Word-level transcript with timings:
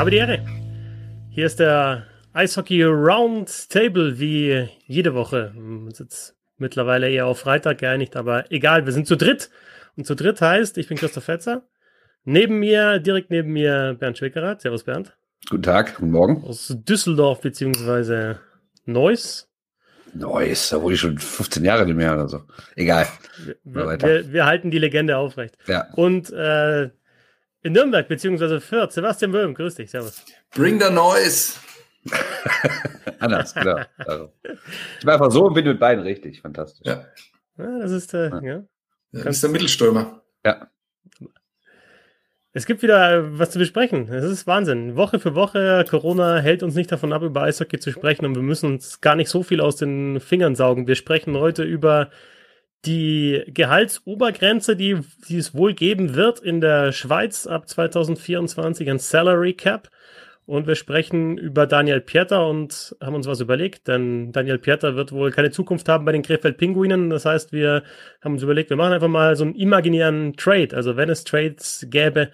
Habe 0.00 0.12
die 0.12 0.16
Ehre. 0.16 0.38
Hier 1.28 1.44
ist 1.44 1.60
der 1.60 2.06
Eishockey 2.32 2.84
Roundtable 2.84 4.18
wie 4.18 4.66
jede 4.86 5.12
Woche. 5.12 5.52
Wir 5.54 5.90
sind 5.94 5.98
jetzt 5.98 6.38
mittlerweile 6.56 7.10
eher 7.10 7.26
auf 7.26 7.40
Freitag 7.40 7.76
geeinigt, 7.76 8.16
aber 8.16 8.50
egal, 8.50 8.86
wir 8.86 8.94
sind 8.94 9.06
zu 9.06 9.14
dritt. 9.14 9.50
Und 9.98 10.06
zu 10.06 10.14
dritt 10.14 10.40
heißt, 10.40 10.78
ich 10.78 10.88
bin 10.88 10.96
Christoph 10.96 11.24
Fetzer. 11.24 11.68
Neben 12.24 12.60
mir, 12.60 12.98
direkt 12.98 13.28
neben 13.28 13.52
mir, 13.52 13.94
Bernd 14.00 14.16
Schwickerath. 14.16 14.62
Servus, 14.62 14.84
Bernd. 14.84 15.14
Guten 15.50 15.64
Tag, 15.64 15.96
guten 15.96 16.12
Morgen. 16.12 16.44
Aus 16.44 16.74
Düsseldorf 16.74 17.42
beziehungsweise 17.42 18.40
Neuss. 18.86 19.50
Neuss, 20.14 20.70
da 20.70 20.80
wurde 20.80 20.94
ich 20.94 21.00
schon 21.00 21.18
15 21.18 21.62
Jahre 21.62 21.84
nicht 21.84 21.96
mehr 21.96 22.14
oder 22.14 22.26
so. 22.26 22.44
Egal. 22.74 23.06
Wir, 23.64 24.00
wir, 24.00 24.32
wir 24.32 24.46
halten 24.46 24.70
die 24.70 24.78
Legende 24.78 25.18
aufrecht. 25.18 25.58
Ja. 25.66 25.92
Und 25.92 26.32
äh, 26.32 26.88
in 27.62 27.72
Nürnberg 27.72 28.08
beziehungsweise 28.08 28.60
Fürth, 28.60 28.92
Sebastian 28.92 29.32
Böhm, 29.32 29.54
grüß 29.54 29.74
dich, 29.74 29.90
servus. 29.90 30.24
Bring 30.54 30.80
the 30.80 30.90
noise. 30.90 31.58
Anders, 33.18 33.54
klar. 33.54 33.86
Also. 33.98 34.32
Ich 34.98 35.06
war 35.06 35.14
einfach 35.14 35.30
so 35.30 35.46
und 35.46 35.54
bin 35.54 35.66
mit 35.66 35.78
beiden 35.78 36.02
richtig. 36.02 36.40
Fantastisch. 36.40 36.86
Ja. 36.86 37.04
Ja, 37.58 37.78
das 37.78 37.90
ist 37.90 38.14
äh, 38.14 38.30
ja. 38.30 38.42
ja. 38.42 38.62
Das 39.12 39.36
ist 39.36 39.42
der 39.42 39.50
Mittelstürmer. 39.50 40.22
Ja. 40.44 40.70
Es 42.52 42.66
gibt 42.66 42.82
wieder 42.82 43.38
was 43.38 43.50
zu 43.50 43.58
besprechen. 43.58 44.08
Es 44.08 44.24
ist 44.24 44.46
Wahnsinn. 44.46 44.96
Woche 44.96 45.20
für 45.20 45.36
Woche, 45.36 45.84
Corona 45.88 46.38
hält 46.38 46.64
uns 46.64 46.74
nicht 46.74 46.90
davon 46.90 47.12
ab, 47.12 47.22
über 47.22 47.42
Eishockey 47.42 47.78
zu 47.78 47.92
sprechen 47.92 48.24
und 48.24 48.34
wir 48.34 48.42
müssen 48.42 48.66
uns 48.66 49.00
gar 49.00 49.14
nicht 49.14 49.28
so 49.28 49.44
viel 49.44 49.60
aus 49.60 49.76
den 49.76 50.18
Fingern 50.18 50.56
saugen. 50.56 50.88
Wir 50.88 50.96
sprechen 50.96 51.36
heute 51.36 51.62
über 51.62 52.10
die 52.86 53.42
Gehaltsobergrenze, 53.48 54.76
die, 54.76 54.98
die 55.28 55.36
es 55.36 55.54
wohl 55.54 55.74
geben 55.74 56.14
wird 56.14 56.40
in 56.40 56.60
der 56.60 56.92
Schweiz 56.92 57.46
ab 57.46 57.68
2024, 57.68 58.88
ein 58.90 58.98
Salary 58.98 59.54
Cap. 59.54 59.90
Und 60.46 60.66
wir 60.66 60.74
sprechen 60.74 61.38
über 61.38 61.66
Daniel 61.66 62.00
Pieter 62.00 62.48
und 62.48 62.96
haben 63.00 63.14
uns 63.14 63.28
was 63.28 63.40
überlegt, 63.40 63.86
denn 63.86 64.32
Daniel 64.32 64.58
Pieter 64.58 64.96
wird 64.96 65.12
wohl 65.12 65.30
keine 65.30 65.52
Zukunft 65.52 65.88
haben 65.88 66.04
bei 66.04 66.10
den 66.10 66.22
Krefeld 66.22 66.56
Pinguinen. 66.58 67.08
Das 67.08 67.24
heißt, 67.24 67.52
wir 67.52 67.84
haben 68.20 68.32
uns 68.32 68.42
überlegt, 68.42 68.70
wir 68.70 68.76
machen 68.76 68.94
einfach 68.94 69.06
mal 69.06 69.36
so 69.36 69.44
einen 69.44 69.54
imaginären 69.54 70.36
Trade. 70.36 70.74
Also 70.74 70.96
wenn 70.96 71.08
es 71.08 71.22
Trades 71.22 71.86
gäbe 71.88 72.30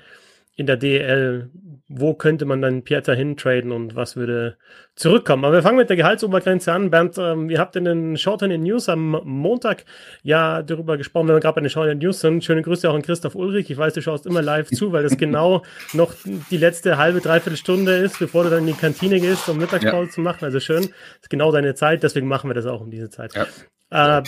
in 0.56 0.66
der 0.66 0.76
DL, 0.76 1.50
wo 1.88 2.14
könnte 2.14 2.46
man 2.46 2.60
dann 2.62 2.82
Pieter 2.82 3.14
hintraden 3.14 3.70
und 3.70 3.94
was 3.94 4.16
würde 4.16 4.56
zurückkommen? 4.96 5.44
Aber 5.44 5.54
wir 5.54 5.62
fangen 5.62 5.76
mit 5.76 5.88
der 5.88 5.96
Gehaltsobergrenze 5.96 6.72
an. 6.72 6.90
Bernd, 6.90 7.16
ähm, 7.18 7.48
ihr 7.48 7.60
habt 7.60 7.76
in 7.76 7.84
den 7.84 8.16
Shorten 8.16 8.50
in 8.50 8.62
News 8.64 8.88
am 8.88 9.20
Montag 9.22 9.84
ja 10.22 10.62
darüber 10.62 10.96
gesprochen, 10.96 11.28
wenn 11.28 11.36
wir 11.36 11.40
gerade 11.40 11.54
bei 11.56 11.60
den 11.60 11.70
Shorten 11.70 11.98
News 11.98 12.20
sind. 12.20 12.42
Schöne 12.42 12.62
Grüße 12.62 12.90
auch 12.90 12.94
an 12.94 13.02
Christoph 13.02 13.36
Ulrich. 13.36 13.70
Ich 13.70 13.76
weiß, 13.76 13.92
du 13.94 14.02
schaust 14.02 14.26
immer 14.26 14.42
live 14.42 14.68
zu, 14.70 14.92
weil 14.92 15.04
das 15.04 15.16
genau 15.18 15.62
noch 15.92 16.14
die 16.50 16.56
letzte 16.56 16.98
halbe, 16.98 17.20
dreiviertel 17.20 17.56
Stunde 17.56 17.92
ist, 17.92 18.18
bevor 18.18 18.44
du 18.44 18.50
dann 18.50 18.60
in 18.60 18.66
die 18.66 18.72
Kantine 18.72 19.20
gehst, 19.20 19.48
um 19.48 19.58
Mittagspause 19.58 20.06
ja. 20.06 20.10
zu 20.10 20.20
machen. 20.22 20.44
Also 20.44 20.58
schön, 20.58 20.82
das 20.82 21.22
ist 21.22 21.30
genau 21.30 21.52
deine 21.52 21.74
Zeit, 21.74 22.02
deswegen 22.02 22.26
machen 22.26 22.50
wir 22.50 22.54
das 22.54 22.66
auch 22.66 22.80
um 22.80 22.91
diese 22.91 23.10
Zeit. 23.10 23.34
Ja. 23.34 24.18
Äh, 24.18 24.22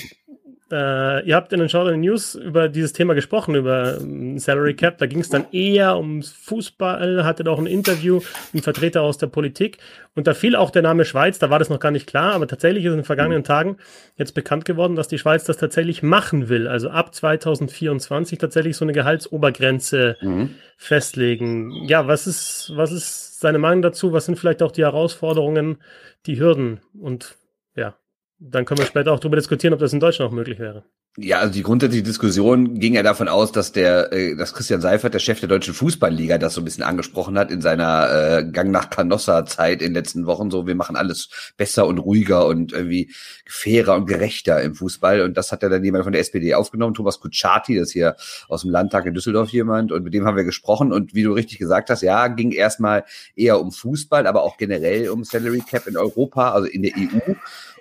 äh, 0.70 1.26
ihr 1.26 1.34
habt 1.34 1.52
in 1.52 1.60
den 1.60 1.68
Showdown 1.68 2.00
News 2.00 2.34
über 2.34 2.68
dieses 2.68 2.92
Thema 2.92 3.14
gesprochen, 3.14 3.54
über 3.54 3.98
um, 4.00 4.38
Salary 4.38 4.74
Cap. 4.74 4.98
Da 4.98 5.06
ging 5.06 5.20
es 5.20 5.30
dann 5.30 5.46
eher 5.50 5.96
ums 5.96 6.30
Fußball, 6.30 7.24
hattet 7.24 7.48
auch 7.48 7.58
ein 7.58 7.66
Interview 7.66 8.20
mit 8.52 8.64
Vertreter 8.64 9.02
aus 9.02 9.16
der 9.16 9.28
Politik. 9.28 9.78
Und 10.14 10.26
da 10.26 10.34
fiel 10.34 10.56
auch 10.56 10.70
der 10.70 10.82
Name 10.82 11.04
Schweiz, 11.04 11.38
da 11.38 11.48
war 11.48 11.58
das 11.58 11.70
noch 11.70 11.80
gar 11.80 11.90
nicht 11.90 12.06
klar, 12.06 12.34
aber 12.34 12.46
tatsächlich 12.46 12.84
ist 12.84 12.90
in 12.90 12.98
den 12.98 13.04
vergangenen 13.04 13.44
Tagen 13.44 13.78
jetzt 14.16 14.34
bekannt 14.34 14.64
geworden, 14.64 14.94
dass 14.94 15.08
die 15.08 15.18
Schweiz 15.18 15.44
das 15.44 15.56
tatsächlich 15.56 16.02
machen 16.02 16.48
will. 16.48 16.68
Also 16.68 16.90
ab 16.90 17.14
2024 17.14 18.38
tatsächlich 18.38 18.76
so 18.76 18.84
eine 18.84 18.92
Gehaltsobergrenze 18.92 20.16
mhm. 20.20 20.54
festlegen. 20.76 21.84
Ja, 21.86 22.06
was 22.06 22.26
ist, 22.26 22.72
was 22.74 22.92
ist 22.92 23.40
seine 23.40 23.58
Meinung 23.58 23.80
dazu? 23.80 24.12
Was 24.12 24.26
sind 24.26 24.38
vielleicht 24.38 24.62
auch 24.62 24.72
die 24.72 24.82
Herausforderungen, 24.82 25.78
die 26.26 26.38
Hürden? 26.38 26.80
Und 26.98 27.36
ja, 27.74 27.94
dann 28.38 28.64
können 28.64 28.78
wir 28.78 28.86
später 28.86 29.12
auch 29.12 29.20
darüber 29.20 29.36
diskutieren, 29.36 29.74
ob 29.74 29.80
das 29.80 29.92
in 29.92 30.00
Deutschland 30.00 30.30
auch 30.30 30.34
möglich 30.34 30.58
wäre. 30.58 30.84
Ja, 31.20 31.40
also 31.40 31.52
die 31.52 31.64
grundsätzliche 31.64 32.04
Diskussion 32.04 32.78
ging 32.78 32.94
ja 32.94 33.02
davon 33.02 33.26
aus, 33.26 33.50
dass 33.50 33.72
der, 33.72 34.12
äh, 34.12 34.36
dass 34.36 34.54
Christian 34.54 34.80
Seifert, 34.80 35.14
der 35.14 35.18
Chef 35.18 35.40
der 35.40 35.48
deutschen 35.48 35.74
Fußballliga, 35.74 36.38
das 36.38 36.54
so 36.54 36.60
ein 36.60 36.64
bisschen 36.64 36.84
angesprochen 36.84 37.36
hat 37.36 37.50
in 37.50 37.60
seiner 37.60 38.38
äh, 38.38 38.44
Gang 38.44 38.70
nach 38.70 38.88
Canossa-Zeit 38.88 39.82
in 39.82 39.88
den 39.88 39.94
letzten 39.94 40.26
Wochen. 40.26 40.52
So, 40.52 40.68
wir 40.68 40.76
machen 40.76 40.94
alles 40.94 41.28
besser 41.56 41.88
und 41.88 41.98
ruhiger 41.98 42.46
und 42.46 42.72
irgendwie 42.72 43.10
fairer 43.48 43.96
und 43.96 44.06
gerechter 44.06 44.62
im 44.62 44.76
Fußball. 44.76 45.22
Und 45.22 45.36
das 45.36 45.50
hat 45.50 45.64
ja 45.64 45.68
dann 45.68 45.82
jemand 45.82 46.04
von 46.04 46.12
der 46.12 46.20
SPD 46.20 46.54
aufgenommen, 46.54 46.94
Thomas 46.94 47.18
Kutschaty, 47.18 47.74
das 47.74 47.88
ist 47.88 47.94
hier 47.94 48.14
aus 48.48 48.62
dem 48.62 48.70
Landtag 48.70 49.04
in 49.06 49.14
Düsseldorf 49.14 49.48
jemand. 49.48 49.90
Und 49.90 50.04
mit 50.04 50.14
dem 50.14 50.24
haben 50.24 50.36
wir 50.36 50.44
gesprochen. 50.44 50.92
Und 50.92 51.16
wie 51.16 51.24
du 51.24 51.32
richtig 51.32 51.58
gesagt 51.58 51.90
hast, 51.90 52.02
ja, 52.02 52.28
ging 52.28 52.52
erstmal 52.52 53.02
eher 53.34 53.60
um 53.60 53.72
Fußball, 53.72 54.24
aber 54.28 54.44
auch 54.44 54.56
generell 54.56 55.08
um 55.08 55.24
Salary 55.24 55.64
Cap 55.68 55.88
in 55.88 55.96
Europa, 55.96 56.52
also 56.52 56.68
in 56.68 56.82
der 56.82 56.92
EU. 56.96 57.34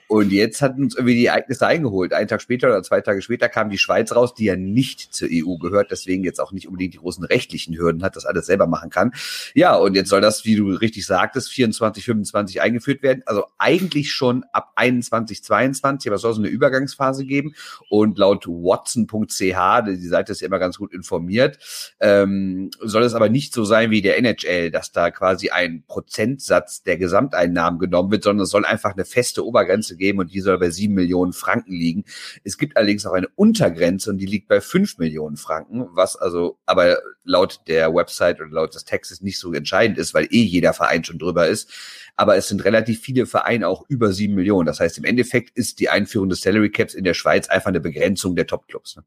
Und 0.07 0.31
jetzt 0.31 0.61
hat 0.61 0.77
uns 0.77 0.95
irgendwie 0.95 1.15
die 1.15 1.25
Ereignisse 1.25 1.67
eingeholt. 1.67 2.13
Einen 2.13 2.29
Tag 2.29 2.41
später 2.41 2.67
oder 2.67 2.81
zwei 2.81 3.01
Tage 3.01 3.21
später 3.27 3.49
kam 3.49 3.69
die 3.69 3.77
Schweiz 3.77 4.15
raus, 4.15 4.33
die 4.33 4.45
ja 4.45 4.55
nicht 4.55 5.13
zur 5.13 5.27
EU 5.29 5.57
gehört, 5.57 5.91
deswegen 5.91 6.23
jetzt 6.23 6.39
auch 6.39 6.53
nicht 6.53 6.67
unbedingt 6.67 6.93
die 6.93 6.99
großen 6.99 7.25
rechtlichen 7.25 7.77
Hürden 7.77 8.03
hat, 8.03 8.15
das 8.15 8.25
alles 8.25 8.45
selber 8.45 8.67
machen 8.67 8.89
kann. 8.89 9.11
Ja, 9.53 9.75
und 9.75 9.95
jetzt 9.95 10.09
soll 10.09 10.21
das, 10.21 10.45
wie 10.45 10.55
du 10.55 10.69
richtig 10.69 11.05
sagtest, 11.05 11.49
24, 11.49 12.05
25 12.05 12.61
eingeführt 12.61 13.03
werden. 13.03 13.23
Also 13.25 13.43
eigentlich 13.57 14.13
schon 14.13 14.45
ab 14.53 14.71
21, 14.75 15.43
22, 15.43 16.09
aber 16.09 16.15
es 16.15 16.21
soll 16.21 16.33
so 16.33 16.41
eine 16.41 16.47
Übergangsphase 16.47 17.25
geben. 17.25 17.53
Und 17.89 18.17
laut 18.17 18.47
watson.ch, 18.47 19.37
die 19.39 20.07
Seite 20.07 20.31
ist 20.31 20.41
ja 20.41 20.47
immer 20.47 20.59
ganz 20.59 20.77
gut 20.77 20.93
informiert, 20.93 21.59
ähm, 21.99 22.71
soll 22.79 23.03
es 23.03 23.13
aber 23.13 23.27
nicht 23.27 23.53
so 23.53 23.65
sein 23.65 23.91
wie 23.91 24.01
der 24.01 24.17
NHL, 24.17 24.71
dass 24.71 24.93
da 24.93 25.11
quasi 25.11 25.49
ein 25.49 25.83
Prozentsatz 25.85 26.83
der 26.83 26.97
Gesamteinnahmen 26.97 27.79
genommen 27.79 28.11
wird, 28.11 28.23
sondern 28.23 28.43
es 28.45 28.51
soll 28.51 28.65
einfach 28.65 28.93
eine 28.93 29.03
feste 29.03 29.45
Obergrenze 29.45 29.97
geben 29.97 30.19
und 30.19 30.33
die 30.33 30.39
soll 30.39 30.57
bei 30.59 30.69
sieben 30.69 30.93
Millionen 30.93 31.33
Franken 31.33 31.73
liegen. 31.73 32.05
Es 32.45 32.57
gibt 32.57 32.77
allerdings 32.77 33.05
auch 33.07 33.13
eine 33.13 33.27
Untergrenze 33.35 34.09
und 34.09 34.17
die 34.17 34.25
liegt 34.25 34.47
bei 34.47 34.61
fünf 34.61 34.97
Millionen 34.97 35.37
Franken, 35.37 35.87
was 35.91 36.15
also 36.15 36.57
aber 36.65 36.99
laut 37.23 37.61
der 37.67 37.93
Website 37.93 38.39
oder 38.39 38.49
laut 38.49 38.75
des 38.75 38.85
Textes 38.85 39.21
nicht 39.21 39.39
so 39.39 39.53
entscheidend 39.53 39.97
ist, 39.97 40.13
weil 40.13 40.25
eh 40.25 40.43
jeder 40.43 40.73
Verein 40.73 41.03
schon 41.03 41.19
drüber 41.19 41.47
ist. 41.47 41.69
Aber 42.15 42.35
es 42.35 42.47
sind 42.47 42.63
relativ 42.65 43.01
viele 43.01 43.25
Vereine 43.25 43.67
auch 43.67 43.85
über 43.89 44.13
sieben 44.13 44.35
Millionen. 44.35 44.65
Das 44.65 44.79
heißt, 44.79 44.97
im 44.97 45.03
Endeffekt 45.03 45.57
ist 45.57 45.79
die 45.79 45.89
Einführung 45.89 46.29
des 46.29 46.41
Salary 46.41 46.71
Caps 46.71 46.93
in 46.93 47.03
der 47.03 47.13
Schweiz 47.13 47.47
einfach 47.47 47.69
eine 47.69 47.79
Begrenzung 47.79 48.35
der 48.35 48.47
Topclubs. 48.47 48.97
Ne? 48.97 49.03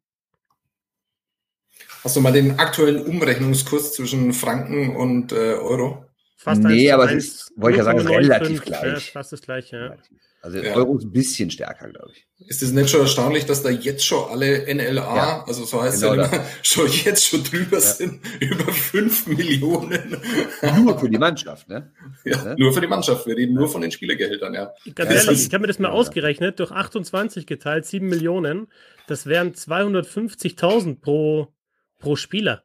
Hast 2.02 2.16
du 2.16 2.20
mal 2.20 2.32
den 2.32 2.58
aktuellen 2.58 3.04
Umrechnungskurs 3.04 3.94
zwischen 3.94 4.32
Franken 4.32 4.96
und 4.96 5.32
äh, 5.32 5.54
Euro? 5.54 6.06
Fast 6.36 6.62
nee, 6.62 6.90
aber 6.90 7.12
es 7.12 7.24
ist, 7.24 7.52
wollte 7.56 7.74
ich 7.74 7.78
ja 7.78 7.84
sagen, 7.84 7.98
ist 7.98 8.08
relativ 8.08 8.62
gleich. 8.62 9.10
fast 9.12 9.32
das 9.32 9.42
gleiche, 9.42 9.76
ja. 9.76 9.96
Also 10.42 10.58
ja. 10.58 10.74
Euro 10.74 10.96
ist 10.96 11.04
ein 11.04 11.12
bisschen 11.12 11.50
stärker, 11.50 11.90
glaube 11.90 12.12
ich. 12.14 12.26
Ist 12.48 12.62
es 12.62 12.72
nicht 12.72 12.88
schon 12.88 13.02
erstaunlich, 13.02 13.44
dass 13.44 13.62
da 13.62 13.68
jetzt 13.68 14.06
schon 14.06 14.30
alle 14.30 14.74
NLA, 14.74 15.16
ja, 15.16 15.44
also 15.46 15.64
so 15.64 15.82
heißt 15.82 16.00
genau 16.00 16.14
es 16.14 16.30
ja 16.30 16.36
immer, 16.36 16.46
schon 16.62 16.88
jetzt 17.04 17.26
schon 17.26 17.44
drüber 17.44 17.76
ja. 17.76 17.80
sind, 17.80 18.22
über 18.40 18.72
fünf 18.72 19.26
Millionen. 19.26 20.16
Nur 20.78 20.98
für 20.98 21.10
die 21.10 21.18
Mannschaft, 21.18 21.68
ne? 21.68 21.92
Ja, 22.24 22.42
ne? 22.42 22.56
nur 22.58 22.72
für 22.72 22.80
die 22.80 22.86
Mannschaft. 22.86 23.26
Wir 23.26 23.36
reden 23.36 23.54
nur 23.54 23.68
von 23.68 23.82
den 23.82 23.90
Spielergehältern, 23.90 24.54
ja. 24.54 24.72
Ganz 24.94 25.10
ehrlich, 25.10 25.46
ich 25.46 25.52
habe 25.52 25.60
mir 25.60 25.68
das 25.68 25.78
mal 25.78 25.90
ausgerechnet, 25.90 26.58
durch 26.58 26.70
28 26.70 27.46
geteilt, 27.46 27.84
sieben 27.84 28.08
Millionen, 28.08 28.68
das 29.08 29.26
wären 29.26 29.52
250.000 29.52 31.00
pro, 31.00 31.48
pro 31.98 32.16
Spieler. 32.16 32.64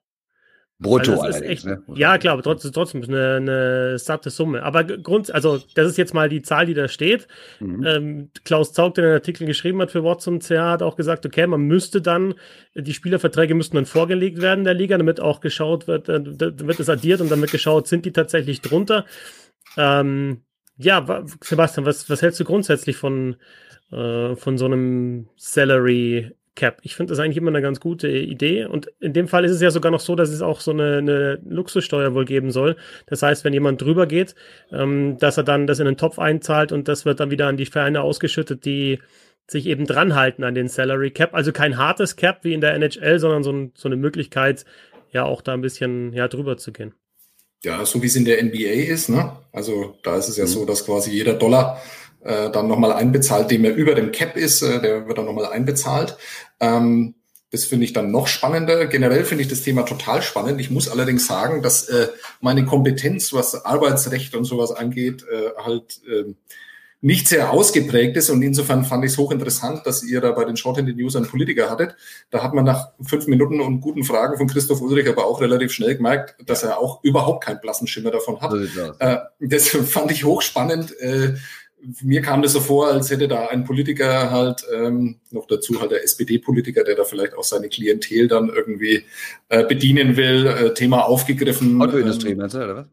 Brutto 0.77 1.21
also 1.21 1.41
echt, 1.41 1.65
ne? 1.65 1.81
Ja, 1.95 2.17
klar, 2.17 2.33
aber 2.33 2.43
trotzdem, 2.43 2.73
trotzdem 2.73 3.03
eine, 3.03 3.35
eine 3.35 3.97
satte 3.97 4.29
Summe. 4.29 4.63
Aber 4.63 4.83
Grund, 4.83 5.31
also 5.31 5.61
das 5.73 5.87
ist 5.87 5.97
jetzt 5.97 6.13
mal 6.13 6.27
die 6.27 6.41
Zahl, 6.41 6.65
die 6.65 6.73
da 6.73 6.89
steht. 6.89 7.29
Mhm. 7.61 7.85
Ähm, 7.85 8.29
Klaus 8.43 8.73
Zaug, 8.73 8.95
der 8.95 9.05
den 9.05 9.13
Artikel 9.13 9.47
geschrieben 9.47 9.81
hat 9.81 9.91
für 9.91 10.03
Watson 10.03 10.41
CH, 10.41 10.51
hat 10.51 10.83
auch 10.83 10.97
gesagt, 10.97 11.25
okay, 11.25 11.47
man 11.47 11.61
müsste 11.61 12.01
dann, 12.01 12.33
die 12.73 12.93
Spielerverträge 12.93 13.55
müssten 13.55 13.77
dann 13.77 13.85
vorgelegt 13.85 14.41
werden 14.41 14.65
der 14.65 14.73
Liga, 14.73 14.97
damit 14.97 15.21
auch 15.21 15.39
geschaut 15.39 15.87
wird, 15.87 16.09
äh, 16.09 16.21
wird 16.25 16.79
es 16.79 16.89
addiert 16.89 17.21
und 17.21 17.31
damit 17.31 17.51
geschaut, 17.51 17.87
sind 17.87 18.05
die 18.05 18.11
tatsächlich 18.11 18.59
drunter. 18.59 19.05
Ähm, 19.77 20.41
ja, 20.77 21.23
Sebastian, 21.41 21.85
was, 21.85 22.09
was 22.09 22.21
hältst 22.21 22.39
du 22.41 22.43
grundsätzlich 22.43 22.97
von, 22.97 23.37
äh, 23.91 24.35
von 24.35 24.57
so 24.57 24.65
einem 24.65 25.29
Salary 25.37 26.31
Cap. 26.55 26.79
Ich 26.81 26.95
finde 26.95 27.11
das 27.11 27.19
eigentlich 27.19 27.37
immer 27.37 27.51
eine 27.51 27.61
ganz 27.61 27.79
gute 27.79 28.07
Idee. 28.09 28.65
Und 28.65 28.87
in 28.99 29.13
dem 29.13 29.27
Fall 29.27 29.45
ist 29.45 29.51
es 29.51 29.61
ja 29.61 29.71
sogar 29.71 29.91
noch 29.91 29.99
so, 29.99 30.15
dass 30.15 30.29
es 30.29 30.41
auch 30.41 30.61
so 30.61 30.71
eine, 30.71 30.97
eine 30.97 31.39
Luxussteuer 31.45 32.13
wohl 32.13 32.25
geben 32.25 32.51
soll. 32.51 32.77
Das 33.07 33.21
heißt, 33.21 33.43
wenn 33.43 33.53
jemand 33.53 33.81
drüber 33.81 34.07
geht, 34.07 34.35
ähm, 34.71 35.17
dass 35.19 35.37
er 35.37 35.43
dann 35.43 35.67
das 35.67 35.79
in 35.79 35.85
den 35.85 35.97
Topf 35.97 36.19
einzahlt 36.19 36.71
und 36.71 36.87
das 36.87 37.05
wird 37.05 37.19
dann 37.19 37.31
wieder 37.31 37.47
an 37.47 37.57
die 37.57 37.65
Vereine 37.65 38.01
ausgeschüttet, 38.01 38.65
die 38.65 38.99
sich 39.47 39.67
eben 39.67 39.85
dranhalten 39.85 40.43
an 40.43 40.55
den 40.55 40.67
Salary 40.67 41.11
Cap. 41.11 41.33
Also 41.33 41.51
kein 41.51 41.77
hartes 41.77 42.15
Cap 42.15 42.39
wie 42.43 42.53
in 42.53 42.61
der 42.61 42.73
NHL, 42.73 43.19
sondern 43.19 43.43
so, 43.43 43.51
ein, 43.51 43.71
so 43.75 43.87
eine 43.87 43.95
Möglichkeit, 43.95 44.65
ja 45.11 45.23
auch 45.23 45.41
da 45.41 45.53
ein 45.53 45.61
bisschen 45.61 46.13
ja, 46.13 46.27
drüber 46.27 46.57
zu 46.57 46.71
gehen. 46.71 46.93
Ja, 47.63 47.85
so 47.85 48.01
wie 48.01 48.07
es 48.07 48.15
in 48.15 48.25
der 48.25 48.43
NBA 48.43 48.91
ist. 48.91 49.09
Ne? 49.09 49.37
Also 49.51 49.97
da 50.03 50.17
ist 50.17 50.29
es 50.29 50.37
ja 50.37 50.45
mhm. 50.45 50.49
so, 50.49 50.65
dass 50.65 50.85
quasi 50.85 51.11
jeder 51.11 51.33
Dollar 51.33 51.81
äh, 52.25 52.49
dann 52.51 52.67
nochmal 52.67 52.91
einbezahlt, 52.91 53.49
dem 53.49 53.63
er 53.63 53.75
über 53.75 53.95
dem 53.95 54.11
Cap 54.11 54.35
ist, 54.35 54.61
äh, 54.61 54.81
der 54.81 55.07
wird 55.07 55.17
dann 55.17 55.25
nochmal 55.25 55.45
einbezahlt. 55.47 56.17
Ähm, 56.59 57.15
Das 57.51 57.63
finde 57.63 57.85
ich 57.85 57.93
dann 57.93 58.11
noch 58.11 58.27
spannender. 58.27 58.87
Generell 58.87 59.23
finde 59.23 59.43
ich 59.43 59.49
das 59.49 59.61
Thema 59.61 59.83
total 59.83 60.21
spannend. 60.21 60.59
Ich 60.59 60.71
muss 60.71 60.89
allerdings 60.89 61.25
sagen, 61.25 61.61
dass 61.61 61.87
äh, 61.87 62.09
meine 62.41 62.65
Kompetenz, 62.65 63.31
was 63.31 63.63
Arbeitsrecht 63.63 64.35
und 64.35 64.43
sowas 64.43 64.71
angeht, 64.71 65.23
äh, 65.31 65.63
halt 65.63 66.01
äh, 66.05 66.33
nicht 67.01 67.27
sehr 67.27 67.51
ausgeprägt 67.51 68.17
ist. 68.17 68.29
Und 68.29 68.41
insofern 68.41 68.83
fand 68.83 69.05
ich 69.05 69.11
es 69.11 69.17
hochinteressant, 69.17 69.85
dass 69.85 70.03
ihr 70.03 70.19
da 70.21 70.31
bei 70.31 70.43
den 70.43 70.57
Short 70.57 70.77
Handed 70.77 70.97
News 70.97 71.15
einen 71.15 71.27
Politiker 71.27 71.69
hattet. 71.69 71.95
Da 72.29 72.41
hat 72.41 72.53
man 72.53 72.65
nach 72.65 72.89
fünf 72.99 73.27
Minuten 73.27 73.61
und 73.61 73.79
guten 73.79 74.03
Fragen 74.03 74.37
von 74.37 74.47
Christoph 74.47 74.81
Ulrich 74.81 75.07
aber 75.07 75.25
auch 75.25 75.39
relativ 75.39 75.71
schnell 75.71 75.95
gemerkt, 75.95 76.35
dass 76.45 76.63
er 76.63 76.79
auch 76.79 77.03
überhaupt 77.03 77.45
keinen 77.45 77.61
blassen 77.61 77.87
Schimmer 77.87 78.11
davon 78.11 78.41
hat. 78.41 78.51
Äh, 78.99 79.17
das 79.39 79.69
fand 79.69 80.11
ich 80.11 80.25
hochspannend. 80.25 80.99
Äh, 80.99 81.35
mir 82.01 82.21
kam 82.21 82.41
das 82.41 82.53
so 82.53 82.59
vor, 82.59 82.87
als 82.87 83.09
hätte 83.09 83.27
da 83.27 83.47
ein 83.47 83.63
Politiker 83.63 84.31
halt, 84.31 84.65
ähm, 84.73 85.19
noch 85.31 85.47
dazu 85.47 85.79
halt 85.79 85.91
der 85.91 86.03
SPD-Politiker, 86.03 86.83
der 86.83 86.95
da 86.95 87.03
vielleicht 87.03 87.33
auch 87.35 87.43
seine 87.43 87.69
Klientel 87.69 88.27
dann 88.27 88.49
irgendwie 88.49 89.03
äh, 89.49 89.63
bedienen 89.65 90.17
will, 90.17 90.47
äh, 90.47 90.73
Thema 90.73 91.05
aufgegriffen. 91.05 91.81
Autoindustrie, 91.81 92.31
ähm, 92.31 92.37
meinst 92.37 92.55
du, 92.55 92.59
oder 92.59 92.75
was? 92.75 92.87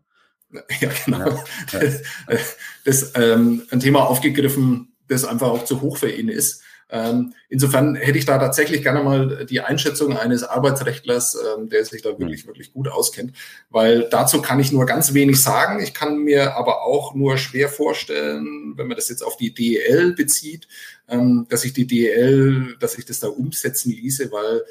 Ja, 0.81 0.91
genau. 1.05 1.19
Ja, 1.19 1.29
ja. 1.29 1.91
Das, 2.29 2.57
das 2.85 3.13
ähm, 3.15 3.63
ein 3.71 3.81
Thema 3.81 4.07
aufgegriffen, 4.07 4.93
das 5.09 5.25
einfach 5.25 5.49
auch 5.49 5.65
zu 5.65 5.81
hoch 5.81 5.97
für 5.97 6.11
ihn 6.11 6.29
ist. 6.29 6.63
Ähm, 6.93 7.33
insofern 7.49 7.95
hätte 7.95 8.19
ich 8.19 8.27
da 8.27 8.37
tatsächlich 8.37 8.83
gerne 8.83 9.03
mal 9.03 9.47
die 9.47 9.63
Einschätzung 9.63 10.15
eines 10.15 10.45
Arbeitsrechtlers, 10.45 11.39
ähm, 11.57 11.71
der 11.71 11.87
sich 11.87 12.03
da 12.03 12.11
hm. 12.11 12.19
wirklich, 12.19 12.47
wirklich 12.47 12.75
gut 12.75 12.87
auskennt, 12.89 13.33
weil 13.71 14.11
dazu 14.11 14.43
kann 14.43 14.61
ich 14.61 14.73
nur 14.73 14.85
ganz 14.85 15.15
wenig 15.15 15.41
sagen. 15.41 15.83
Ich 15.83 15.95
kann 15.95 16.19
mir 16.19 16.55
aber 16.55 16.83
auch 16.83 17.15
nur 17.15 17.39
schwer 17.39 17.71
vorstellen, 17.71 18.75
wenn 18.77 18.89
man 18.89 18.97
das 18.97 19.09
jetzt 19.09 19.23
auf 19.23 19.39
die 19.39 19.55
DEL 19.55 20.13
bezieht, 20.13 20.69
ähm, 21.09 21.47
dass 21.49 21.65
ich 21.65 21.73
die 21.73 21.87
DEL, 21.87 22.77
dass 22.79 22.99
ich 22.99 23.07
das 23.07 23.21
da 23.21 23.29
umsetzen 23.29 23.91
ließe, 23.91 24.31
weil 24.31 24.63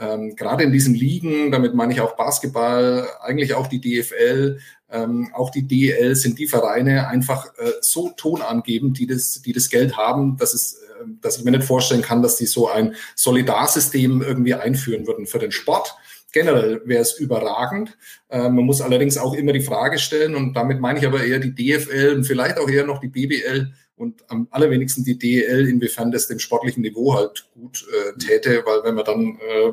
ähm, 0.00 0.34
gerade 0.34 0.64
in 0.64 0.72
diesen 0.72 0.94
Ligen, 0.94 1.52
damit 1.52 1.74
meine 1.74 1.92
ich 1.92 2.00
auch 2.00 2.16
Basketball, 2.16 3.06
eigentlich 3.20 3.54
auch 3.54 3.68
die 3.68 3.80
DFL, 3.80 4.58
ähm, 4.90 5.30
auch 5.34 5.50
die 5.50 5.68
DEL 5.68 6.16
sind 6.16 6.38
die 6.38 6.48
Vereine 6.48 7.06
einfach 7.06 7.46
äh, 7.58 7.70
so 7.80 8.10
tonangebend, 8.16 8.98
die 8.98 9.06
das, 9.06 9.40
die 9.42 9.52
das 9.52 9.68
Geld 9.68 9.96
haben, 9.96 10.36
dass 10.36 10.54
es 10.54 10.80
dass 11.20 11.38
ich 11.38 11.44
mir 11.44 11.52
nicht 11.52 11.64
vorstellen 11.64 12.02
kann, 12.02 12.22
dass 12.22 12.36
die 12.36 12.46
so 12.46 12.68
ein 12.68 12.94
Solidarsystem 13.14 14.22
irgendwie 14.22 14.54
einführen 14.54 15.06
würden 15.06 15.26
für 15.26 15.38
den 15.38 15.52
Sport. 15.52 15.94
Generell 16.32 16.82
wäre 16.84 17.02
es 17.02 17.18
überragend. 17.18 17.96
Äh, 18.28 18.50
man 18.50 18.64
muss 18.64 18.80
allerdings 18.80 19.18
auch 19.18 19.34
immer 19.34 19.52
die 19.52 19.62
Frage 19.62 19.98
stellen, 19.98 20.34
und 20.34 20.54
damit 20.54 20.80
meine 20.80 20.98
ich 20.98 21.06
aber 21.06 21.24
eher 21.24 21.40
die 21.40 21.54
DFL 21.54 22.14
und 22.16 22.24
vielleicht 22.24 22.58
auch 22.58 22.68
eher 22.68 22.86
noch 22.86 23.00
die 23.00 23.08
BBL 23.08 23.72
und 24.00 24.24
am 24.28 24.48
allerwenigsten 24.50 25.04
die 25.04 25.18
DEL, 25.18 25.68
inwiefern 25.68 26.10
das 26.10 26.26
dem 26.26 26.38
sportlichen 26.38 26.82
Niveau 26.82 27.14
halt 27.14 27.48
gut 27.54 27.86
äh, 27.92 28.18
täte, 28.18 28.62
weil 28.64 28.82
wenn 28.82 28.94
man 28.94 29.04
dann 29.04 29.38
äh, 29.38 29.72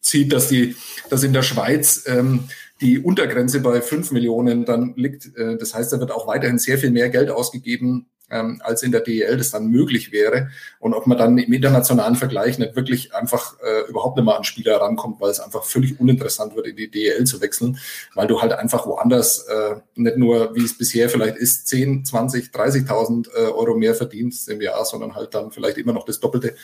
sieht, 0.00 0.32
dass 0.32 0.48
die, 0.48 0.76
dass 1.08 1.22
in 1.22 1.32
der 1.32 1.42
Schweiz 1.42 2.04
ähm, 2.06 2.44
die 2.82 2.98
Untergrenze 2.98 3.60
bei 3.60 3.80
fünf 3.80 4.12
Millionen 4.12 4.66
dann 4.66 4.92
liegt, 4.96 5.34
äh, 5.36 5.56
das 5.56 5.74
heißt, 5.74 5.92
da 5.92 6.00
wird 6.00 6.12
auch 6.12 6.26
weiterhin 6.26 6.58
sehr 6.58 6.76
viel 6.76 6.90
mehr 6.90 7.08
Geld 7.08 7.30
ausgegeben 7.30 8.06
ähm, 8.30 8.60
als 8.64 8.82
in 8.82 8.92
der 8.92 9.00
DEL 9.00 9.36
das 9.36 9.50
dann 9.50 9.68
möglich 9.68 10.12
wäre 10.12 10.48
und 10.80 10.94
ob 10.94 11.06
man 11.06 11.18
dann 11.18 11.38
im 11.38 11.52
internationalen 11.52 12.16
Vergleich 12.16 12.58
nicht 12.58 12.76
wirklich 12.76 13.14
einfach 13.14 13.56
äh, 13.60 13.88
überhaupt 13.88 14.16
nicht 14.16 14.24
mal 14.24 14.36
an 14.36 14.44
Spieler 14.44 14.76
rankommt, 14.80 15.20
weil 15.20 15.30
es 15.30 15.40
einfach 15.40 15.64
völlig 15.64 16.00
uninteressant 16.00 16.56
wird, 16.56 16.66
in 16.66 16.76
die 16.76 16.90
DEL 16.90 17.24
zu 17.24 17.40
wechseln, 17.40 17.78
weil 18.14 18.26
du 18.26 18.40
halt 18.40 18.52
einfach 18.52 18.86
woanders 18.86 19.46
äh, 19.46 19.76
nicht 19.94 20.16
nur, 20.16 20.54
wie 20.54 20.64
es 20.64 20.76
bisher 20.76 21.08
vielleicht 21.08 21.36
ist, 21.36 21.68
10, 21.68 22.04
20, 22.04 22.50
30.000 22.52 23.28
äh, 23.28 23.38
Euro 23.50 23.76
mehr 23.76 23.94
verdienst 23.94 24.48
im 24.48 24.60
Jahr, 24.60 24.84
sondern 24.84 25.14
halt 25.14 25.34
dann 25.34 25.50
vielleicht 25.50 25.78
immer 25.78 25.92
noch 25.92 26.04
das 26.04 26.20
Doppelte. 26.20 26.56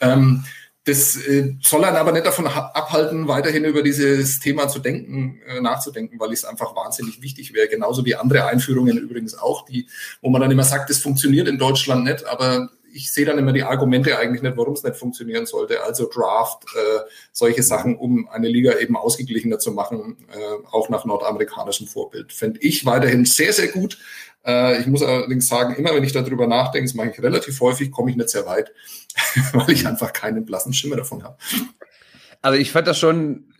Ähm, 0.00 0.44
das 0.84 1.16
äh, 1.16 1.54
soll 1.62 1.80
dann 1.80 1.96
aber 1.96 2.12
nicht 2.12 2.26
davon 2.26 2.46
abhalten, 2.46 3.26
weiterhin 3.26 3.64
über 3.64 3.82
dieses 3.82 4.38
Thema 4.38 4.68
zu 4.68 4.80
denken, 4.80 5.40
äh, 5.46 5.60
nachzudenken, 5.60 6.20
weil 6.20 6.32
es 6.32 6.44
einfach 6.44 6.76
wahnsinnig 6.76 7.22
wichtig 7.22 7.54
wäre. 7.54 7.68
Genauso 7.68 8.04
wie 8.04 8.14
andere 8.16 8.44
Einführungen 8.46 8.98
übrigens 8.98 9.36
auch, 9.36 9.64
die, 9.64 9.86
wo 10.20 10.28
man 10.28 10.42
dann 10.42 10.50
immer 10.50 10.64
sagt, 10.64 10.90
das 10.90 10.98
funktioniert 10.98 11.48
in 11.48 11.58
Deutschland 11.58 12.04
nicht, 12.04 12.26
aber 12.26 12.68
ich 12.92 13.12
sehe 13.12 13.24
dann 13.24 13.38
immer 13.38 13.52
die 13.52 13.64
Argumente 13.64 14.16
eigentlich 14.18 14.42
nicht, 14.42 14.56
warum 14.56 14.74
es 14.74 14.84
nicht 14.84 14.96
funktionieren 14.96 15.46
sollte. 15.46 15.82
Also 15.82 16.08
Draft, 16.08 16.64
äh, 16.76 17.00
solche 17.32 17.62
Sachen, 17.62 17.96
um 17.96 18.28
eine 18.28 18.48
Liga 18.48 18.78
eben 18.78 18.96
ausgeglichener 18.96 19.58
zu 19.58 19.72
machen, 19.72 20.16
äh, 20.32 20.66
auch 20.70 20.90
nach 20.90 21.04
nordamerikanischem 21.04 21.88
Vorbild. 21.88 22.32
Fände 22.32 22.60
ich 22.60 22.86
weiterhin 22.86 23.24
sehr, 23.24 23.52
sehr 23.52 23.68
gut. 23.68 23.98
Äh, 24.46 24.80
ich 24.80 24.86
muss 24.86 25.02
allerdings 25.02 25.46
sagen, 25.46 25.74
immer 25.74 25.94
wenn 25.94 26.04
ich 26.04 26.12
darüber 26.12 26.46
nachdenke, 26.46 26.86
das 26.86 26.94
mache 26.94 27.10
ich 27.10 27.22
relativ 27.22 27.60
häufig, 27.60 27.90
komme 27.90 28.10
ich 28.10 28.16
nicht 28.16 28.28
sehr 28.28 28.46
weit, 28.46 28.72
weil 29.52 29.70
ich 29.70 29.86
einfach 29.86 30.12
keinen 30.12 30.44
blassen 30.44 30.72
Schimmer 30.72 30.96
davon 30.96 31.22
habe. 31.22 31.36
Also 32.42 32.58
ich 32.58 32.70
fand 32.70 32.86
das 32.86 32.98
schon 32.98 33.54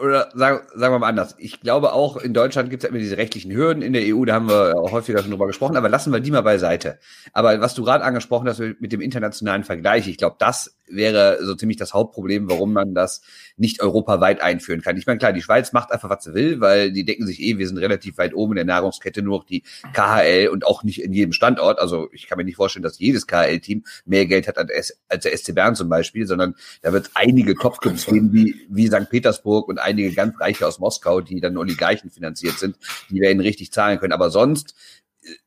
oder 0.00 0.28
sagen, 0.34 0.66
sagen 0.74 0.94
wir 0.94 0.98
mal 0.98 1.08
anders. 1.08 1.34
Ich 1.38 1.60
glaube 1.60 1.92
auch, 1.92 2.16
in 2.16 2.34
Deutschland 2.34 2.70
gibt 2.70 2.84
es 2.84 2.90
immer 2.90 2.98
diese 2.98 3.16
rechtlichen 3.16 3.52
Hürden. 3.52 3.82
In 3.82 3.92
der 3.92 4.02
EU, 4.04 4.24
da 4.24 4.34
haben 4.34 4.48
wir 4.48 4.76
auch 4.76 4.92
häufiger 4.92 5.20
schon 5.20 5.30
drüber 5.30 5.46
gesprochen, 5.46 5.76
aber 5.76 5.88
lassen 5.88 6.12
wir 6.12 6.20
die 6.20 6.30
mal 6.30 6.42
beiseite. 6.42 6.98
Aber 7.32 7.60
was 7.60 7.74
du 7.74 7.84
gerade 7.84 8.04
angesprochen 8.04 8.48
hast 8.48 8.58
mit 8.58 8.92
dem 8.92 9.00
internationalen 9.00 9.64
Vergleich, 9.64 10.08
ich 10.08 10.18
glaube, 10.18 10.36
das 10.38 10.76
wäre 10.88 11.38
so 11.42 11.54
ziemlich 11.54 11.76
das 11.76 11.94
Hauptproblem, 11.94 12.48
warum 12.48 12.72
man 12.72 12.94
das 12.94 13.22
nicht 13.56 13.80
europaweit 13.80 14.40
einführen 14.40 14.82
kann. 14.82 14.96
Ich 14.96 15.06
meine, 15.06 15.18
klar, 15.18 15.32
die 15.32 15.42
Schweiz 15.42 15.72
macht 15.72 15.92
einfach, 15.92 16.10
was 16.10 16.24
sie 16.24 16.34
will, 16.34 16.60
weil 16.60 16.92
die 16.92 17.04
denken 17.04 17.26
sich 17.26 17.40
eh, 17.40 17.58
wir 17.58 17.66
sind 17.66 17.78
relativ 17.78 18.18
weit 18.18 18.34
oben 18.34 18.52
in 18.52 18.56
der 18.56 18.64
Nahrungskette, 18.64 19.22
nur 19.22 19.38
noch 19.38 19.44
die 19.44 19.62
KHL 19.92 20.48
und 20.48 20.66
auch 20.66 20.82
nicht 20.82 21.02
in 21.02 21.12
jedem 21.12 21.32
Standort. 21.32 21.78
Also 21.78 22.08
ich 22.12 22.26
kann 22.26 22.38
mir 22.38 22.44
nicht 22.44 22.56
vorstellen, 22.56 22.82
dass 22.82 22.98
jedes 22.98 23.26
KHL-Team 23.26 23.84
mehr 24.04 24.26
Geld 24.26 24.48
hat 24.48 24.58
als 24.58 24.96
der 25.10 25.36
SC 25.36 25.54
Bern 25.54 25.74
zum 25.74 25.88
Beispiel, 25.88 26.26
sondern 26.26 26.54
da 26.82 26.92
wird 26.92 27.10
einige 27.14 27.54
Topclubs 27.54 28.06
geben, 28.06 28.32
wie, 28.32 28.66
wie 28.68 28.88
St. 28.88 29.08
Petersburg 29.10 29.68
und 29.68 29.78
einige 29.78 30.12
ganz 30.12 30.38
Reiche 30.40 30.66
aus 30.66 30.78
Moskau, 30.78 31.20
die 31.20 31.40
dann 31.40 31.56
Oligarchen 31.56 32.10
finanziert 32.10 32.58
sind, 32.58 32.76
die 33.10 33.20
werden 33.20 33.40
richtig 33.40 33.72
zahlen 33.72 33.98
können. 33.98 34.12
Aber 34.12 34.30
sonst 34.30 34.74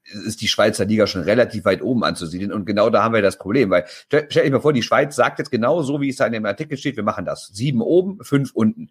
ist 0.07 0.42
die 0.42 0.48
Schweizer 0.48 0.86
Liga 0.86 1.07
schon 1.07 1.21
relativ 1.21 1.65
weit 1.65 1.81
oben 1.81 2.04
anzusiedeln. 2.04 2.51
Und 2.51 2.65
genau 2.65 2.89
da 2.89 3.04
haben 3.04 3.13
wir 3.13 3.21
das 3.21 3.38
Problem, 3.38 3.69
weil 3.69 3.86
stell, 3.88 4.27
stell 4.30 4.45
dir 4.45 4.51
mal 4.51 4.62
vor, 4.62 4.74
die 4.74 4.83
Schweiz 4.83 5.15
sagt 5.15 5.39
jetzt 5.39 5.51
genau 5.51 5.81
so, 5.83 6.01
wie 6.01 6.09
es 6.09 6.15
da 6.15 6.25
in 6.25 6.33
dem 6.33 6.45
Artikel 6.45 6.77
steht, 6.77 6.95
wir 6.95 7.04
machen 7.04 7.25
das. 7.25 7.50
Sieben 7.54 7.81
oben, 7.81 8.24
fünf 8.24 8.51
unten. 8.54 8.89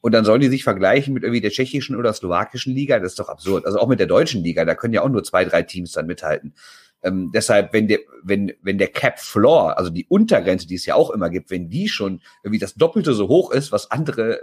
Und 0.00 0.12
dann 0.12 0.24
sollen 0.24 0.40
die 0.40 0.48
sich 0.48 0.62
vergleichen 0.62 1.12
mit 1.14 1.24
irgendwie 1.24 1.40
der 1.40 1.50
tschechischen 1.50 1.96
oder 1.96 2.12
slowakischen 2.12 2.72
Liga. 2.74 2.98
Das 3.00 3.12
ist 3.12 3.18
doch 3.18 3.28
absurd. 3.28 3.66
Also 3.66 3.78
auch 3.78 3.88
mit 3.88 3.98
der 3.98 4.06
deutschen 4.06 4.42
Liga, 4.44 4.64
da 4.64 4.74
können 4.74 4.94
ja 4.94 5.02
auch 5.02 5.08
nur 5.08 5.24
zwei, 5.24 5.44
drei 5.44 5.62
Teams 5.62 5.92
dann 5.92 6.06
mithalten. 6.06 6.54
Ähm, 7.02 7.30
deshalb, 7.32 7.72
wenn 7.72 7.88
der, 7.88 8.00
wenn, 8.22 8.52
wenn 8.62 8.78
der 8.78 8.88
Cap 8.88 9.18
Floor, 9.20 9.78
also 9.78 9.90
die 9.90 10.06
Untergrenze, 10.08 10.66
die 10.66 10.74
es 10.74 10.86
ja 10.86 10.94
auch 10.94 11.10
immer 11.10 11.30
gibt, 11.30 11.50
wenn 11.50 11.68
die 11.68 11.88
schon 11.88 12.20
irgendwie 12.42 12.58
das 12.58 12.74
Doppelte 12.74 13.14
so 13.14 13.28
hoch 13.28 13.52
ist, 13.52 13.70
was 13.72 13.90
andere, 13.90 14.40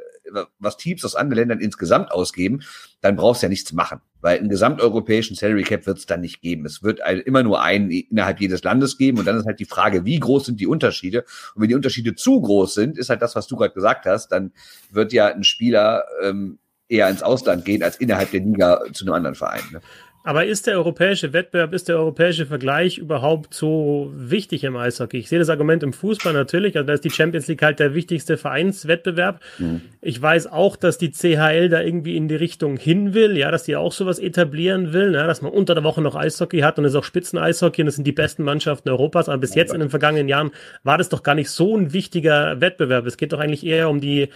was 0.60 0.78
Teams 0.78 1.04
aus 1.06 1.16
anderen 1.16 1.40
Ländern 1.40 1.60
insgesamt 1.60 2.12
ausgeben, 2.12 2.62
dann 3.02 3.16
brauchst 3.16 3.42
du 3.42 3.46
ja 3.46 3.50
nichts 3.50 3.74
machen. 3.74 4.02
Weil 4.22 4.40
einen 4.40 4.50
gesamteuropäischen 4.50 5.36
Salary 5.36 5.64
Cap 5.64 5.86
wird 5.86 5.98
es 5.98 6.06
dann 6.06 6.22
nicht 6.22 6.42
geben. 6.42 6.66
Es 6.66 6.84
wird 6.84 7.00
immer 7.26 7.44
nur 7.44 7.62
einen 7.62 7.92
innerhalb 7.92 8.40
jedes 8.42 8.64
Landes 8.64 8.98
geben 8.98 9.20
und 9.20 9.26
dann 9.26 9.38
ist 9.38 9.46
halt 9.46 9.60
die 9.60 9.66
Frage, 9.66 10.06
wie 10.06 10.20
groß 10.20 10.46
sind 10.46 10.60
die 10.60 10.68
Unterschiede? 10.68 11.26
Und 11.54 11.62
wenn 11.62 11.70
die 11.70 11.76
Unterschiede 11.76 12.16
zu 12.16 12.42
groß 12.42 12.74
sind, 12.74 12.98
ist 12.98 13.10
halt 13.10 13.22
das, 13.22 13.36
was 13.36 13.48
du 13.48 13.56
gerade 13.56 13.74
gesagt 13.74 14.06
hast, 14.06 14.30
dann 14.30 14.52
wird 14.92 15.14
ja 15.14 15.28
ein 15.28 15.44
Spieler 15.44 16.06
ähm, 16.22 16.60
eher 16.88 17.10
ins 17.10 17.24
Ausland 17.24 17.66
gehen, 17.66 17.84
als 17.84 17.98
innerhalb 17.98 18.32
der 18.32 18.42
Liga 18.42 18.82
zu 18.94 19.06
einem 19.06 19.14
anderen 19.14 19.36
Verein. 19.36 19.64
Ne? 19.72 19.82
Aber 20.26 20.44
ist 20.44 20.66
der 20.66 20.78
europäische 20.78 21.34
Wettbewerb, 21.34 21.72
ist 21.72 21.88
der 21.88 21.98
europäische 21.98 22.48
Vergleich 22.48 22.98
überhaupt 22.98 23.54
so 23.54 24.12
wichtig 24.16 24.64
im 24.64 24.76
Eishockey? 24.76 25.20
Ich 25.20 25.30
sehe 25.30 25.38
das 25.38 25.52
Argument 25.52 25.84
im 25.84 25.94
Fußball 25.94 26.34
natürlich, 26.34 26.76
also 26.78 26.88
da 26.88 26.94
ist 26.94 27.06
die 27.06 27.12
Champions 27.12 27.46
League 27.48 27.62
halt 27.62 27.78
der 27.80 27.94
wichtigste 27.94 28.36
Vereinswettbewerb. 28.36 29.40
Mhm. 29.60 29.82
Ich 30.02 30.20
weiß 30.20 30.48
auch, 30.48 30.78
dass 30.78 30.98
die 30.98 31.12
CHL 31.12 31.70
da 31.70 31.80
irgendwie 31.80 32.18
in 32.18 32.28
die 32.28 32.36
Richtung 32.36 32.76
hin 32.76 33.14
will, 33.14 33.38
ja, 33.38 33.52
dass 33.52 33.66
die 33.66 33.76
auch 33.76 33.92
sowas 33.92 34.18
etablieren 34.18 34.94
will, 34.94 35.14
ja, 35.14 35.28
dass 35.28 35.44
man 35.44 35.52
unter 35.52 35.76
der 35.76 35.84
Woche 35.84 36.02
noch 36.02 36.16
Eishockey 36.16 36.62
hat 36.62 36.80
und 36.80 36.86
es 36.86 36.94
ist 36.94 36.98
auch 36.98 37.04
Spitzen-Eishockey 37.04 37.84
und 37.84 37.90
es 37.90 37.96
sind 37.96 38.08
die 38.08 38.12
besten 38.12 38.42
Mannschaften 38.42 38.90
Europas. 38.90 39.30
Aber 39.30 39.38
bis 39.38 39.54
jetzt 39.54 39.76
in 39.76 39.80
den 39.80 39.92
vergangenen 39.92 40.28
Jahren 40.28 40.50
war 40.82 40.98
das 40.98 41.10
doch 41.10 41.22
gar 41.22 41.36
nicht 41.36 41.52
so 41.52 41.78
ein 41.78 41.94
wichtiger 41.94 42.60
Wettbewerb. 42.62 43.06
Es 43.06 43.18
geht 43.18 43.32
doch 43.32 43.40
eigentlich 43.40 43.64
eher 43.64 43.90
um 43.90 44.02
die 44.02 44.30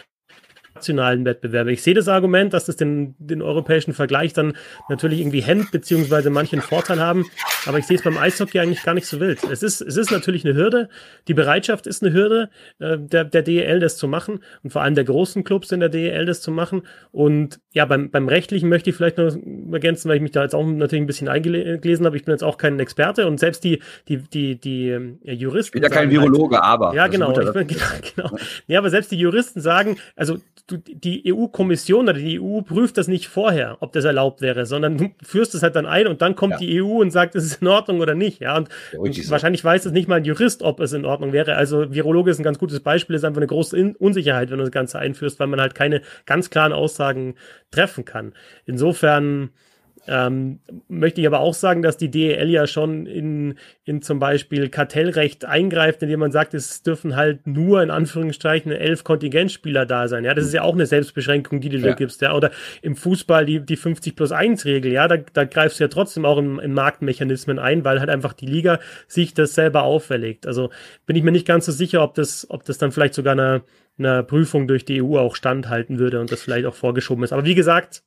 nationalen 0.75 1.25
Wettbewerbe. 1.25 1.71
Ich 1.71 1.83
sehe 1.83 1.93
das 1.93 2.07
Argument, 2.07 2.53
dass 2.53 2.65
das 2.65 2.75
den, 2.75 3.15
den 3.19 3.41
europäischen 3.41 3.93
Vergleich 3.93 4.33
dann 4.33 4.53
natürlich 4.87 5.19
irgendwie 5.19 5.41
hemmt, 5.41 5.71
beziehungsweise 5.71 6.29
manchen 6.29 6.61
Vorteil 6.61 6.99
haben. 6.99 7.25
Aber 7.65 7.77
ich 7.77 7.85
sehe 7.85 7.97
es 7.97 8.03
beim 8.03 8.17
Eishockey 8.17 8.59
eigentlich 8.59 8.83
gar 8.83 8.93
nicht 8.93 9.07
so 9.07 9.19
wild. 9.19 9.43
Es 9.51 9.63
ist, 9.63 9.81
es 9.81 9.97
ist 9.97 10.11
natürlich 10.11 10.45
eine 10.45 10.55
Hürde. 10.55 10.89
Die 11.27 11.33
Bereitschaft 11.33 11.87
ist 11.87 12.03
eine 12.03 12.13
Hürde, 12.13 12.49
äh, 12.79 12.97
der, 12.97 13.25
der 13.25 13.41
DEL 13.41 13.79
das 13.79 13.97
zu 13.97 14.07
machen 14.07 14.39
und 14.63 14.71
vor 14.71 14.81
allem 14.81 14.95
der 14.95 15.03
großen 15.03 15.43
Clubs 15.43 15.71
in 15.71 15.79
der 15.79 15.89
DEL 15.89 16.25
das 16.25 16.41
zu 16.41 16.51
machen. 16.51 16.83
Und 17.11 17.59
ja, 17.73 17.85
beim, 17.85 18.09
beim 18.09 18.27
Rechtlichen 18.27 18.69
möchte 18.69 18.89
ich 18.89 18.95
vielleicht 18.95 19.17
noch 19.17 19.35
ergänzen, 19.73 20.09
weil 20.09 20.15
ich 20.15 20.21
mich 20.21 20.31
da 20.31 20.43
jetzt 20.43 20.55
auch 20.55 20.65
natürlich 20.65 21.03
ein 21.03 21.07
bisschen 21.07 21.27
eingelesen 21.27 22.05
habe. 22.05 22.15
Ich 22.17 22.25
bin 22.25 22.33
jetzt 22.33 22.43
auch 22.43 22.57
kein 22.57 22.79
Experte 22.79 23.27
und 23.27 23.39
selbst 23.39 23.63
die, 23.63 23.81
die, 24.07 24.17
die, 24.17 24.55
die 24.55 24.89
äh, 24.89 25.33
Juristen. 25.33 25.77
Ich 25.77 25.81
bin 25.81 25.83
ja 25.83 25.89
kein 25.89 26.09
Virologe, 26.09 26.55
halt, 26.55 26.65
aber. 26.65 26.95
Ja, 26.95 27.07
genau. 27.07 27.33
Bin, 27.33 27.45
genau, 27.67 27.85
genau. 28.15 28.37
Ja, 28.67 28.79
aber 28.79 28.89
selbst 28.89 29.11
die 29.11 29.17
Juristen 29.17 29.59
sagen, 29.59 29.97
also 30.15 30.37
die 30.71 31.33
EU-Kommission 31.33 32.09
oder 32.09 32.13
die 32.13 32.39
EU 32.39 32.61
prüft 32.61 32.97
das 32.97 33.07
nicht 33.07 33.27
vorher, 33.27 33.77
ob 33.79 33.91
das 33.91 34.05
erlaubt 34.05 34.41
wäre, 34.41 34.65
sondern 34.65 34.97
du 34.97 35.09
führst 35.23 35.55
es 35.55 35.63
halt 35.63 35.75
dann 35.75 35.85
ein 35.85 36.07
und 36.07 36.21
dann 36.21 36.35
kommt 36.35 36.53
ja. 36.53 36.59
die 36.59 36.81
EU 36.81 37.01
und 37.01 37.11
sagt, 37.11 37.35
es 37.35 37.45
es 37.45 37.57
in 37.57 37.67
Ordnung 37.67 37.99
oder 37.99 38.15
nicht? 38.15 38.39
Ja, 38.39 38.57
und, 38.57 38.69
ja, 38.91 38.99
und 38.99 39.29
wahrscheinlich 39.31 39.63
weiß 39.63 39.85
es 39.85 39.91
nicht 39.91 40.07
mal 40.07 40.15
ein 40.15 40.25
Jurist, 40.25 40.61
ob 40.63 40.79
es 40.79 40.93
in 40.93 41.05
Ordnung 41.05 41.33
wäre. 41.33 41.55
Also 41.55 41.93
Virologe 41.93 42.31
ist 42.31 42.39
ein 42.39 42.43
ganz 42.43 42.59
gutes 42.59 42.79
Beispiel, 42.79 43.15
ist 43.15 43.25
einfach 43.25 43.39
eine 43.39 43.47
große 43.47 43.77
in 43.77 43.95
Unsicherheit, 43.95 44.49
wenn 44.49 44.57
du 44.57 44.63
das 44.63 44.71
Ganze 44.71 44.99
einführst, 44.99 45.39
weil 45.39 45.47
man 45.47 45.61
halt 45.61 45.75
keine 45.75 46.01
ganz 46.25 46.49
klaren 46.49 46.73
Aussagen 46.73 47.35
treffen 47.71 48.05
kann. 48.05 48.33
Insofern, 48.65 49.49
ähm, 50.09 50.59
möchte 50.87 51.21
ich 51.21 51.27
aber 51.27 51.39
auch 51.39 51.53
sagen, 51.53 51.83
dass 51.83 51.95
die 51.95 52.09
DEL 52.09 52.49
ja 52.49 52.65
schon 52.65 53.05
in, 53.05 53.59
in 53.83 54.01
zum 54.01 54.17
Beispiel 54.17 54.69
Kartellrecht 54.69 55.45
eingreift, 55.45 56.01
indem 56.01 56.21
man 56.21 56.31
sagt, 56.31 56.55
es 56.55 56.81
dürfen 56.81 57.15
halt 57.15 57.45
nur 57.45 57.83
in 57.83 57.91
Anführungszeichen 57.91 58.71
elf 58.71 59.03
Kontingentspieler 59.03 59.85
da 59.85 60.07
sein. 60.07 60.25
Ja, 60.25 60.33
das 60.33 60.45
ist 60.45 60.53
ja 60.53 60.63
auch 60.63 60.73
eine 60.73 60.87
Selbstbeschränkung, 60.87 61.61
die 61.61 61.69
du 61.69 61.77
ja. 61.77 61.89
da 61.89 61.93
gibst. 61.93 62.21
Ja, 62.21 62.35
oder 62.35 62.49
im 62.81 62.95
Fußball 62.95 63.45
die, 63.45 63.59
die 63.59 63.75
50 63.75 64.15
plus 64.15 64.31
1 64.31 64.65
Regel. 64.65 64.91
Ja, 64.91 65.07
da, 65.07 65.17
da 65.17 65.43
greifst 65.43 65.79
du 65.79 65.83
ja 65.83 65.89
trotzdem 65.89 66.25
auch 66.25 66.39
in, 66.39 66.57
in 66.57 66.73
Marktmechanismen 66.73 67.59
ein, 67.59 67.85
weil 67.85 67.99
halt 67.99 68.09
einfach 68.09 68.33
die 68.33 68.47
Liga 68.47 68.79
sich 69.07 69.35
das 69.35 69.53
selber 69.53 69.83
auferlegt. 69.83 70.47
Also 70.47 70.71
bin 71.05 71.17
ich 71.17 71.23
mir 71.23 71.31
nicht 71.31 71.47
ganz 71.47 71.67
so 71.67 71.71
sicher, 71.71 72.01
ob 72.01 72.15
das, 72.15 72.49
ob 72.49 72.65
das 72.65 72.79
dann 72.79 72.91
vielleicht 72.91 73.13
sogar 73.13 73.33
einer, 73.33 73.61
einer 73.99 74.23
Prüfung 74.23 74.67
durch 74.67 74.85
die 74.85 75.03
EU 75.03 75.19
auch 75.19 75.35
standhalten 75.35 75.99
würde 75.99 76.19
und 76.19 76.31
das 76.31 76.41
vielleicht 76.41 76.65
auch 76.65 76.75
vorgeschoben 76.75 77.23
ist. 77.23 77.31
Aber 77.31 77.45
wie 77.45 77.55
gesagt, 77.55 78.01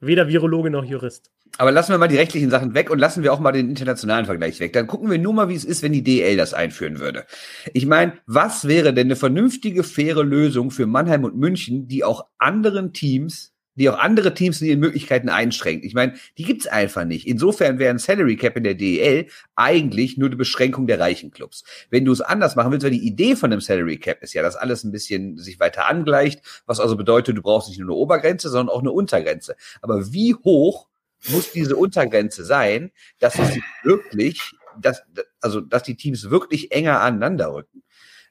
Weder 0.00 0.28
Virologe 0.28 0.70
noch 0.70 0.84
Jurist. 0.84 1.32
Aber 1.56 1.72
lassen 1.72 1.92
wir 1.92 1.98
mal 1.98 2.08
die 2.08 2.16
rechtlichen 2.16 2.50
Sachen 2.50 2.74
weg 2.74 2.88
und 2.90 2.98
lassen 2.98 3.22
wir 3.24 3.32
auch 3.32 3.40
mal 3.40 3.52
den 3.52 3.68
internationalen 3.68 4.26
Vergleich 4.26 4.60
weg. 4.60 4.72
Dann 4.72 4.86
gucken 4.86 5.10
wir 5.10 5.18
nur 5.18 5.32
mal, 5.32 5.48
wie 5.48 5.54
es 5.54 5.64
ist, 5.64 5.82
wenn 5.82 5.92
die 5.92 6.04
DL 6.04 6.36
das 6.36 6.54
einführen 6.54 7.00
würde. 7.00 7.24
Ich 7.72 7.86
meine, 7.86 8.12
was 8.26 8.68
wäre 8.68 8.94
denn 8.94 9.08
eine 9.08 9.16
vernünftige, 9.16 9.82
faire 9.82 10.22
Lösung 10.22 10.70
für 10.70 10.86
Mannheim 10.86 11.24
und 11.24 11.36
München, 11.36 11.88
die 11.88 12.04
auch 12.04 12.26
anderen 12.38 12.92
Teams 12.92 13.54
die 13.78 13.88
auch 13.88 13.98
andere 13.98 14.34
Teams 14.34 14.60
in 14.60 14.68
ihren 14.68 14.80
Möglichkeiten 14.80 15.28
einschränkt. 15.28 15.84
Ich 15.84 15.94
meine, 15.94 16.14
die 16.36 16.44
gibt's 16.44 16.66
einfach 16.66 17.04
nicht. 17.04 17.26
Insofern 17.26 17.78
wäre 17.78 17.90
ein 17.90 17.98
Salary 17.98 18.36
Cap 18.36 18.56
in 18.56 18.64
der 18.64 18.74
DEL 18.74 19.26
eigentlich 19.54 20.18
nur 20.18 20.28
eine 20.28 20.36
Beschränkung 20.36 20.86
der 20.86 21.00
reichen 21.00 21.30
Clubs. 21.30 21.64
Wenn 21.90 22.04
du 22.04 22.12
es 22.12 22.20
anders 22.20 22.56
machen 22.56 22.72
willst, 22.72 22.84
weil 22.84 22.90
die 22.90 23.06
Idee 23.06 23.36
von 23.36 23.52
einem 23.52 23.60
Salary 23.60 23.98
Cap 23.98 24.22
ist 24.22 24.34
ja, 24.34 24.42
dass 24.42 24.56
alles 24.56 24.84
ein 24.84 24.92
bisschen 24.92 25.38
sich 25.38 25.60
weiter 25.60 25.86
angleicht, 25.86 26.40
was 26.66 26.80
also 26.80 26.96
bedeutet, 26.96 27.36
du 27.36 27.42
brauchst 27.42 27.68
nicht 27.68 27.78
nur 27.78 27.88
eine 27.88 27.94
Obergrenze, 27.94 28.48
sondern 28.48 28.74
auch 28.74 28.80
eine 28.80 28.90
Untergrenze. 28.90 29.56
Aber 29.80 30.12
wie 30.12 30.34
hoch 30.34 30.88
muss 31.28 31.52
diese 31.52 31.76
Untergrenze 31.76 32.44
sein, 32.44 32.90
dass 33.18 33.38
es 33.38 33.58
wirklich, 33.82 34.52
dass, 34.80 35.02
also, 35.40 35.60
dass 35.60 35.82
die 35.82 35.96
Teams 35.96 36.30
wirklich 36.30 36.72
enger 36.72 37.00
aneinander 37.00 37.52
rücken? 37.52 37.82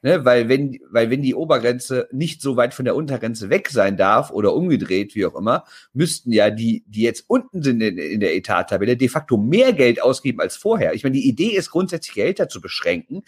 Ne, 0.02 0.24
weil 0.24 0.48
wenn, 0.48 0.78
weil 0.90 1.10
wenn 1.10 1.22
die 1.22 1.34
Obergrenze 1.34 2.08
nicht 2.12 2.40
so 2.40 2.56
weit 2.56 2.72
von 2.72 2.84
der 2.84 2.94
Untergrenze 2.94 3.50
weg 3.50 3.68
sein 3.68 3.96
darf 3.96 4.30
oder 4.30 4.54
umgedreht, 4.54 5.14
wie 5.14 5.26
auch 5.26 5.34
immer, 5.34 5.64
müssten 5.92 6.30
ja 6.30 6.50
die, 6.50 6.84
die 6.86 7.02
jetzt 7.02 7.24
unten 7.26 7.62
sind 7.62 7.80
in, 7.80 7.98
in 7.98 8.20
der 8.20 8.36
Etattabelle, 8.36 8.96
de 8.96 9.08
facto 9.08 9.36
mehr 9.36 9.72
Geld 9.72 10.00
ausgeben 10.00 10.40
als 10.40 10.56
vorher. 10.56 10.94
Ich 10.94 11.02
meine, 11.02 11.16
die 11.16 11.28
Idee 11.28 11.56
ist 11.56 11.70
grundsätzlich 11.70 12.14
Gehälter 12.14 12.48
zu 12.48 12.60
beschränken 12.60 13.22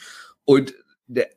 und 0.45 0.75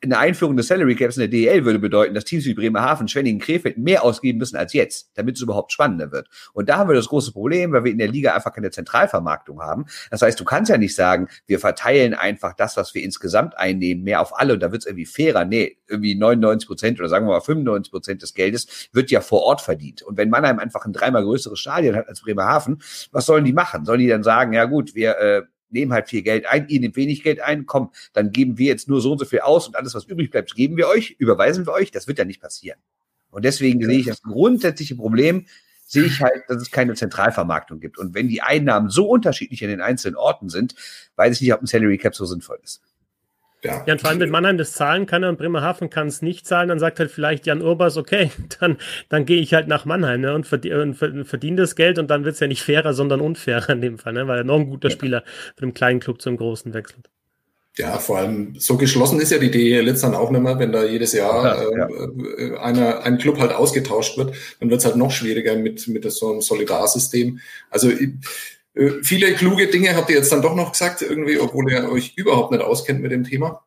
eine 0.01 0.17
Einführung 0.19 0.55
des 0.55 0.67
Salary 0.67 0.95
Caps 0.95 1.17
in 1.17 1.21
der 1.21 1.27
DEL 1.29 1.65
würde 1.65 1.79
bedeuten, 1.79 2.13
dass 2.13 2.25
Teams 2.25 2.45
wie 2.45 2.53
Bremerhaven, 2.53 3.07
Schwenningen, 3.07 3.39
Krefeld 3.39 3.77
mehr 3.77 4.03
ausgeben 4.03 4.37
müssen 4.37 4.55
als 4.55 4.73
jetzt, 4.73 5.09
damit 5.15 5.35
es 5.35 5.41
überhaupt 5.41 5.71
spannender 5.71 6.11
wird. 6.11 6.27
Und 6.53 6.69
da 6.69 6.77
haben 6.77 6.89
wir 6.89 6.95
das 6.95 7.07
große 7.07 7.31
Problem, 7.31 7.71
weil 7.71 7.83
wir 7.83 7.91
in 7.91 7.97
der 7.97 8.07
Liga 8.07 8.35
einfach 8.35 8.53
keine 8.53 8.69
Zentralvermarktung 8.69 9.61
haben. 9.61 9.85
Das 10.11 10.21
heißt, 10.21 10.39
du 10.39 10.43
kannst 10.43 10.69
ja 10.69 10.77
nicht 10.77 10.95
sagen, 10.95 11.27
wir 11.47 11.59
verteilen 11.59 12.13
einfach 12.13 12.53
das, 12.53 12.77
was 12.77 12.93
wir 12.93 13.03
insgesamt 13.03 13.57
einnehmen, 13.57 14.03
mehr 14.03 14.21
auf 14.21 14.39
alle 14.39 14.53
und 14.53 14.59
da 14.59 14.71
wird 14.71 14.83
es 14.83 14.85
irgendwie 14.85 15.05
fairer. 15.05 15.45
Nee, 15.45 15.77
irgendwie 15.87 16.15
99 16.15 16.67
Prozent 16.67 16.99
oder 16.99 17.09
sagen 17.09 17.25
wir 17.25 17.33
mal 17.33 17.41
95 17.41 17.91
Prozent 17.91 18.21
des 18.21 18.33
Geldes 18.33 18.89
wird 18.91 19.09
ja 19.11 19.21
vor 19.21 19.41
Ort 19.41 19.61
verdient. 19.61 20.03
Und 20.03 20.17
wenn 20.17 20.29
Mannheim 20.29 20.59
einfach 20.59 20.85
ein 20.85 20.93
dreimal 20.93 21.23
größeres 21.23 21.59
Stadion 21.59 21.95
hat 21.95 22.07
als 22.07 22.21
Bremerhaven, 22.21 22.81
was 23.11 23.25
sollen 23.25 23.45
die 23.45 23.53
machen? 23.53 23.85
Sollen 23.85 23.99
die 23.99 24.07
dann 24.07 24.23
sagen, 24.23 24.53
ja 24.53 24.65
gut, 24.65 24.93
wir 24.93 25.17
äh, 25.17 25.41
nehmen 25.73 25.93
halt 25.93 26.09
viel 26.09 26.21
Geld 26.21 26.45
ein, 26.45 26.67
ihr 26.69 26.79
nehmt 26.79 26.95
wenig 26.95 27.23
Geld 27.23 27.39
ein, 27.41 27.65
komm, 27.65 27.91
dann 28.13 28.31
geben 28.31 28.57
wir 28.57 28.67
jetzt 28.67 28.87
nur 28.87 29.01
so 29.01 29.11
und 29.11 29.19
so 29.19 29.25
viel 29.25 29.39
aus 29.39 29.67
und 29.67 29.75
alles, 29.75 29.93
was 29.93 30.05
übrig 30.05 30.31
bleibt, 30.31 30.55
geben 30.55 30.77
wir 30.77 30.87
euch, 30.87 31.15
überweisen 31.17 31.65
wir 31.65 31.73
euch. 31.73 31.91
Das 31.91 32.07
wird 32.07 32.19
ja 32.19 32.25
nicht 32.25 32.41
passieren. 32.41 32.79
Und 33.31 33.45
deswegen 33.45 33.81
ja. 33.81 33.87
sehe 33.87 33.99
ich 33.99 34.05
das 34.05 34.21
grundsätzliche 34.21 34.95
Problem, 34.95 35.45
sehe 35.85 36.03
ich 36.05 36.21
halt, 36.21 36.43
dass 36.47 36.61
es 36.61 36.71
keine 36.71 36.93
Zentralvermarktung 36.93 37.79
gibt. 37.79 37.97
Und 37.97 38.13
wenn 38.13 38.27
die 38.27 38.41
Einnahmen 38.41 38.89
so 38.89 39.07
unterschiedlich 39.07 39.61
in 39.61 39.69
den 39.69 39.81
einzelnen 39.81 40.15
Orten 40.15 40.49
sind, 40.49 40.75
weiß 41.15 41.35
ich 41.35 41.41
nicht, 41.41 41.53
ob 41.53 41.61
ein 41.61 41.67
Salary 41.67 41.97
Cap 41.97 42.15
so 42.15 42.25
sinnvoll 42.25 42.59
ist. 42.63 42.81
Ja. 43.63 43.83
ja, 43.85 43.93
und 43.93 44.01
vor 44.01 44.09
allem, 44.09 44.19
wenn 44.19 44.29
Mannheim 44.29 44.57
das 44.57 44.73
zahlen 44.73 45.05
kann 45.05 45.23
und 45.23 45.37
Bremerhaven 45.37 45.89
kann 45.89 46.07
es 46.07 46.21
nicht 46.21 46.45
zahlen, 46.45 46.67
dann 46.67 46.79
sagt 46.79 46.99
halt 46.99 47.11
vielleicht 47.11 47.45
Jan 47.45 47.61
Urbers, 47.61 47.95
okay, 47.95 48.29
dann, 48.59 48.77
dann 49.09 49.25
gehe 49.25 49.39
ich 49.39 49.53
halt 49.53 49.67
nach 49.67 49.85
Mannheim 49.85 50.21
ne, 50.21 50.33
und, 50.33 50.45
verdiene, 50.45 50.93
verdiene 50.93 51.57
das 51.57 51.75
Geld 51.75 51.97
und 51.97 52.09
dann 52.09 52.25
wird 52.25 52.33
es 52.33 52.41
ja 52.41 52.47
nicht 52.47 52.61
fairer, 52.61 52.93
sondern 52.93 53.21
unfairer 53.21 53.69
in 53.69 53.81
dem 53.81 53.97
Fall, 53.97 54.13
ne, 54.13 54.27
weil 54.27 54.39
er 54.39 54.43
noch 54.43 54.59
ein 54.59 54.69
guter 54.69 54.89
ja. 54.89 54.93
Spieler 54.93 55.23
von 55.55 55.63
einem 55.63 55.73
kleinen 55.73 55.99
Club 56.01 56.21
zum 56.21 56.35
großen 56.35 56.73
wechselt. 56.73 57.09
Ja, 57.75 57.97
vor 57.97 58.19
allem 58.19 58.53
so 58.59 58.77
geschlossen 58.77 59.19
ist 59.19 59.31
ja 59.31 59.39
die 59.39 59.49
DEL 59.49 59.87
jetzt 59.87 60.03
dann 60.03 60.13
auch 60.13 60.29
nicht 60.29 60.43
mehr, 60.43 60.59
wenn 60.59 60.71
da 60.71 60.83
jedes 60.83 61.13
Jahr 61.13 61.75
ja, 61.75 61.87
äh, 61.87 62.57
einer, 62.57 63.01
ein 63.01 63.17
Club 63.17 63.39
halt 63.39 63.51
ausgetauscht 63.51 64.15
wird, 64.15 64.35
dann 64.59 64.69
wird 64.69 64.81
es 64.81 64.85
halt 64.85 64.95
noch 64.95 65.09
schwieriger 65.09 65.55
mit, 65.55 65.87
mit 65.87 66.11
so 66.11 66.31
einem 66.31 66.41
Solidarsystem. 66.41 67.39
Also 67.71 67.89
viele 69.03 69.33
kluge 69.35 69.67
Dinge 69.67 69.95
habt 69.95 70.09
ihr 70.09 70.15
jetzt 70.15 70.31
dann 70.31 70.41
doch 70.41 70.55
noch 70.55 70.71
gesagt, 70.71 71.03
irgendwie, 71.03 71.37
obwohl 71.37 71.71
ihr 71.71 71.91
euch 71.91 72.13
überhaupt 72.15 72.51
nicht 72.51 72.63
auskennt 72.63 73.01
mit 73.01 73.11
dem 73.11 73.23
Thema. 73.23 73.63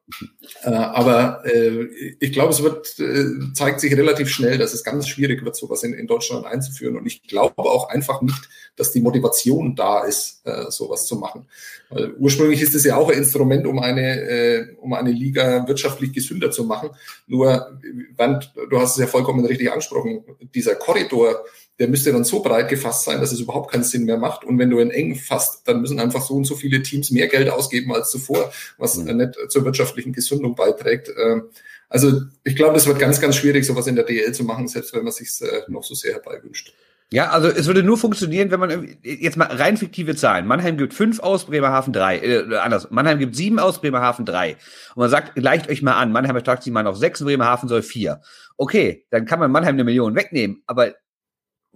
Äh, 0.63 0.71
aber 0.71 1.45
äh, 1.47 1.85
ich 2.19 2.33
glaube, 2.33 2.53
es 2.53 2.63
wird, 2.63 2.99
äh, 2.99 3.53
zeigt 3.55 3.81
sich 3.81 3.97
relativ 3.97 4.29
schnell, 4.29 4.59
dass 4.59 4.75
es 4.75 4.83
ganz 4.83 5.07
schwierig 5.07 5.45
wird, 5.45 5.55
sowas 5.55 5.85
in, 5.85 5.95
in 5.95 6.09
Deutschland 6.09 6.45
einzuführen. 6.45 6.97
Und 6.97 7.07
ich 7.07 7.23
glaube 7.23 7.59
auch 7.59 7.89
einfach 7.89 8.21
nicht, 8.21 8.49
dass 8.75 8.91
die 8.91 9.01
Motivation 9.01 9.77
da 9.77 10.05
ist, 10.05 10.41
äh, 10.45 10.71
sowas 10.71 11.07
zu 11.07 11.17
machen. 11.17 11.47
Weil 11.89 12.13
ursprünglich 12.15 12.61
ist 12.61 12.75
es 12.75 12.83
ja 12.83 12.97
auch 12.97 13.09
ein 13.09 13.19
Instrument, 13.19 13.65
um 13.65 13.79
eine, 13.79 14.21
äh, 14.23 14.75
um 14.81 14.93
eine 14.93 15.13
Liga 15.13 15.69
wirtschaftlich 15.69 16.13
gesünder 16.13 16.51
zu 16.51 16.65
machen. 16.65 16.91
Nur, 17.29 17.79
du 18.19 18.81
hast 18.81 18.93
es 18.93 19.01
ja 19.01 19.07
vollkommen 19.07 19.45
richtig 19.45 19.71
angesprochen, 19.71 20.25
dieser 20.53 20.75
Korridor, 20.75 21.45
der 21.79 21.89
müsste 21.89 22.13
dann 22.13 22.25
so 22.25 22.43
breit 22.43 22.69
gefasst 22.69 23.05
sein, 23.05 23.21
dass 23.21 23.33
es 23.33 23.41
überhaupt 23.41 23.71
keinen 23.71 23.85
Sinn 23.85 24.05
mehr 24.05 24.17
macht. 24.17 24.45
Und 24.45 24.59
wenn 24.59 24.71
du 24.71 24.81
ihn 24.81 24.91
eng 24.91 25.15
fasst, 25.15 25.69
dann 25.69 25.81
müssen 25.81 26.01
einfach 26.01 26.23
so 26.23 26.35
und 26.35 26.45
so 26.45 26.57
viele 26.57 26.83
Teams 26.83 27.11
mehr 27.11 27.29
Geld 27.29 27.51
ausgeben 27.51 27.93
als 27.93 28.11
zuvor, 28.11 28.51
was 28.79 28.97
mhm. 28.97 29.17
nicht 29.17 29.35
zur 29.49 29.65
wirtschaftlichen 29.65 30.13
Gesundung 30.13 30.55
beiträgt. 30.55 31.11
Ähm, 31.19 31.51
also 31.89 32.23
ich 32.45 32.57
glaube, 32.57 32.77
es 32.77 32.87
wird 32.87 32.99
ganz, 32.99 33.21
ganz 33.21 33.37
schwierig, 33.37 33.67
sowas 33.67 33.87
in 33.87 33.95
der 33.95 34.05
DL 34.05 34.33
zu 34.33 34.45
machen, 34.45 34.69
selbst 34.69 34.95
wenn 34.95 35.05
man 35.05 35.13
sich 35.13 35.29
äh, 35.43 35.71
noch 35.71 35.85
so 35.85 35.95
sehr 35.95 36.15
herbeiwünscht. 36.15 36.73
Ja, 37.13 37.31
also 37.31 37.47
es 37.47 37.69
würde 37.69 37.85
nur 37.85 37.99
funktionieren, 37.99 38.51
wenn 38.51 38.59
man 38.59 38.97
jetzt 39.03 39.37
mal 39.37 39.45
rein 39.45 39.77
fiktive 39.77 40.17
Zahlen. 40.17 40.45
Mannheim 40.45 40.77
gibt 40.77 40.93
fünf 40.93 41.21
aus, 41.21 41.45
Bremerhaven 41.45 41.93
drei. 41.93 42.19
Äh, 42.19 42.57
anders. 42.57 42.91
Mannheim 42.91 43.21
gibt 43.21 43.37
sieben 43.37 43.61
aus, 43.61 43.81
Bremerhaven 43.81 44.25
drei. 44.25 44.57
Und 44.97 45.03
man 45.03 45.11
sagt, 45.11 45.37
gleicht 45.37 45.69
euch 45.69 45.83
mal 45.83 45.95
an. 45.95 46.11
Mannheim 46.11 46.35
ertragt 46.35 46.65
sich 46.65 46.73
mal 46.73 46.87
auf 46.87 46.97
sechs, 46.97 47.23
Bremerhaven 47.23 47.69
soll 47.69 47.83
vier. 47.83 48.23
Okay, 48.57 49.07
dann 49.11 49.25
kann 49.25 49.39
man 49.39 49.53
Mannheim 49.53 49.77
eine 49.77 49.85
Million 49.85 50.17
wegnehmen. 50.17 50.65
Aber 50.67 50.95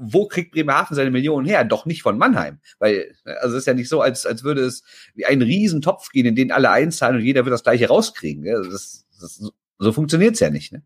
wo 0.03 0.27
kriegt 0.27 0.53
Bremerhaven 0.53 0.95
seine 0.95 1.11
Millionen 1.11 1.47
her? 1.47 1.63
Doch 1.65 1.85
nicht 1.85 2.03
von 2.03 2.17
Mannheim. 2.17 2.59
Weil, 2.79 3.15
also 3.25 3.57
es 3.57 3.63
ist 3.63 3.67
ja 3.67 3.75
nicht 3.75 3.89
so, 3.89 4.01
als, 4.01 4.25
als 4.25 4.43
würde 4.43 4.63
es 4.63 4.83
wie 5.15 5.27
ein 5.27 5.43
Riesentopf 5.43 6.09
gehen, 6.09 6.25
in 6.25 6.35
den 6.35 6.53
alle 6.53 6.71
einzahlen 6.71 7.17
und 7.17 7.23
jeder 7.23 7.45
wird 7.45 7.53
das 7.53 7.63
gleiche 7.63 7.89
rauskriegen. 7.89 8.45
Das, 8.45 9.07
das, 9.21 9.53
so 9.79 9.93
funktioniert's 9.93 10.41
ja 10.41 10.51
nicht. 10.51 10.73
Ne? 10.73 10.83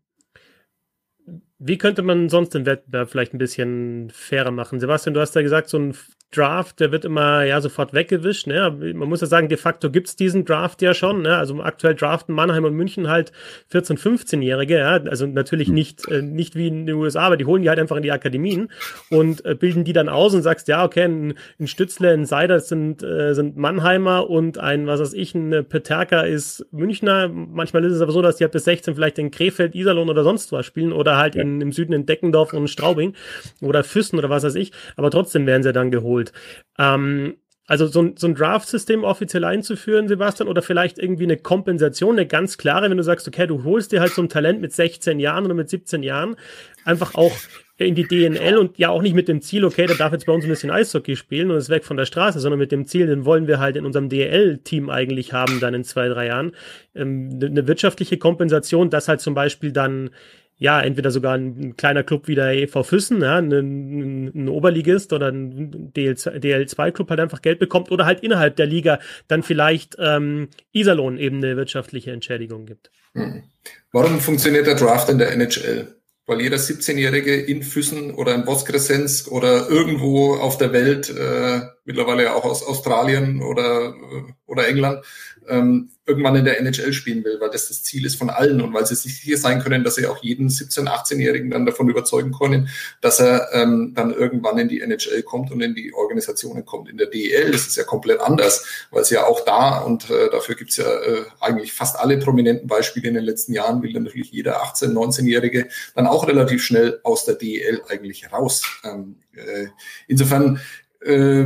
Wie 1.57 1.77
könnte 1.77 2.01
man 2.01 2.27
sonst 2.27 2.53
den 2.53 2.65
Wettbewerb 2.65 3.09
vielleicht 3.09 3.33
ein 3.33 3.37
bisschen 3.37 4.11
fairer 4.13 4.51
machen? 4.51 4.81
Sebastian, 4.81 5.13
du 5.13 5.21
hast 5.21 5.33
ja 5.35 5.41
gesagt, 5.41 5.69
so 5.69 5.79
ein 5.79 5.95
Draft, 6.31 6.79
der 6.79 6.91
wird 6.91 7.05
immer 7.05 7.43
ja 7.43 7.61
sofort 7.61 7.93
weggewischt. 7.93 8.47
Ne? 8.47 8.69
Man 8.93 9.07
muss 9.07 9.21
ja 9.21 9.27
sagen, 9.27 9.47
de 9.47 9.57
facto 9.57 9.89
gibt's 9.89 10.15
diesen 10.15 10.43
Draft 10.43 10.81
ja 10.81 10.93
schon. 10.93 11.21
Ne? 11.21 11.37
Also 11.37 11.61
aktuell 11.61 11.95
draften 11.95 12.35
Mannheim 12.35 12.65
und 12.65 12.73
München 12.73 13.07
halt 13.07 13.31
14-, 13.71 13.97
15-Jährige. 13.97 14.77
Ja? 14.77 14.99
Also 15.09 15.27
natürlich 15.27 15.69
hm. 15.69 15.75
nicht, 15.75 16.07
äh, 16.09 16.21
nicht 16.21 16.55
wie 16.55 16.67
in 16.67 16.85
den 16.85 16.95
USA, 16.95 17.21
aber 17.21 17.37
die 17.37 17.45
holen 17.45 17.61
die 17.61 17.69
halt 17.69 17.79
einfach 17.79 17.95
in 17.95 18.03
die 18.03 18.11
Akademien 18.11 18.69
und 19.09 19.45
äh, 19.45 19.55
bilden 19.55 19.83
die 19.83 19.93
dann 19.93 20.09
aus 20.09 20.33
und 20.33 20.41
sagst, 20.41 20.67
ja, 20.67 20.83
okay, 20.83 21.03
ein, 21.03 21.35
ein 21.59 21.67
Stützle, 21.67 22.11
ein 22.11 22.25
Seider 22.25 22.59
sind, 22.59 23.01
äh, 23.01 23.33
sind 23.33 23.55
Mannheimer 23.55 24.29
und 24.29 24.57
ein, 24.57 24.87
was 24.87 24.99
weiß 24.99 25.13
ich, 25.13 25.35
ein 25.35 25.65
Peterka 25.67 26.21
ist 26.21 26.65
Münchner. 26.71 27.29
Manchmal 27.29 27.85
ist 27.85 27.93
es 27.93 28.01
aber 28.01 28.11
so, 28.11 28.21
dass 28.21 28.37
die 28.37 28.43
halt 28.43 28.51
bis 28.51 28.65
16 28.65 28.95
vielleicht 28.95 29.19
in 29.19 29.31
Krefeld, 29.31 29.73
Iserlohn 29.75 30.09
oder 30.09 30.23
sonst 30.23 30.51
was 30.51 30.65
spielen 30.65 30.91
oder 30.91 31.17
halt 31.17 31.35
ja. 31.35 31.41
in, 31.41 31.61
im 31.61 31.71
Süden 31.71 31.93
in 31.93 32.05
Deckendorf 32.05 32.53
und 32.53 32.67
Straubing 32.67 33.13
oder 33.61 33.83
Füssen 33.83 34.17
oder 34.17 34.29
was 34.29 34.43
weiß 34.43 34.55
ich. 34.55 34.71
Aber 34.97 35.11
trotzdem 35.11 35.45
werden 35.45 35.63
sie 35.63 35.71
dann 35.71 35.91
geholt 35.91 36.14
geholt. 36.15 36.31
Ähm, 36.77 37.37
also 37.67 37.87
so 37.87 37.99
ein, 38.03 38.15
so 38.15 38.27
ein 38.27 38.35
Draft-System 38.35 39.03
offiziell 39.03 39.43
einzuführen, 39.43 40.07
Sebastian, 40.07 40.47
oder 40.47 40.61
vielleicht 40.61 40.99
irgendwie 40.99 41.23
eine 41.23 41.37
Kompensation, 41.37 42.15
eine 42.15 42.27
ganz 42.27 42.59
klare, 42.59 42.91
wenn 42.91 42.97
du 42.97 43.03
sagst, 43.03 43.27
okay, 43.27 43.47
du 43.47 43.63
holst 43.63 43.91
dir 43.91 44.01
halt 44.01 44.11
so 44.11 44.21
ein 44.21 44.29
Talent 44.29 44.61
mit 44.61 44.71
16 44.71 45.19
Jahren 45.19 45.45
oder 45.45 45.55
mit 45.55 45.69
17 45.69 46.03
Jahren, 46.03 46.35
einfach 46.83 47.15
auch 47.15 47.35
in 47.77 47.95
die 47.95 48.07
DNL 48.07 48.57
und 48.57 48.77
ja 48.77 48.89
auch 48.89 49.01
nicht 49.01 49.15
mit 49.15 49.27
dem 49.27 49.41
Ziel, 49.41 49.65
okay, 49.65 49.87
der 49.87 49.97
darf 49.97 50.13
jetzt 50.13 50.27
bei 50.27 50.31
uns 50.31 50.45
ein 50.45 50.49
bisschen 50.49 50.69
Eishockey 50.69 51.15
spielen 51.15 51.49
und 51.49 51.57
ist 51.57 51.69
weg 51.69 51.85
von 51.85 51.97
der 51.97 52.05
Straße, 52.05 52.39
sondern 52.39 52.59
mit 52.59 52.71
dem 52.71 52.85
Ziel, 52.85 53.07
den 53.07 53.25
wollen 53.25 53.47
wir 53.47 53.59
halt 53.59 53.75
in 53.75 53.85
unserem 53.85 54.09
DL-Team 54.09 54.91
eigentlich 54.91 55.33
haben, 55.33 55.59
dann 55.59 55.73
in 55.73 55.83
zwei, 55.83 56.07
drei 56.07 56.27
Jahren. 56.27 56.51
Ähm, 56.93 57.39
eine 57.41 57.67
wirtschaftliche 57.67 58.17
Kompensation, 58.17 58.91
dass 58.91 59.07
halt 59.07 59.21
zum 59.21 59.33
Beispiel 59.33 59.71
dann 59.71 60.11
ja, 60.57 60.81
entweder 60.81 61.11
sogar 61.11 61.35
ein, 61.35 61.59
ein, 61.59 61.75
kleiner 61.75 62.03
Club 62.03 62.27
wie 62.27 62.35
der 62.35 62.53
EV 62.53 62.83
Füssen, 62.83 63.21
ja, 63.21 63.37
ein, 63.37 64.31
ein 64.33 64.49
Oberligist 64.49 65.11
oder 65.11 65.29
ein 65.29 65.91
DL2-Club 65.93 67.09
halt 67.09 67.19
einfach 67.19 67.41
Geld 67.41 67.59
bekommt 67.59 67.91
oder 67.91 68.05
halt 68.05 68.21
innerhalb 68.21 68.55
der 68.55 68.65
Liga 68.65 68.99
dann 69.27 69.43
vielleicht 69.43 69.97
ähm, 69.99 70.49
Iserlohn 70.71 71.17
eben 71.17 71.37
eine 71.37 71.57
wirtschaftliche 71.57 72.11
Entschädigung 72.11 72.65
gibt. 72.65 72.89
Hm. 73.13 73.43
Warum 73.91 74.19
funktioniert 74.19 74.67
der 74.67 74.75
Draft 74.75 75.09
in 75.09 75.17
der 75.17 75.31
NHL? 75.33 75.95
Weil 76.27 76.41
jeder 76.41 76.57
17-Jährige 76.57 77.35
in 77.35 77.61
Füssen 77.61 78.11
oder 78.11 78.33
in 78.33 78.45
Boskressensk 78.45 79.31
oder 79.31 79.69
irgendwo 79.69 80.35
auf 80.35 80.57
der 80.57 80.73
Welt, 80.73 81.09
äh, 81.09 81.61
mittlerweile 81.83 82.33
auch 82.33 82.45
aus 82.45 82.65
Australien 82.65 83.43
oder, 83.43 83.89
äh, 83.89 84.44
oder 84.55 84.67
England, 84.67 85.03
ähm, 85.47 85.89
irgendwann 86.05 86.35
in 86.35 86.45
der 86.45 86.59
NHL 86.59 86.93
spielen 86.93 87.23
will, 87.23 87.37
weil 87.39 87.49
das 87.49 87.67
das 87.67 87.83
Ziel 87.83 88.05
ist 88.05 88.15
von 88.15 88.29
allen 88.29 88.61
und 88.61 88.73
weil 88.73 88.85
sie 88.85 88.95
sich 88.95 89.21
sicher 89.21 89.37
sein 89.37 89.61
können, 89.61 89.83
dass 89.83 89.95
sie 89.95 90.05
auch 90.05 90.21
jeden 90.23 90.49
17-, 90.49 90.87
18-Jährigen 90.87 91.49
dann 91.49 91.65
davon 91.65 91.89
überzeugen 91.89 92.31
können, 92.31 92.69
dass 93.01 93.19
er 93.19 93.49
ähm, 93.53 93.93
dann 93.95 94.13
irgendwann 94.13 94.57
in 94.57 94.67
die 94.67 94.81
NHL 94.81 95.23
kommt 95.23 95.51
und 95.51 95.61
in 95.61 95.73
die 95.73 95.93
Organisationen 95.93 96.65
kommt. 96.65 96.89
In 96.89 96.97
der 96.97 97.07
DEL 97.07 97.53
ist 97.53 97.75
ja 97.75 97.83
komplett 97.83 98.21
anders, 98.21 98.65
weil 98.91 99.01
es 99.01 99.09
ja 99.09 99.25
auch 99.25 99.43
da 99.45 99.79
und 99.79 100.09
äh, 100.09 100.29
dafür 100.29 100.55
gibt's 100.55 100.77
ja 100.77 100.85
äh, 100.85 101.25
eigentlich 101.39 101.73
fast 101.73 101.97
alle 101.97 102.17
prominenten 102.17 102.67
Beispiele 102.67 103.07
in 103.07 103.15
den 103.15 103.25
letzten 103.25 103.53
Jahren, 103.53 103.81
will 103.81 103.93
dann 103.93 104.03
natürlich 104.03 104.31
jeder 104.31 104.63
18-, 104.63 104.93
19-Jährige 104.93 105.67
dann 105.95 106.07
auch 106.07 106.27
relativ 106.27 106.63
schnell 106.63 106.99
aus 107.03 107.25
der 107.25 107.35
DEL 107.35 107.81
eigentlich 107.89 108.31
raus. 108.31 108.63
Ähm, 108.83 109.15
äh, 109.33 109.67
insofern 110.07 110.59
äh, 111.01 111.45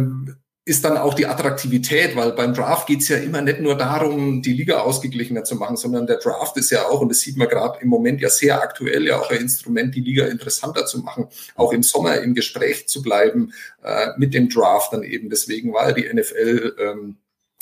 ist 0.70 0.86
dann 0.86 0.98
auch 0.98 1.16
die 1.16 1.26
Attraktivität, 1.26 2.16
weil 2.16 2.32
beim 2.34 2.54
Draft 2.54 2.86
geht's 2.86 3.08
ja 3.08 3.18
immer 3.18 3.42
nicht 3.42 3.60
nur 3.60 3.76
darum, 3.76 4.44
die 4.44 4.54
Liga 4.54 4.82
ausgeglichener 4.82 5.44
zu 5.44 5.56
machen, 5.56 5.78
sondern 5.78 6.06
der 6.06 6.18
Draft 6.18 6.56
ist 6.58 6.70
ja 6.70 6.86
auch, 6.88 7.02
und 7.02 7.10
das 7.10 7.22
sieht 7.22 7.38
man 7.38 7.48
gerade 7.48 7.80
im 7.82 7.88
Moment 7.88 8.22
ja 8.22 8.30
sehr 8.30 8.62
aktuell, 8.62 9.08
ja 9.08 9.20
auch 9.20 9.32
ein 9.32 9.42
Instrument, 9.42 9.96
die 9.96 10.02
Liga 10.02 10.28
interessanter 10.28 10.86
zu 10.86 11.00
machen, 11.00 11.28
auch 11.56 11.74
im 11.74 11.82
Sommer 11.82 12.20
im 12.22 12.36
Gespräch 12.36 12.88
zu 12.88 13.02
bleiben 13.02 13.52
äh, 13.84 14.10
mit 14.18 14.36
dem 14.36 14.48
Draft 14.48 14.94
dann 14.94 15.02
eben. 15.02 15.32
Deswegen 15.32 15.74
war 15.74 15.88
ja 15.90 15.94
die 15.94 16.14
NFL 16.14 16.76
ähm, 16.80 17.18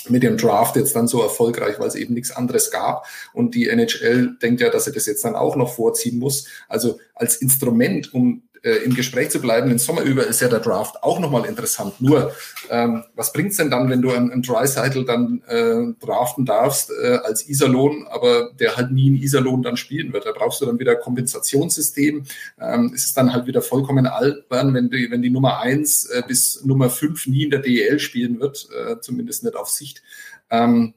mit 0.10 0.24
dem 0.24 0.38
Draft 0.38 0.76
jetzt 0.76 0.96
dann 0.96 1.08
so 1.08 1.22
erfolgreich, 1.22 1.80
weil 1.80 1.88
es 1.88 1.96
eben 1.96 2.14
nichts 2.14 2.32
anderes 2.32 2.72
gab. 2.72 3.06
Und 3.34 3.56
die 3.56 3.70
NHL 3.70 4.38
denkt 4.42 4.62
ja, 4.62 4.70
dass 4.70 4.86
sie 4.86 4.92
das 4.92 5.06
jetzt 5.06 5.24
dann 5.24 5.36
auch 5.36 5.56
noch 5.56 5.74
vorziehen 5.74 6.20
muss. 6.20 6.48
Also 6.68 7.00
als 7.16 7.38
Instrument, 7.38 8.14
um 8.14 8.44
äh, 8.64 8.84
im 8.84 8.94
Gespräch 8.94 9.30
zu 9.30 9.40
bleiben, 9.40 9.70
den 9.70 9.80
Sommer 9.80 10.02
über 10.02 10.26
ist 10.26 10.42
ja 10.42 10.48
der 10.48 10.60
Draft 10.60 11.04
auch 11.04 11.20
nochmal 11.20 11.46
interessant. 11.46 12.00
Nur, 12.02 12.34
ähm, 12.70 13.04
was 13.16 13.34
bringt's 13.34 13.58
denn 13.58 13.70
dann, 13.70 13.90
wenn 13.90 14.02
du 14.02 14.12
einen, 14.12 14.32
einen 14.32 14.42
Dry-Cycle 14.42 15.06
dann 15.06 15.42
äh, 15.48 15.94
draften 16.06 16.46
darfst 16.46 16.92
äh, 16.92 17.20
als 17.24 17.48
Iserlohn, 17.48 18.08
aber 18.10 18.52
der 18.60 18.78
halt 18.78 18.92
nie 18.92 19.08
in 19.08 19.16
Iserlohn 19.16 19.62
dann 19.62 19.78
spielen 19.78 20.14
wird? 20.14 20.26
Da 20.26 20.32
brauchst 20.32 20.62
du 20.62 20.66
dann 20.66 20.80
wieder 20.80 20.96
Kompensationssystem. 20.96 22.24
Ähm, 22.60 22.92
es 22.94 23.06
ist 23.06 23.18
dann 23.18 23.34
halt 23.34 23.48
wieder 23.48 23.62
vollkommen 23.62 24.08
albern, 24.08 24.74
wenn 24.74 24.90
die, 24.90 25.10
wenn 25.12 25.22
die 25.22 25.30
Nummer 25.30 25.60
eins 25.60 26.06
äh, 26.06 26.24
bis 26.28 26.64
Nummer 26.66 26.90
fünf 26.90 27.28
nie 27.28 27.44
in 27.44 27.52
der 27.52 27.60
DEL 27.60 28.00
spielen 28.00 28.40
wird, 28.40 28.68
äh, 28.72 29.00
zumindest 29.00 29.44
nicht 29.44 29.56
auf 29.56 29.70
Sicht. 29.70 30.02
Ähm, 30.50 30.94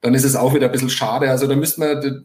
dann 0.00 0.14
ist 0.14 0.24
es 0.24 0.36
auch 0.36 0.54
wieder 0.54 0.66
ein 0.66 0.72
bisschen 0.72 0.90
schade. 0.90 1.30
Also 1.30 1.46
da 1.46 1.56
müsste 1.56 1.80
man 1.80 2.24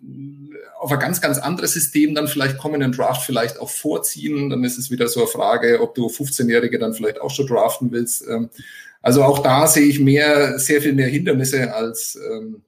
auf 0.85 0.91
ein 0.91 0.99
ganz, 0.99 1.19
ganz 1.19 1.39
anderes 1.39 1.73
System 1.73 2.13
dann 2.13 2.27
vielleicht 2.27 2.59
kommen, 2.59 2.79
den 2.79 2.91
Draft 2.91 3.25
vielleicht 3.25 3.59
auch 3.59 3.71
vorziehen. 3.71 4.51
Dann 4.51 4.63
ist 4.63 4.77
es 4.77 4.91
wieder 4.91 5.07
so 5.07 5.21
eine 5.21 5.27
Frage, 5.27 5.81
ob 5.81 5.95
du 5.95 6.05
15-Jährige 6.05 6.77
dann 6.77 6.93
vielleicht 6.93 7.19
auch 7.19 7.31
schon 7.31 7.47
draften 7.47 7.91
willst. 7.91 8.23
Ähm, 8.27 8.51
also 9.01 9.23
auch 9.23 9.39
da 9.39 9.65
sehe 9.65 9.87
ich 9.87 9.99
mehr, 9.99 10.59
sehr 10.59 10.83
viel 10.83 10.93
mehr 10.93 11.07
Hindernisse 11.07 11.73
als, 11.73 12.19
ähm, 12.31 12.61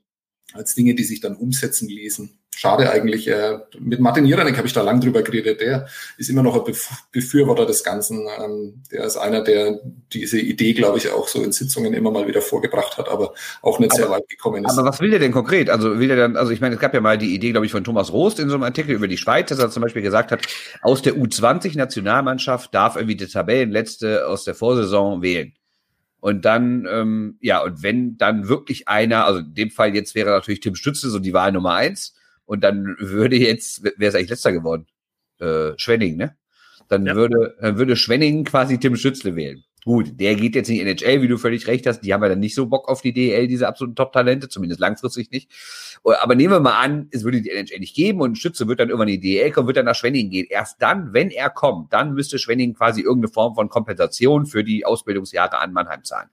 als 0.53 0.74
Dinge, 0.74 0.95
die 0.95 1.03
sich 1.03 1.19
dann 1.19 1.36
umsetzen 1.36 1.89
ließen 1.89 2.31
schade 2.58 2.90
eigentlich. 2.90 3.28
Äh, 3.28 3.60
mit 3.80 4.00
Martin 4.00 4.26
Jiranek 4.26 4.58
habe 4.58 4.68
ich 4.68 4.74
da 4.74 4.82
lang 4.82 5.00
drüber 5.00 5.22
geredet. 5.22 5.62
Der 5.62 5.88
ist 6.18 6.30
immer 6.30 6.42
noch 6.42 6.56
ein 6.56 6.74
Befürworter 7.12 7.68
des 7.68 7.84
Ganzen. 7.84 8.28
Ähm, 8.40 8.82
der 8.92 9.04
ist 9.06 9.16
einer, 9.16 9.44
der 9.44 9.80
diese 10.12 10.40
Idee, 10.40 10.74
glaube 10.74 10.98
ich, 10.98 11.12
auch 11.12 11.28
so 11.28 11.44
in 11.44 11.52
Sitzungen 11.52 11.94
immer 11.94 12.10
mal 12.10 12.28
wieder 12.28 12.42
vorgebracht 12.42 12.98
hat, 12.98 13.10
aber 13.10 13.34
auch 13.62 13.80
nicht 13.80 13.92
aber, 13.92 14.02
sehr 14.02 14.10
weit 14.10 14.28
gekommen 14.28 14.66
ist. 14.66 14.78
Aber 14.78 14.90
was 14.90 15.00
will 15.00 15.12
der 15.12 15.20
denn 15.20 15.32
konkret? 15.32 15.70
Also 15.70 16.00
will 16.00 16.10
er 16.10 16.17
dann, 16.17 16.36
also 16.36 16.52
ich 16.52 16.60
meine, 16.60 16.76
es 16.76 16.82
gab 16.82 16.96
ja 16.96 17.02
mal 17.02 17.17
die 17.17 17.36
Idee, 17.36 17.52
glaube 17.52 17.67
ich, 17.67 17.72
von 17.72 17.84
Thomas 17.84 18.12
Rost 18.12 18.39
in 18.39 18.50
so 18.50 18.56
einem 18.56 18.63
Artikel 18.63 18.96
über 18.96 19.08
die 19.08 19.17
Schweiz, 19.17 19.50
dass 19.50 19.60
er 19.60 19.70
zum 19.70 19.84
Beispiel 19.84 20.02
gesagt 20.02 20.32
hat, 20.32 20.48
aus 20.82 21.04
der 21.04 21.13
U20-Nationalmannschaft 21.13 22.74
darf 22.74 22.96
irgendwie 22.96 23.17
die 23.17 23.28
Tabellenletzte 23.28 24.28
aus 24.28 24.46
der 24.46 24.56
Vorsaison 24.56 25.22
wählen. 25.22 25.54
Und 26.20 26.46
dann, 26.46 26.88
ähm, 26.91 27.38
ja, 27.41 27.62
und 27.63 27.84
wenn 27.84 28.17
dann 28.17 28.48
wirklich 28.48 28.88
einer, 28.88 29.26
also 29.26 29.39
in 29.39 29.54
dem 29.54 29.70
Fall 29.70 29.93
jetzt 29.93 30.15
wäre 30.15 30.32
natürlich 30.32 30.62
Tim 30.62 30.76
Stütze 30.76 31.10
so 31.10 31.20
die 31.20 31.34
Wahl 31.34 31.52
Nummer 31.52 31.76
eins, 31.76 32.16
und 32.47 32.63
dann 32.63 32.95
würde 32.99 33.36
jetzt, 33.36 33.83
wer 33.83 34.10
ist 34.10 34.15
eigentlich 34.15 34.29
letzter 34.29 34.53
geworden? 34.53 34.88
Äh, 35.39 35.73
Schwenning, 35.77 36.17
ne? 36.17 36.36
Dann 36.88 37.05
ja. 37.05 37.15
würde, 37.15 37.55
dann 37.60 37.77
würde 37.77 37.95
Schwenning 37.95 38.45
quasi 38.45 38.79
Tim 38.79 38.95
Schützle 38.95 39.36
wählen. 39.36 39.63
Gut, 39.83 40.19
der 40.19 40.36
geht 40.36 40.55
jetzt 40.55 40.69
in 40.69 40.75
die 40.75 40.81
NHL, 40.81 41.21
wie 41.21 41.27
du 41.27 41.38
völlig 41.38 41.67
recht 41.67 41.86
hast. 41.86 42.01
Die 42.01 42.13
haben 42.13 42.23
ja 42.23 42.29
dann 42.29 42.39
nicht 42.39 42.55
so 42.55 42.65
Bock 42.65 42.89
auf 42.89 43.01
die 43.01 43.13
DL, 43.13 43.47
diese 43.47 43.67
absoluten 43.67 43.95
Top-Talente, 43.95 44.49
zumindest 44.49 44.81
langfristig 44.81 45.31
nicht. 45.31 45.49
Aber 46.03 46.36
nehmen 46.36 46.53
wir 46.53 46.60
mal 46.60 46.79
an, 46.79 47.07
es 47.12 47.23
würde 47.23 47.41
die 47.41 47.51
NHL 47.51 47.79
nicht 47.79 47.95
geben 47.95 48.21
und 48.21 48.38
Schütze 48.38 48.67
wird 48.67 48.79
dann 48.79 48.89
irgendwann 48.89 49.07
in 49.10 49.21
die 49.21 49.36
DL 49.36 49.51
kommen, 49.51 49.67
wird 49.67 49.77
dann 49.77 49.86
nach 49.86 49.95
Schwenning 49.95 50.29
gehen. 50.29 50.47
Erst 50.49 50.81
dann, 50.81 51.13
wenn 51.13 51.29
er 51.29 51.49
kommt, 51.49 51.93
dann 51.93 52.13
müsste 52.13 52.39
Schwenning 52.39 52.73
quasi 52.73 53.01
irgendeine 53.01 53.31
Form 53.31 53.55
von 53.55 53.69
Kompensation 53.69 54.45
für 54.45 54.63
die 54.63 54.86
Ausbildungsjahre 54.86 55.57
an 55.57 55.73
Mannheim 55.73 56.03
zahlen. 56.03 56.29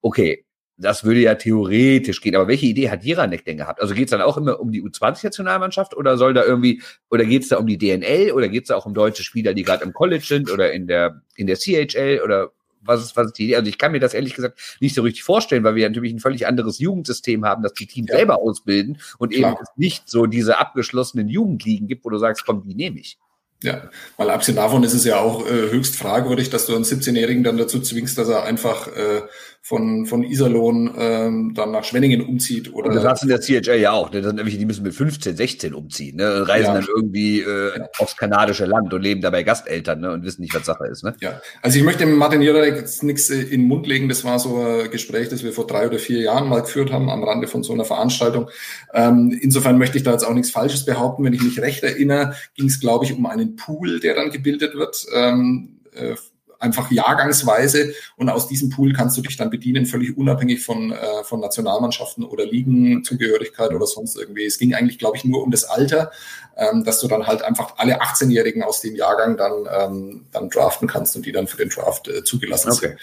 Okay, 0.00 0.45
das 0.78 1.04
würde 1.04 1.20
ja 1.20 1.34
theoretisch 1.34 2.20
gehen. 2.20 2.36
Aber 2.36 2.48
welche 2.48 2.66
Idee 2.66 2.90
hat 2.90 3.04
Jiranek 3.04 3.44
denn 3.44 3.56
gehabt? 3.56 3.80
Also 3.80 3.94
geht 3.94 4.04
es 4.04 4.10
dann 4.10 4.20
auch 4.20 4.36
immer 4.36 4.60
um 4.60 4.72
die 4.72 4.82
U20-Nationalmannschaft 4.82 5.96
oder 5.96 6.18
soll 6.18 6.34
da 6.34 6.44
irgendwie, 6.44 6.82
oder 7.10 7.24
geht 7.24 7.42
es 7.42 7.48
da 7.48 7.56
um 7.56 7.66
die 7.66 7.78
DNL 7.78 8.32
oder 8.32 8.48
geht 8.48 8.64
es 8.64 8.68
da 8.68 8.76
auch 8.76 8.86
um 8.86 8.94
deutsche 8.94 9.22
Spieler, 9.22 9.54
die 9.54 9.62
gerade 9.62 9.84
im 9.84 9.92
College 9.92 10.24
sind 10.24 10.50
oder 10.50 10.72
in 10.72 10.86
der, 10.86 11.22
in 11.36 11.46
der 11.46 11.56
CHL 11.56 12.20
oder 12.22 12.52
was 12.82 13.02
ist, 13.02 13.16
was 13.16 13.26
ist 13.26 13.38
die 13.38 13.44
Idee? 13.44 13.56
Also 13.56 13.68
ich 13.68 13.78
kann 13.78 13.92
mir 13.92 14.00
das 14.00 14.14
ehrlich 14.14 14.34
gesagt 14.34 14.76
nicht 14.80 14.94
so 14.94 15.02
richtig 15.02 15.24
vorstellen, 15.24 15.64
weil 15.64 15.74
wir 15.74 15.88
natürlich 15.88 16.12
ein 16.12 16.20
völlig 16.20 16.46
anderes 16.46 16.78
Jugendsystem 16.78 17.44
haben, 17.44 17.62
das 17.62 17.72
die 17.72 17.86
Teams 17.86 18.08
ja. 18.10 18.18
selber 18.18 18.38
ausbilden 18.38 18.98
und 19.18 19.32
Klar. 19.32 19.52
eben 19.52 19.60
es 19.62 19.68
nicht 19.76 20.08
so 20.08 20.26
diese 20.26 20.58
abgeschlossenen 20.58 21.28
Jugendligen 21.28 21.88
gibt, 21.88 22.04
wo 22.04 22.10
du 22.10 22.18
sagst, 22.18 22.44
komm, 22.46 22.62
die 22.62 22.74
nehme 22.74 23.00
ich. 23.00 23.18
Ja, 23.62 23.88
mal 24.18 24.30
abgesehen 24.30 24.56
davon 24.56 24.84
ist 24.84 24.92
es 24.92 25.04
ja 25.04 25.18
auch 25.18 25.46
äh, 25.46 25.70
höchst 25.70 25.96
fragwürdig, 25.96 26.50
dass 26.50 26.66
du 26.66 26.74
einen 26.74 26.84
17-Jährigen 26.84 27.42
dann 27.42 27.56
dazu 27.56 27.80
zwingst, 27.80 28.18
dass 28.18 28.28
er 28.28 28.44
einfach 28.44 28.88
äh, 28.88 29.22
von, 29.66 30.06
von 30.06 30.22
Iserlohn 30.22 30.94
ähm, 30.96 31.52
dann 31.56 31.72
nach 31.72 31.82
Schwenningen 31.82 32.20
umzieht. 32.20 32.72
Oder 32.72 32.90
und 32.90 32.94
das 32.94 33.04
hast 33.04 33.24
du 33.24 33.28
in 33.28 33.30
der 33.30 33.40
CHL 33.40 33.80
ja 33.80 33.90
auch. 33.90 34.12
Ne? 34.12 34.20
Das 34.20 34.28
sind 34.28 34.36
nämlich, 34.36 34.56
die 34.56 34.64
müssen 34.64 34.84
mit 34.84 34.94
15, 34.94 35.36
16 35.36 35.74
umziehen, 35.74 36.18
ne? 36.18 36.46
reisen 36.46 36.66
ja. 36.66 36.74
dann 36.74 36.86
irgendwie 36.86 37.40
äh, 37.40 37.76
ja. 37.76 37.88
aufs 37.98 38.16
kanadische 38.16 38.64
Land 38.64 38.94
und 38.94 39.02
leben 39.02 39.22
dabei 39.22 39.42
Gasteltern 39.42 39.98
ne? 39.98 40.12
und 40.12 40.22
wissen 40.22 40.42
nicht, 40.42 40.54
was 40.54 40.66
Sache 40.66 40.86
ist. 40.86 41.02
Ne? 41.02 41.16
Ja, 41.20 41.40
also 41.62 41.78
ich 41.78 41.84
möchte 41.84 42.06
Martin 42.06 42.42
Jurek 42.42 42.76
jetzt 42.76 43.02
nichts 43.02 43.28
äh, 43.28 43.40
in 43.40 43.62
den 43.62 43.66
Mund 43.66 43.88
legen. 43.88 44.08
Das 44.08 44.22
war 44.22 44.38
so 44.38 44.56
ein 44.56 44.88
Gespräch, 44.92 45.30
das 45.30 45.42
wir 45.42 45.52
vor 45.52 45.66
drei 45.66 45.88
oder 45.88 45.98
vier 45.98 46.20
Jahren 46.20 46.48
mal 46.48 46.60
geführt 46.60 46.92
haben 46.92 47.10
am 47.10 47.24
Rande 47.24 47.48
von 47.48 47.64
so 47.64 47.72
einer 47.72 47.84
Veranstaltung. 47.84 48.48
Ähm, 48.94 49.36
insofern 49.42 49.78
möchte 49.78 49.98
ich 49.98 50.04
da 50.04 50.12
jetzt 50.12 50.24
auch 50.24 50.34
nichts 50.34 50.52
Falsches 50.52 50.84
behaupten. 50.84 51.24
Wenn 51.24 51.32
ich 51.32 51.42
mich 51.42 51.58
recht 51.58 51.82
erinnere, 51.82 52.36
ging 52.54 52.66
es, 52.66 52.78
glaube 52.78 53.04
ich, 53.04 53.12
um 53.14 53.26
einen 53.26 53.45
Pool, 53.54 54.00
der 54.00 54.16
dann 54.16 54.30
gebildet 54.30 54.74
wird. 54.74 55.06
Ähm, 55.14 55.78
äh, 55.92 56.16
einfach 56.58 56.90
jahrgangsweise 56.90 57.94
und 58.16 58.28
aus 58.28 58.48
diesem 58.48 58.70
Pool 58.70 58.92
kannst 58.92 59.16
du 59.16 59.22
dich 59.22 59.36
dann 59.36 59.50
bedienen, 59.50 59.86
völlig 59.86 60.16
unabhängig 60.16 60.64
von, 60.64 60.92
äh, 60.92 61.24
von 61.24 61.40
Nationalmannschaften 61.40 62.24
oder 62.24 62.44
Ligenzugehörigkeit 62.46 63.72
oder 63.72 63.86
sonst 63.86 64.16
irgendwie. 64.16 64.46
Es 64.46 64.58
ging 64.58 64.74
eigentlich, 64.74 64.98
glaube 64.98 65.16
ich, 65.16 65.24
nur 65.24 65.42
um 65.42 65.50
das 65.50 65.64
Alter, 65.64 66.10
ähm, 66.56 66.84
dass 66.84 67.00
du 67.00 67.08
dann 67.08 67.26
halt 67.26 67.42
einfach 67.42 67.74
alle 67.76 68.00
18-Jährigen 68.00 68.62
aus 68.62 68.80
dem 68.80 68.96
Jahrgang 68.96 69.36
dann, 69.36 69.68
ähm, 69.70 70.26
dann 70.32 70.48
draften 70.48 70.88
kannst 70.88 71.16
und 71.16 71.26
die 71.26 71.32
dann 71.32 71.46
für 71.46 71.58
den 71.58 71.68
Draft 71.68 72.08
äh, 72.08 72.24
zugelassen 72.24 72.72
okay. 72.72 72.88
sind. 72.88 72.98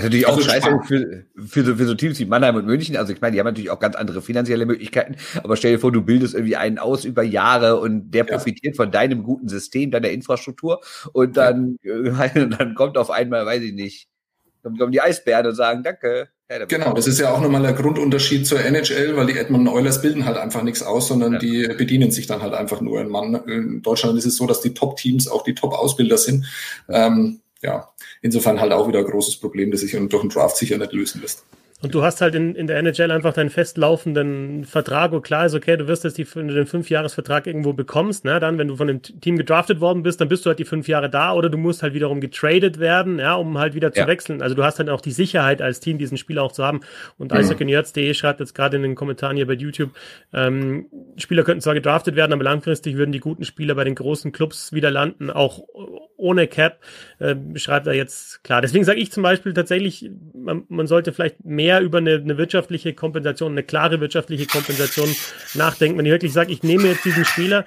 Was 0.00 0.04
natürlich 0.04 0.26
auch 0.26 0.36
also 0.36 0.48
scheiße 0.48 0.80
für, 0.86 1.24
für, 1.46 1.64
so, 1.64 1.76
für 1.76 1.86
so 1.86 1.94
Teams 1.94 2.18
wie 2.18 2.24
Mannheim 2.24 2.56
und 2.56 2.66
München. 2.66 2.96
Also 2.96 3.12
ich 3.12 3.20
meine, 3.20 3.34
die 3.34 3.40
haben 3.40 3.46
natürlich 3.46 3.70
auch 3.70 3.80
ganz 3.80 3.96
andere 3.96 4.22
finanzielle 4.22 4.66
Möglichkeiten. 4.66 5.16
Aber 5.42 5.56
stell 5.56 5.72
dir 5.72 5.78
vor, 5.78 5.92
du 5.92 6.02
bildest 6.02 6.34
irgendwie 6.34 6.56
einen 6.56 6.78
aus 6.78 7.04
über 7.04 7.22
Jahre 7.22 7.78
und 7.78 8.10
der 8.10 8.24
profitiert 8.24 8.74
ja. 8.74 8.82
von 8.82 8.90
deinem 8.90 9.22
guten 9.22 9.48
System, 9.48 9.90
deiner 9.90 10.10
Infrastruktur. 10.10 10.80
Und 11.12 11.36
dann, 11.36 11.76
ja. 11.82 12.24
äh, 12.24 12.48
dann 12.58 12.74
kommt 12.74 12.96
auf 12.96 13.10
einmal, 13.10 13.46
weiß 13.46 13.62
ich 13.62 13.74
nicht, 13.74 14.08
dann 14.62 14.76
kommen 14.76 14.92
die 14.92 15.00
Eisbären 15.00 15.46
und 15.46 15.54
sagen, 15.54 15.82
danke. 15.82 16.28
Ja, 16.50 16.64
genau, 16.64 16.92
das 16.92 17.06
ist 17.06 17.20
ja 17.20 17.32
auch 17.32 17.40
nochmal 17.40 17.62
der 17.62 17.74
Grundunterschied 17.74 18.44
zur 18.44 18.58
NHL, 18.58 19.16
weil 19.16 19.26
die 19.26 19.38
Edmonton 19.38 19.72
Oilers 19.72 20.02
bilden 20.02 20.24
halt 20.24 20.36
einfach 20.36 20.64
nichts 20.64 20.82
aus, 20.82 21.06
sondern 21.06 21.34
ja. 21.34 21.38
die 21.38 21.68
bedienen 21.78 22.10
sich 22.10 22.26
dann 22.26 22.42
halt 22.42 22.54
einfach 22.54 22.80
nur. 22.80 23.00
In, 23.00 23.08
Mann, 23.08 23.34
in 23.46 23.82
Deutschland 23.82 24.18
ist 24.18 24.26
es 24.26 24.36
so, 24.36 24.48
dass 24.48 24.60
die 24.60 24.74
Top-Teams 24.74 25.28
auch 25.28 25.44
die 25.44 25.54
Top-Ausbilder 25.54 26.18
sind. 26.18 26.46
Ähm, 26.88 27.40
ja, 27.62 27.92
insofern 28.22 28.60
halt 28.60 28.72
auch 28.72 28.88
wieder 28.88 29.00
ein 29.00 29.04
großes 29.04 29.36
Problem, 29.36 29.70
das 29.70 29.80
sich 29.80 29.92
durch 29.92 30.08
den 30.08 30.28
Draft 30.28 30.56
sicher 30.56 30.78
nicht 30.78 30.92
lösen 30.92 31.20
lässt. 31.20 31.44
Und 31.82 31.94
du 31.94 32.02
hast 32.02 32.20
halt 32.20 32.34
in, 32.34 32.54
in 32.54 32.66
der 32.66 32.76
NHL 32.78 33.10
einfach 33.10 33.32
deinen 33.32 33.48
festlaufenden 33.48 34.64
Vertrag, 34.64 35.12
wo 35.12 35.20
klar 35.20 35.46
ist, 35.46 35.54
okay, 35.54 35.78
du 35.78 35.88
wirst 35.88 36.04
jetzt 36.04 36.18
die, 36.18 36.26
wenn 36.34 36.48
du 36.48 36.54
den 36.54 36.66
Fünfjahresvertrag 36.66 37.46
irgendwo 37.46 37.72
bekommst, 37.72 38.24
ne, 38.26 38.38
dann, 38.38 38.58
wenn 38.58 38.68
du 38.68 38.76
von 38.76 38.86
dem 38.86 39.00
Team 39.00 39.38
gedraftet 39.38 39.80
worden 39.80 40.02
bist, 40.02 40.20
dann 40.20 40.28
bist 40.28 40.44
du 40.44 40.48
halt 40.48 40.58
die 40.58 40.66
fünf 40.66 40.88
Jahre 40.88 41.08
da 41.08 41.32
oder 41.32 41.48
du 41.48 41.56
musst 41.56 41.82
halt 41.82 41.94
wiederum 41.94 42.20
getradet 42.20 42.78
werden, 42.78 43.18
ja, 43.18 43.34
um 43.34 43.56
halt 43.56 43.74
wieder 43.74 43.92
zu 43.92 44.00
ja. 44.00 44.06
wechseln. 44.06 44.42
Also 44.42 44.54
du 44.54 44.62
hast 44.62 44.78
halt 44.78 44.90
auch 44.90 45.00
die 45.00 45.12
Sicherheit 45.12 45.62
als 45.62 45.80
Team, 45.80 45.96
diesen 45.96 46.18
Spieler 46.18 46.42
auch 46.42 46.52
zu 46.52 46.64
haben. 46.64 46.80
Und 47.16 47.32
mhm. 47.32 47.38
Eishockeynerds.de 47.38 48.12
schreibt 48.12 48.40
jetzt 48.40 48.54
gerade 48.54 48.76
in 48.76 48.82
den 48.82 48.94
Kommentaren 48.94 49.36
hier 49.36 49.46
bei 49.46 49.54
YouTube, 49.54 49.90
ähm, 50.34 50.86
Spieler 51.16 51.44
könnten 51.44 51.62
zwar 51.62 51.74
gedraftet 51.74 52.14
werden, 52.14 52.34
aber 52.34 52.44
langfristig 52.44 52.96
würden 52.96 53.12
die 53.12 53.20
guten 53.20 53.44
Spieler 53.44 53.74
bei 53.74 53.84
den 53.84 53.94
großen 53.94 54.32
Clubs 54.32 54.74
wieder 54.74 54.90
landen, 54.90 55.30
auch 55.30 55.62
ohne 56.20 56.46
Cap, 56.46 56.80
äh, 57.18 57.34
schreibt 57.54 57.86
er 57.86 57.94
jetzt 57.94 58.44
klar. 58.44 58.60
Deswegen 58.60 58.84
sage 58.84 59.00
ich 59.00 59.10
zum 59.10 59.22
Beispiel 59.22 59.54
tatsächlich, 59.54 60.10
man, 60.34 60.64
man 60.68 60.86
sollte 60.86 61.12
vielleicht 61.12 61.44
mehr 61.44 61.69
über 61.78 61.98
eine, 61.98 62.14
eine, 62.14 62.38
wirtschaftliche 62.38 62.94
Kompensation, 62.94 63.52
eine 63.52 63.62
klare 63.62 64.00
wirtschaftliche 64.00 64.46
Kompensation 64.46 65.08
nachdenken. 65.54 65.98
Wenn 65.98 66.06
ich 66.06 66.12
wirklich 66.12 66.32
sage, 66.32 66.52
ich 66.52 66.62
nehme 66.62 66.88
jetzt 66.88 67.04
diesen 67.04 67.24
Spieler 67.24 67.64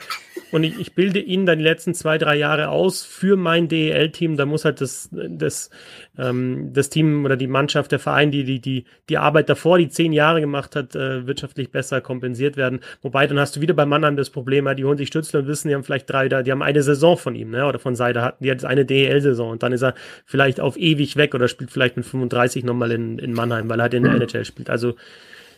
und 0.52 0.64
ich, 0.64 0.80
ich 0.80 0.94
bilde 0.94 1.20
ihn 1.20 1.46
dann 1.46 1.60
die 1.60 1.64
letzten 1.64 1.94
zwei, 1.94 2.18
drei 2.18 2.36
Jahre 2.36 2.70
aus 2.70 3.04
für 3.04 3.38
mein 3.38 3.68
DEL-Team, 3.68 4.36
da 4.36 4.46
muss 4.46 4.66
halt 4.66 4.82
das, 4.82 5.10
das, 5.12 5.70
ähm, 6.18 6.72
das 6.74 6.90
Team 6.90 7.24
oder 7.26 7.38
die 7.38 7.48
Mannschaft, 7.48 7.92
der 7.92 8.00
Verein, 8.00 8.32
die, 8.32 8.44
die, 8.44 8.60
die, 8.60 8.86
die 9.10 9.18
Arbeit 9.18 9.50
davor, 9.50 9.78
die 9.78 9.90
zehn 9.90 10.12
Jahre 10.12 10.42
gemacht 10.42 10.76
hat, 10.76 10.96
äh, 10.96 11.26
wirtschaftlich 11.26 11.72
besser 11.72 12.02
kompensiert 12.02 12.58
werden. 12.58 12.82
Wobei, 13.02 13.28
dann 13.28 13.40
hast 13.40 13.56
du 13.56 13.62
wieder 13.62 13.74
bei 13.74 13.86
Mannheim 13.86 14.18
das 14.18 14.30
Problem, 14.30 14.68
die 14.76 14.86
holen 14.86 14.98
sich 14.98 15.08
Stützle 15.08 15.40
und 15.40 15.48
wissen, 15.48 15.70
die 15.70 15.76
haben 15.76 15.84
vielleicht 15.84 16.10
drei, 16.10 16.28
die 16.28 16.52
haben 16.52 16.62
eine 16.62 16.84
Saison 16.84 17.18
von 17.18 17.36
ihm, 17.36 17.52
ne, 17.52 17.66
oder 17.66 17.80
von 17.80 17.96
Seide 17.96 18.22
hatten 18.22 18.44
die 18.44 18.48
jetzt 18.48 18.66
eine 18.66 18.86
DEL-Saison 18.86 19.52
und 19.52 19.64
dann 19.64 19.72
ist 19.72 19.84
er 19.84 19.94
vielleicht 20.26 20.60
auf 20.60 20.78
ewig 20.78 21.16
weg 21.16 21.36
oder 21.36 21.48
spielt 21.48 21.72
vielleicht 21.72 21.98
mit 21.98 22.06
35 22.06 22.64
nochmal 22.64 22.92
in, 22.92 23.20
in 23.20 23.34
Mannheim, 23.34 23.70
weil 23.70 23.80
er 23.80 23.84
halt 23.84 23.93
in 23.94 24.04
der 24.04 24.14
NHL 24.14 24.46
spielt. 24.46 24.70
Also, 24.70 24.96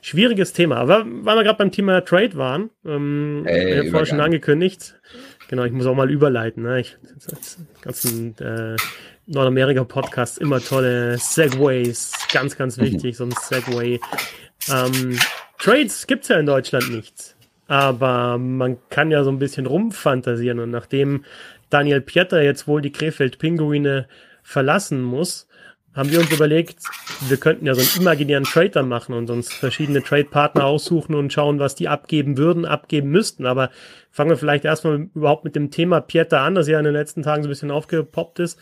schwieriges 0.06 0.54
Thema. 0.54 0.78
Aber 0.78 1.04
weil 1.06 1.38
wir 1.38 1.44
gerade 1.44 1.58
beim 1.58 1.72
Thema 1.72 2.02
Trade 2.02 2.36
waren, 2.36 2.70
ähm, 2.86 3.44
hey, 3.46 3.82
ich 3.82 3.90
vorher 3.90 4.06
schon 4.06 4.20
angekündigt. 4.20 4.96
Genau, 5.48 5.64
ich 5.64 5.72
muss 5.72 5.88
auch 5.88 5.96
mal 5.96 6.12
überleiten. 6.12 6.64
Ne? 6.64 6.82
Ich, 6.82 6.98
ganzen 7.82 8.38
äh, 8.38 8.76
Nordamerika-Podcasts 9.26 10.38
immer 10.38 10.60
tolle 10.60 11.18
Segways, 11.18 12.14
ganz, 12.32 12.56
ganz 12.56 12.78
wichtig, 12.78 13.18
so 13.18 13.26
ein 13.26 13.32
Segway. 13.32 14.00
Ähm, 14.72 15.18
Trades 15.58 16.06
gibt's 16.06 16.28
ja 16.28 16.40
in 16.40 16.46
Deutschland 16.46 16.92
nichts. 16.92 17.36
Aber 17.68 18.38
man 18.38 18.78
kann 18.90 19.10
ja 19.10 19.24
so 19.24 19.32
ein 19.32 19.40
bisschen 19.40 19.66
rumfantasieren. 19.66 20.60
Und 20.60 20.70
nachdem 20.70 21.26
Daniel 21.72 22.02
Pieter 22.02 22.44
jetzt 22.44 22.68
wohl 22.68 22.82
die 22.82 22.92
Krefeld-Pinguine 22.92 24.08
verlassen 24.44 25.02
muss, 25.02 25.48
haben 25.96 26.12
wir 26.12 26.20
uns 26.20 26.32
überlegt, 26.32 26.80
wir 27.28 27.38
könnten 27.38 27.66
ja 27.66 27.74
so 27.74 27.82
einen 27.82 28.02
imaginären 28.02 28.44
Trader 28.44 28.84
machen 28.84 29.16
und 29.16 29.30
uns 29.30 29.54
verschiedene 29.54 30.04
Trade-Partner 30.04 30.66
aussuchen 30.66 31.16
und 31.16 31.32
schauen, 31.32 31.60
was 31.60 31.76
die 31.76 31.88
abgeben 31.88 32.38
würden, 32.38 32.66
abgeben 32.66 33.10
müssten. 33.10 33.46
Aber 33.46 33.70
fangen 34.12 34.30
wir 34.30 34.38
vielleicht 34.38 34.66
erstmal 34.66 35.08
überhaupt 35.16 35.46
mit 35.46 35.56
dem 35.56 35.72
Thema 35.72 36.02
Pieter 36.02 36.42
an, 36.42 36.56
das 36.56 36.68
ja 36.68 36.78
in 36.78 36.86
den 36.86 36.94
letzten 36.94 37.24
Tagen 37.24 37.44
so 37.44 37.48
ein 37.48 37.52
bisschen 37.52 37.72
aufgepoppt 37.72 38.40
ist. 38.40 38.60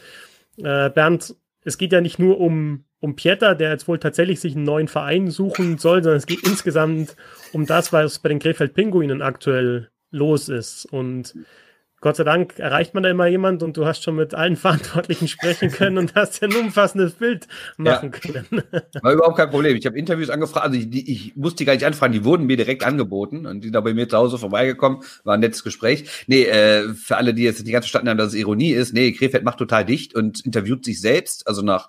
Äh, 0.58 0.92
Bernd, 0.92 1.36
es 1.64 1.80
geht 1.80 1.92
ja 1.92 2.02
nicht 2.02 2.20
nur 2.20 2.40
um, 2.40 2.86
um 3.00 3.16
Pieter, 3.16 3.56
der 3.56 3.72
jetzt 3.72 3.88
wohl 3.88 3.98
tatsächlich 3.98 4.40
sich 4.40 4.56
einen 4.56 4.66
neuen 4.66 4.88
Verein 4.88 5.32
suchen 5.32 5.80
soll, 5.80 6.04
sondern 6.04 6.18
es 6.18 6.28
geht 6.28 6.44
insgesamt 6.44 7.16
um 7.52 7.66
das, 7.66 7.92
was 7.92 8.20
bei 8.20 8.30
den 8.30 8.40
Krefeld 8.40 8.76
Pinguinen 8.76 9.24
aktuell 9.24 9.90
los 10.12 10.50
ist. 10.50 10.86
Und 10.86 11.34
Gott 12.04 12.18
sei 12.18 12.26
Dank 12.26 12.60
erreicht 12.60 12.94
man 12.94 13.04
da 13.04 13.10
immer 13.10 13.28
jemand 13.28 13.64
und 13.64 13.78
du 13.78 13.86
hast 13.86 14.04
schon 14.04 14.18
mit 14.18 14.34
allen 14.34 14.56
Verantwortlichen 14.58 15.30
sprechen 15.30 15.72
können 15.72 15.98
und 15.98 16.16
hast 16.16 16.42
ja 16.42 16.50
ein 16.50 16.56
umfassendes 16.56 17.14
Bild 17.14 17.48
machen 17.78 18.12
ja. 18.12 18.20
können. 18.20 18.64
War 19.02 19.14
überhaupt 19.14 19.38
kein 19.38 19.50
Problem. 19.50 19.78
Ich 19.78 19.86
habe 19.86 19.98
Interviews 19.98 20.30
angefragt, 20.30 20.66
also 20.66 20.78
ich, 20.78 20.90
die, 20.90 21.10
ich 21.10 21.38
musste 21.38 21.60
die 21.60 21.66
gar 21.66 21.76
nicht 21.76 21.86
anfragen, 21.86 22.12
die 22.12 22.26
wurden 22.26 22.46
mir 22.46 22.58
direkt 22.58 22.86
angeboten 22.86 23.46
und 23.46 23.64
die 23.64 23.72
da 23.72 23.80
bei 23.80 23.94
mir 23.94 24.10
zu 24.10 24.18
Hause 24.18 24.38
vorbeigekommen, 24.38 25.00
war 25.24 25.36
ein 25.36 25.40
nettes 25.40 25.64
Gespräch. 25.64 26.26
Nee, 26.28 26.44
äh, 26.44 26.94
für 26.94 27.16
alle, 27.16 27.34
die 27.34 27.44
jetzt 27.44 27.64
nicht 27.64 27.72
ganz 27.72 27.86
verstanden 27.86 28.10
haben, 28.10 28.18
dass 28.18 28.28
es 28.28 28.34
Ironie 28.34 28.74
ist, 28.74 28.94
nee, 28.94 29.14
Krefeld 29.14 29.46
macht 29.46 29.60
total 29.60 29.86
dicht 29.86 30.14
und 30.14 30.46
interviewt 30.46 30.84
sich 30.84 31.00
selbst, 31.00 31.48
also 31.48 31.62
nach 31.62 31.88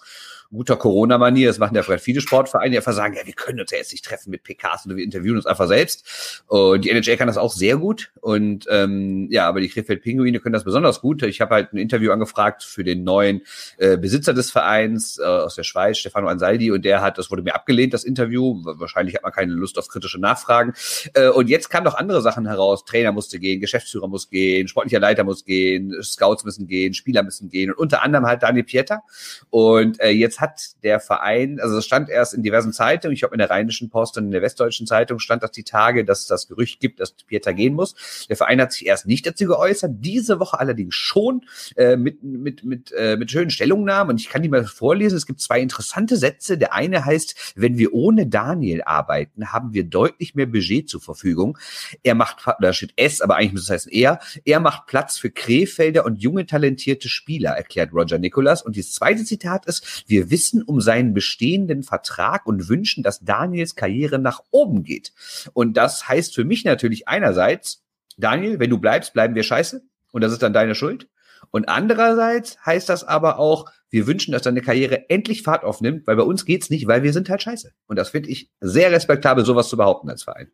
guter 0.51 0.77
Corona-Manier, 0.77 1.49
das 1.49 1.59
machen 1.59 1.75
ja 1.75 1.83
vielleicht 1.83 2.05
viele 2.05 2.21
Sportvereine, 2.21 2.71
die 2.71 2.77
einfach 2.77 2.93
sagen, 2.93 3.15
ja, 3.15 3.27
wir 3.27 3.33
können 3.33 3.61
uns 3.61 3.71
ja 3.71 3.79
jetzt 3.79 3.93
nicht 3.93 4.05
treffen 4.05 4.31
mit 4.31 4.43
PKs 4.43 4.87
oder 4.87 4.97
wir 4.97 5.05
interviewen 5.05 5.37
uns 5.37 5.47
einfach 5.47 5.69
selbst. 5.69 6.43
Und 6.47 6.85
die 6.85 6.91
NHL 6.91 7.17
kann 7.17 7.29
das 7.29 7.39
auch 7.39 7.53
sehr 7.53 7.77
gut. 7.77 8.13
Und 8.21 8.67
ähm, 8.69 9.29
ja, 9.31 9.49
aber 9.49 9.61
die 9.61 9.69
Krefeld-Pinguine 9.69 10.41
können 10.41 10.53
das 10.53 10.65
besonders 10.65 11.01
gut. 11.01 11.23
Ich 11.23 11.41
habe 11.41 11.55
halt 11.55 11.73
ein 11.73 11.79
Interview 11.79 12.13
angefragt 12.13 12.63
für 12.63 12.85
den 12.85 13.05
neuen 13.05 13.43
äh, 13.79 13.97
Besitzer 13.97 14.35
des 14.35 14.51
Vereins 14.51 15.19
äh, 15.19 15.25
aus 15.25 15.55
der 15.55 15.65
Schweiz, 15.65 15.99
Stefano 15.99 16.29
Ansaldi, 16.29 16.71
und 16.71 16.85
der 16.85 17.01
hat, 17.01 17.19
das 17.19 17.31
wurde 17.31 17.43
mir 17.43 17.55
abgelehnt, 17.55 17.95
das 17.95 18.05
Interview. 18.05 18.61
Wahrscheinlich 18.65 19.15
hat 19.15 19.23
man 19.23 19.33
keine 19.33 19.53
Lust 19.53 19.79
auf 19.79 19.89
kritische 19.89 20.21
Nachfragen. 20.21 20.73
Äh, 21.15 21.29
und 21.29 21.49
jetzt 21.49 21.71
kamen 21.71 21.85
noch 21.85 21.95
andere 21.95 22.23
Sachen 22.23 22.47
heraus. 22.47 22.85
Trainer 22.85 23.13
musste 23.13 23.39
gehen, 23.39 23.61
Geschäftsführer 23.61 24.09
muss 24.09 24.29
gehen, 24.31 24.69
sportlicher 24.69 25.01
Leiter 25.01 25.25
muss 25.25 25.45
gehen, 25.45 25.95
Scouts 26.03 26.45
müssen 26.45 26.67
gehen, 26.67 26.95
Spieler 26.95 27.23
müssen 27.23 27.49
gehen 27.49 27.71
und 27.71 27.79
unter 27.79 28.03
anderem 28.03 28.27
halt 28.27 28.43
Daniel 28.43 28.65
Pieter. 28.65 29.03
Und 29.51 30.01
äh, 30.01 30.11
jetzt 30.11 30.34
hat 30.41 30.83
der 30.83 31.01
Verein, 31.01 31.61
also 31.61 31.79
es 31.79 31.87
stand 31.87 32.09
erst 32.09 32.35
in 32.35 32.43
diversen 32.43 32.73
Zeitungen, 32.73 33.15
ich 33.15 33.21
glaube 33.21 33.35
in 33.35 33.39
der 33.39 33.51
Rheinischen 33.51 33.91
Post 33.91 34.19
und 34.19 34.27
in 34.27 34.31
der 34.31 34.43
Westdeutschen 34.43 34.87
Zeitung 34.87 35.19
stand 35.19 35.43
das 35.43 35.53
die 35.53 35.65
Tage, 35.65 36.05
dass 36.05 36.27
das 36.27 36.49
Gerücht 36.49 36.81
gibt, 36.81 37.01
dass 37.01 37.13
Pieter 37.13 37.53
gehen 37.53 37.75
muss. 37.75 38.27
Der 38.29 38.37
Verein 38.37 38.61
hat 38.61 38.73
sich 38.73 38.87
erst 38.87 39.07
nicht 39.07 39.27
dazu 39.27 39.47
geäußert, 39.47 39.93
diese 39.99 40.41
Woche 40.41 40.59
allerdings 40.59 40.95
schon 40.95 41.43
äh, 41.77 41.97
mit, 41.97 42.23
mit, 42.23 42.65
mit, 42.65 42.93
äh, 42.93 43.17
mit 43.17 43.31
schönen 43.31 43.51
Stellungnahmen 43.51 44.13
und 44.13 44.21
ich 44.21 44.29
kann 44.29 44.43
die 44.43 44.49
mal 44.49 44.65
vorlesen. 44.65 45.17
Es 45.17 45.27
gibt 45.27 45.41
zwei 45.41 45.61
interessante 45.61 46.17
Sätze. 46.17 46.59
Der 46.59 46.75
eine 46.75 47.05
heißt, 47.05 47.55
wenn 47.57 47.79
wir 47.79 47.95
ohne 47.95 48.27
Daniel 48.27 48.83
arbeiten, 48.85 49.53
haben 49.53 49.73
wir 49.73 49.85
deutlich 49.85 50.35
mehr 50.35 50.47
Budget 50.47 50.89
zur 50.89 51.01
Verfügung. 51.01 51.59
Er 52.03 52.15
macht, 52.15 52.45
da 52.61 52.73
steht 52.73 52.93
S, 52.97 53.21
aber 53.21 53.37
eigentlich 53.37 53.53
muss 53.53 53.63
es 53.63 53.71
heißen 53.71 53.93
er, 53.93 54.21
er 54.45 54.61
macht 54.61 54.87
Platz 54.87 55.19
für 55.19 55.31
Krefelder 55.31 56.05
und 56.05 56.21
junge 56.21 56.47
talentierte 56.47 57.09
Spieler, 57.09 57.51
erklärt 57.53 57.93
Roger 57.93 58.19
Nicholas. 58.19 58.63
Und 58.63 58.77
das 58.77 58.93
zweite 58.93 59.25
Zitat 59.25 59.67
ist, 59.67 60.05
wir 60.07 60.24
wissen 60.31 60.63
um 60.63 60.81
seinen 60.81 61.15
bestehenden 61.15 61.83
Vertrag 61.83 62.47
und 62.47 62.69
wünschen, 62.69 63.03
dass 63.03 63.21
Daniels 63.21 63.75
Karriere 63.75 64.19
nach 64.19 64.43
oben 64.51 64.83
geht. 64.83 65.13
Und 65.53 65.77
das 65.77 66.09
heißt 66.09 66.35
für 66.35 66.45
mich 66.45 66.65
natürlich 66.65 67.09
einerseits, 67.09 67.83
Daniel, 68.17 68.59
wenn 68.59 68.71
du 68.71 68.79
bleibst, 68.79 69.13
bleiben 69.13 69.35
wir 69.35 69.43
scheiße. 69.43 69.83
Und 70.13 70.21
das 70.21 70.33
ist 70.33 70.43
dann 70.43 70.53
deine 70.53 70.75
Schuld. 70.75 71.09
Und 71.51 71.69
andererseits 71.69 72.59
heißt 72.65 72.89
das 72.89 73.05
aber 73.05 73.39
auch, 73.39 73.71
wir 73.91 74.07
wünschen, 74.07 74.33
dass 74.33 74.43
deine 74.43 74.61
Karriere 74.61 75.09
endlich 75.11 75.43
Fahrt 75.43 75.65
aufnimmt, 75.65 76.07
weil 76.07 76.17
bei 76.17 76.23
uns 76.23 76.45
geht's 76.45 76.71
nicht, 76.71 76.87
weil 76.87 77.03
wir 77.03 77.13
sind 77.13 77.29
halt 77.29 77.43
scheiße. 77.43 77.73
Und 77.87 77.97
das 77.97 78.11
finde 78.11 78.31
ich 78.31 78.51
sehr 78.61 78.91
respektabel, 78.91 79.45
sowas 79.45 79.69
zu 79.69 79.77
behaupten 79.77 80.11
als 80.11 80.25
Verein. 80.25 80.51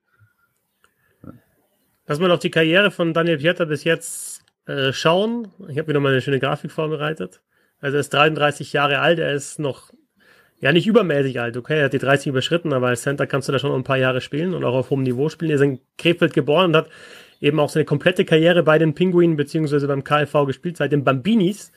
Lass 2.06 2.18
mal 2.18 2.30
auf 2.30 2.40
die 2.40 2.50
Karriere 2.50 2.90
von 2.90 3.14
Daniel 3.14 3.38
Pieter 3.38 3.66
bis 3.66 3.84
jetzt 3.84 4.42
äh, 4.66 4.92
schauen. 4.92 5.48
Ich 5.68 5.78
habe 5.78 5.88
mir 5.88 5.94
noch 5.94 6.00
mal 6.00 6.12
eine 6.12 6.20
schöne 6.20 6.40
Grafik 6.40 6.72
vorbereitet. 6.72 7.40
Also 7.80 7.96
er 7.96 8.00
ist 8.00 8.12
33 8.12 8.72
Jahre 8.72 9.00
alt, 9.00 9.18
er 9.18 9.32
ist 9.32 9.58
noch 9.58 9.92
ja 10.60 10.72
nicht 10.72 10.86
übermäßig 10.86 11.40
alt, 11.40 11.56
okay, 11.56 11.78
er 11.78 11.84
hat 11.86 11.92
die 11.94 11.98
30 11.98 12.28
überschritten, 12.28 12.72
aber 12.72 12.88
als 12.88 13.02
Center 13.02 13.26
kannst 13.26 13.48
du 13.48 13.52
da 13.52 13.58
schon 13.58 13.72
ein 13.72 13.84
paar 13.84 13.96
Jahre 13.96 14.20
spielen 14.20 14.54
und 14.54 14.64
auch 14.64 14.74
auf 14.74 14.90
hohem 14.90 15.02
Niveau 15.02 15.28
spielen. 15.28 15.50
Er 15.50 15.54
ist 15.56 15.62
in 15.62 15.80
Krefeld 15.96 16.34
geboren 16.34 16.66
und 16.66 16.76
hat 16.76 16.90
eben 17.40 17.58
auch 17.58 17.70
seine 17.70 17.86
komplette 17.86 18.24
Karriere 18.24 18.62
bei 18.62 18.78
den 18.78 18.94
Pinguinen 18.94 19.36
beziehungsweise 19.36 19.88
beim 19.88 20.04
KFV 20.04 20.46
gespielt, 20.46 20.76
seit 20.76 20.92
den 20.92 21.04
Bambinis. 21.04 21.72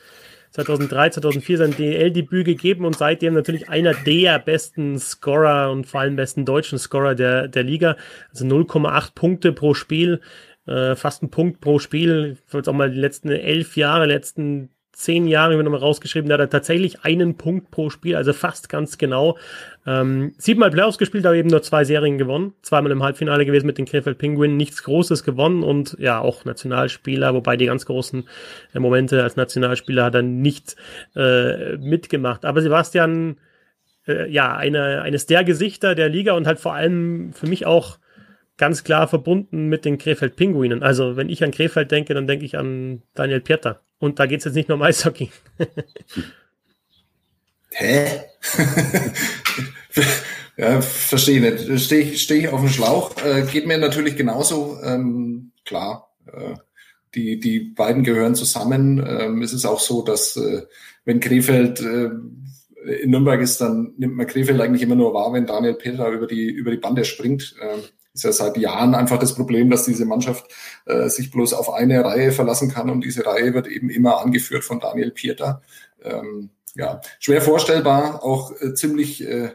2003, 0.51 1.09
2004 1.11 1.57
sein 1.57 1.75
DL-Debüt 1.75 2.45
gegeben 2.45 2.85
und 2.85 2.95
seitdem 2.95 3.33
natürlich 3.33 3.69
einer 3.69 3.95
der 3.95 4.37
besten 4.37 4.99
Scorer 4.99 5.71
und 5.71 5.87
vor 5.87 6.01
allem 6.01 6.15
besten 6.15 6.45
deutschen 6.45 6.77
Scorer 6.77 7.15
der, 7.15 7.47
der 7.47 7.63
Liga. 7.63 7.97
Also 8.29 8.45
0,8 8.45 9.15
Punkte 9.15 9.51
pro 9.51 9.73
Spiel, 9.73 10.21
äh, 10.67 10.95
fast 10.95 11.23
ein 11.23 11.31
Punkt 11.31 11.59
pro 11.59 11.79
Spiel. 11.79 12.37
Ich 12.45 12.53
wollte 12.53 12.69
auch 12.69 12.75
mal 12.75 12.91
die 12.91 12.99
letzten 12.99 13.29
elf 13.29 13.77
Jahre, 13.77 14.05
letzten 14.05 14.69
zehn 14.93 15.27
Jahre, 15.27 15.57
wir 15.57 15.63
nochmal 15.63 15.79
rausgeschrieben, 15.79 16.29
da 16.29 16.35
hat 16.35 16.41
er 16.41 16.49
tatsächlich 16.49 17.03
einen 17.03 17.35
Punkt 17.35 17.71
pro 17.71 17.89
Spiel, 17.89 18.15
also 18.15 18.31
fast 18.31 18.69
ganz 18.69 18.97
genau. 18.97 19.37
Ähm, 19.85 20.33
siebenmal 20.37 20.69
Playoffs 20.69 20.99
gespielt, 20.99 21.25
aber 21.25 21.35
eben 21.35 21.49
nur 21.49 21.63
zwei 21.63 21.83
Serien 21.83 22.17
gewonnen. 22.17 22.53
Zweimal 22.61 22.91
im 22.91 23.03
Halbfinale 23.03 23.45
gewesen 23.45 23.65
mit 23.65 23.77
den 23.77 23.85
Krefeld 23.85 24.19
Penguins, 24.19 24.55
nichts 24.55 24.83
Großes 24.83 25.23
gewonnen 25.23 25.63
und 25.63 25.97
ja, 25.99 26.19
auch 26.19 26.45
Nationalspieler, 26.45 27.33
wobei 27.33 27.57
die 27.57 27.65
ganz 27.65 27.85
großen 27.85 28.27
äh, 28.73 28.79
Momente 28.79 29.21
als 29.23 29.35
Nationalspieler 29.35 30.05
hat 30.05 30.15
er 30.15 30.21
nicht 30.21 30.75
äh, 31.15 31.75
mitgemacht. 31.77 32.45
Aber 32.45 32.61
Sebastian, 32.61 33.37
äh, 34.07 34.29
ja, 34.31 34.55
eine, 34.55 35.01
eines 35.01 35.25
der 35.25 35.43
Gesichter 35.43 35.95
der 35.95 36.09
Liga 36.09 36.33
und 36.33 36.45
halt 36.45 36.59
vor 36.59 36.75
allem 36.75 37.33
für 37.33 37.47
mich 37.47 37.65
auch 37.65 37.97
ganz 38.57 38.83
klar 38.83 39.07
verbunden 39.07 39.67
mit 39.67 39.85
den 39.85 39.97
Krefeld 39.97 40.35
Pinguinen. 40.35 40.83
Also 40.83 41.15
wenn 41.15 41.29
ich 41.29 41.43
an 41.43 41.51
Krefeld 41.51 41.91
denke, 41.91 42.13
dann 42.13 42.27
denke 42.27 42.45
ich 42.45 42.57
an 42.57 43.01
Daniel 43.15 43.41
Pieter. 43.41 43.81
Und 44.03 44.19
da 44.19 44.25
geht 44.25 44.39
es 44.39 44.43
jetzt 44.43 44.55
nicht 44.55 44.67
nur 44.67 44.75
um 44.75 44.81
Eishockey. 44.81 45.31
Hä? 47.69 48.05
ja, 50.57 50.81
verstehe 50.81 51.39
nicht. 51.39 51.79
Stehe 51.79 52.01
ich, 52.01 52.21
steh 52.21 52.39
ich 52.39 52.49
auf 52.49 52.59
dem 52.59 52.67
Schlauch. 52.67 53.15
Äh, 53.23 53.43
geht 53.43 53.65
mir 53.65 53.77
natürlich 53.77 54.17
genauso. 54.17 54.77
Ähm, 54.83 55.53
klar, 55.63 56.13
äh, 56.27 56.55
die, 57.15 57.39
die 57.39 57.61
beiden 57.61 58.03
gehören 58.03 58.35
zusammen. 58.35 59.01
Ähm, 59.07 59.41
es 59.41 59.53
ist 59.53 59.63
auch 59.63 59.79
so, 59.79 60.01
dass 60.01 60.35
äh, 60.35 60.63
wenn 61.05 61.21
Krefeld 61.21 61.79
äh, 61.79 62.09
in 63.03 63.09
Nürnberg 63.09 63.39
ist, 63.39 63.61
dann 63.61 63.93
nimmt 63.95 64.17
man 64.17 64.27
Krefeld 64.27 64.59
eigentlich 64.59 64.81
immer 64.81 64.95
nur 64.95 65.13
wahr, 65.13 65.31
wenn 65.31 65.45
Daniel 65.45 65.75
Petra 65.75 66.11
über 66.11 66.27
die, 66.27 66.49
über 66.49 66.71
die 66.71 66.77
Bande 66.77 67.05
springt. 67.05 67.55
Ähm, 67.61 67.79
ist 68.13 68.23
ja 68.23 68.31
seit 68.31 68.57
Jahren 68.57 68.95
einfach 68.95 69.17
das 69.17 69.33
Problem, 69.33 69.69
dass 69.69 69.85
diese 69.85 70.05
Mannschaft 70.05 70.45
äh, 70.85 71.09
sich 71.09 71.31
bloß 71.31 71.53
auf 71.53 71.71
eine 71.71 72.03
Reihe 72.03 72.31
verlassen 72.31 72.71
kann 72.71 72.89
und 72.89 73.03
diese 73.03 73.25
Reihe 73.25 73.53
wird 73.53 73.67
eben 73.67 73.89
immer 73.89 74.19
angeführt 74.19 74.63
von 74.63 74.79
Daniel 74.79 75.11
Pieter. 75.11 75.61
Ähm, 76.03 76.49
ja, 76.75 77.01
schwer 77.19 77.41
vorstellbar, 77.41 78.23
auch 78.23 78.51
äh, 78.61 78.73
ziemlich 78.73 79.27
äh, 79.27 79.51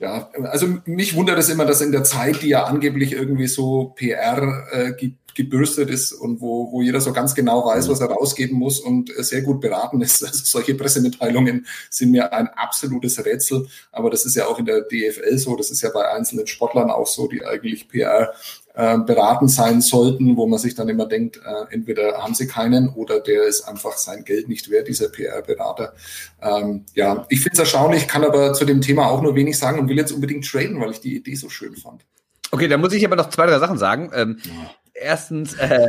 ja, 0.00 0.30
also 0.44 0.66
mich 0.86 1.14
wundert 1.14 1.38
es 1.38 1.50
immer, 1.50 1.66
dass 1.66 1.82
in 1.82 1.92
der 1.92 2.04
Zeit, 2.04 2.40
die 2.40 2.48
ja 2.48 2.64
angeblich 2.64 3.12
irgendwie 3.12 3.46
so 3.46 3.92
PR 3.96 4.66
äh, 4.72 4.92
gebürstet 5.34 5.90
ist 5.90 6.12
und 6.12 6.40
wo, 6.40 6.70
wo 6.72 6.82
jeder 6.82 7.00
so 7.00 7.12
ganz 7.12 7.34
genau 7.34 7.66
weiß, 7.66 7.86
mhm. 7.86 7.92
was 7.92 8.00
er 8.00 8.08
rausgeben 8.08 8.58
muss 8.58 8.80
und 8.80 9.16
äh, 9.16 9.22
sehr 9.22 9.42
gut 9.42 9.60
beraten 9.60 10.00
ist. 10.00 10.22
Also 10.30 10.44
solche 10.44 10.74
Pressemitteilungen 10.74 11.66
sind 11.88 12.12
mir 12.12 12.32
ein 12.32 12.48
absolutes 12.48 13.24
Rätsel. 13.24 13.66
Aber 13.90 14.10
das 14.10 14.24
ist 14.24 14.36
ja 14.36 14.46
auch 14.46 14.58
in 14.58 14.64
der 14.64 14.82
DFL 14.82 15.38
so, 15.38 15.56
das 15.56 15.70
ist 15.70 15.80
ja 15.80 15.90
bei 15.90 16.08
einzelnen 16.08 16.46
Sportlern 16.46 16.90
auch 16.90 17.06
so, 17.06 17.26
die 17.26 17.44
eigentlich 17.44 17.88
PR 17.88 18.32
äh, 18.74 18.98
beraten 18.98 19.48
sein 19.48 19.80
sollten, 19.80 20.36
wo 20.36 20.46
man 20.46 20.58
sich 20.58 20.74
dann 20.74 20.88
immer 20.88 21.06
denkt, 21.06 21.38
äh, 21.38 21.74
entweder 21.74 22.22
haben 22.22 22.34
sie 22.34 22.46
keinen 22.46 22.88
oder 22.88 23.20
der 23.20 23.44
ist 23.44 23.62
einfach 23.62 23.96
sein 23.96 24.24
Geld 24.24 24.48
nicht 24.48 24.70
wert, 24.70 24.88
dieser 24.88 25.08
PR-Berater. 25.08 25.92
Ähm, 26.40 26.84
ja, 26.94 27.26
ich 27.28 27.40
finde 27.40 27.54
es 27.54 27.58
erstaunlich, 27.58 28.06
kann 28.06 28.24
aber 28.24 28.52
zu 28.52 28.64
dem 28.64 28.80
Thema 28.80 29.08
auch 29.08 29.22
nur 29.22 29.34
wenig 29.34 29.58
sagen 29.58 29.80
und 29.80 29.88
will 29.88 29.96
jetzt 29.96 30.12
unbedingt 30.12 30.46
traden, 30.46 30.80
weil 30.80 30.92
ich 30.92 31.00
die 31.00 31.16
Idee 31.16 31.34
so 31.34 31.48
schön 31.48 31.74
fand. 31.76 32.04
Okay, 32.52 32.68
da 32.68 32.78
muss 32.78 32.92
ich 32.92 33.04
aber 33.04 33.16
noch 33.16 33.30
zwei, 33.30 33.46
drei 33.46 33.58
Sachen 33.58 33.78
sagen. 33.78 34.10
Ähm, 34.14 34.38
ja. 34.44 34.70
Erstens, 35.00 35.54
äh, 35.54 35.88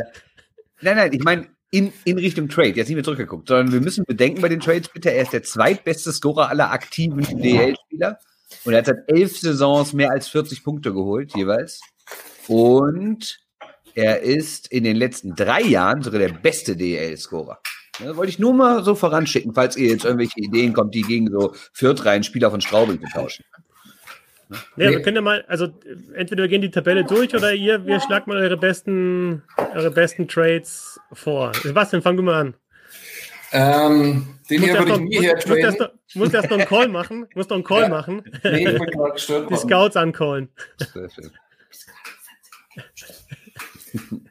nein, 0.80 0.96
nein, 0.96 1.12
ich 1.12 1.22
meine, 1.22 1.48
in, 1.70 1.92
in 2.04 2.18
Richtung 2.18 2.48
Trade, 2.48 2.70
jetzt 2.70 2.88
nicht 2.88 2.96
mehr 2.96 3.04
zurückgeguckt, 3.04 3.48
sondern 3.48 3.72
wir 3.72 3.80
müssen 3.80 4.04
bedenken 4.04 4.42
bei 4.42 4.48
den 4.48 4.60
Trades 4.60 4.88
bitte, 4.88 5.10
er 5.10 5.22
ist 5.22 5.32
der 5.32 5.42
zweitbeste 5.42 6.12
Scorer 6.12 6.48
aller 6.50 6.70
aktiven 6.70 7.22
DL-Spieler 7.22 8.18
und 8.64 8.72
er 8.72 8.78
hat 8.78 8.86
seit 8.86 9.08
elf 9.08 9.38
Saisons 9.38 9.92
mehr 9.92 10.10
als 10.10 10.28
40 10.28 10.62
Punkte 10.62 10.92
geholt, 10.92 11.34
jeweils. 11.34 11.80
Und 12.46 13.38
er 13.94 14.20
ist 14.20 14.70
in 14.70 14.84
den 14.84 14.96
letzten 14.96 15.34
drei 15.34 15.62
Jahren 15.62 16.02
sogar 16.02 16.20
der 16.20 16.32
beste 16.32 16.76
DEL-Scorer. 16.76 17.58
Ja, 18.00 18.16
wollte 18.16 18.30
ich 18.30 18.38
nur 18.38 18.54
mal 18.54 18.82
so 18.84 18.94
voranschicken, 18.94 19.54
falls 19.54 19.76
ihr 19.76 19.88
jetzt 19.88 20.04
irgendwelche 20.04 20.40
Ideen 20.40 20.72
kommt, 20.72 20.94
die 20.94 21.02
gegen 21.02 21.30
so 21.30 21.54
Fürth 21.72 22.02
Spieler 22.24 22.50
von 22.50 22.60
Straubing 22.60 23.00
zu 23.00 23.06
tauschen. 23.12 23.44
Ja, 24.76 24.88
nee. 24.88 24.90
wir 24.90 25.02
können 25.02 25.16
ja 25.16 25.22
mal, 25.22 25.44
also 25.48 25.68
entweder 26.14 26.42
wir 26.42 26.48
gehen 26.48 26.62
die 26.62 26.70
Tabelle 26.70 27.04
durch 27.04 27.34
oder 27.34 27.52
ihr, 27.52 27.86
wir 27.86 28.00
schlagt 28.00 28.26
mal 28.26 28.36
eure 28.36 28.56
besten, 28.56 29.42
eure 29.74 29.90
besten 29.90 30.28
Trades 30.28 31.00
vor. 31.12 31.52
Sebastian, 31.54 32.02
fang 32.02 32.16
du 32.16 32.22
mal 32.22 32.40
an. 32.40 32.54
Ähm, 33.52 34.38
den 34.48 34.62
hier 34.62 34.78
würde 34.78 34.92
ich 34.92 34.98
nie 35.00 35.20
her 35.20 35.38
traden. 35.38 35.76
Du 36.12 36.18
musst 36.18 36.34
erst 36.34 36.50
noch 36.50 36.58
einen 36.58 36.66
Call 36.66 36.88
machen. 36.88 37.26
Musst 37.34 37.50
noch 37.50 37.56
einen 37.56 37.64
Call 37.64 37.82
ja. 37.82 37.88
machen. 37.88 38.22
Nee, 38.44 38.66
ich 38.66 38.78
bin 38.78 38.86
gerade 38.86 39.12
gestört. 39.12 39.50
Die 39.50 39.56
Scouts 39.56 39.96
ancallen. 39.96 40.48
Sehr 40.78 41.10
schön. 41.10 41.30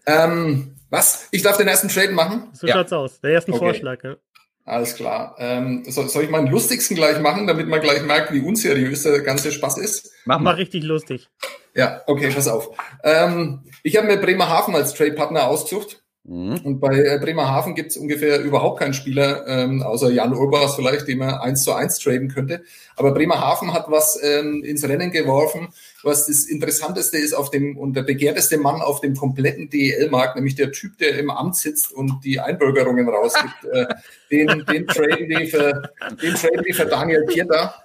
ähm, 0.07 0.75
was? 0.89 1.27
Ich 1.31 1.43
darf 1.43 1.57
den 1.57 1.67
ersten 1.67 1.87
Trade 1.87 2.11
machen? 2.11 2.49
So 2.53 2.67
ja. 2.67 2.73
schaut's 2.73 2.93
aus. 2.93 3.21
Der 3.21 3.31
erste 3.31 3.51
okay. 3.51 3.59
Vorschlag, 3.59 4.03
ja. 4.03 4.15
Alles 4.65 4.95
klar. 4.95 5.35
Ähm, 5.39 5.83
soll, 5.87 6.07
soll, 6.07 6.23
ich 6.23 6.29
meinen 6.29 6.47
lustigsten 6.47 6.95
gleich 6.95 7.19
machen, 7.19 7.47
damit 7.47 7.67
man 7.67 7.81
gleich 7.81 8.03
merkt, 8.03 8.31
wie 8.31 8.41
unseriös 8.41 9.03
der 9.03 9.21
ganze 9.21 9.51
Spaß 9.51 9.77
ist? 9.79 10.11
Mach 10.25 10.39
mal 10.39 10.55
richtig 10.55 10.83
lustig. 10.83 11.29
Ja, 11.73 12.01
okay, 12.05 12.29
pass 12.33 12.47
auf. 12.47 12.69
Ähm, 13.03 13.63
ich 13.83 13.97
habe 13.97 14.07
mir 14.07 14.17
Bremerhaven 14.17 14.75
als 14.75 14.93
Trade-Partner 14.93 15.47
ausgesucht. 15.47 16.01
Mhm. 16.23 16.59
Und 16.63 16.79
bei 16.79 16.95
äh, 16.95 17.19
Bremerhaven 17.19 17.73
gibt 17.73 17.91
es 17.91 17.97
ungefähr 17.97 18.41
überhaupt 18.41 18.79
keinen 18.79 18.93
Spieler, 18.93 19.47
ähm, 19.47 19.81
außer 19.81 20.11
Jan 20.11 20.35
Urbas 20.35 20.75
vielleicht, 20.75 21.07
den 21.07 21.17
man 21.17 21.33
eins 21.35 21.63
zu 21.63 21.73
eins 21.73 21.97
traden 21.97 22.29
könnte. 22.29 22.63
Aber 22.95 23.11
Bremerhaven 23.11 23.73
hat 23.73 23.89
was 23.89 24.19
ähm, 24.21 24.63
ins 24.63 24.87
Rennen 24.87 25.11
geworfen, 25.11 25.69
was 26.03 26.25
das 26.25 26.45
Interessanteste 26.45 27.17
ist 27.17 27.33
auf 27.33 27.51
dem 27.51 27.77
und 27.77 27.93
der 27.93 28.03
begehrteste 28.03 28.57
Mann 28.57 28.81
auf 28.81 29.01
dem 29.01 29.15
kompletten 29.15 29.69
DEL-Markt, 29.69 30.35
nämlich 30.35 30.55
der 30.55 30.71
Typ, 30.71 30.97
der 30.97 31.17
im 31.17 31.29
Amt 31.29 31.55
sitzt 31.55 31.91
und 31.91 32.23
die 32.23 32.39
Einbürgerungen 32.39 33.07
rausgibt. 33.07 33.63
äh, 33.71 33.85
den, 34.31 34.65
den 34.65 34.87
traden 34.87 35.27
die 35.27 35.47
für, 35.47 35.91
den 36.21 36.35
traden 36.35 36.63
die 36.67 36.73
für 36.73 36.85
Daniel 36.85 37.25
Pieter. 37.25 37.75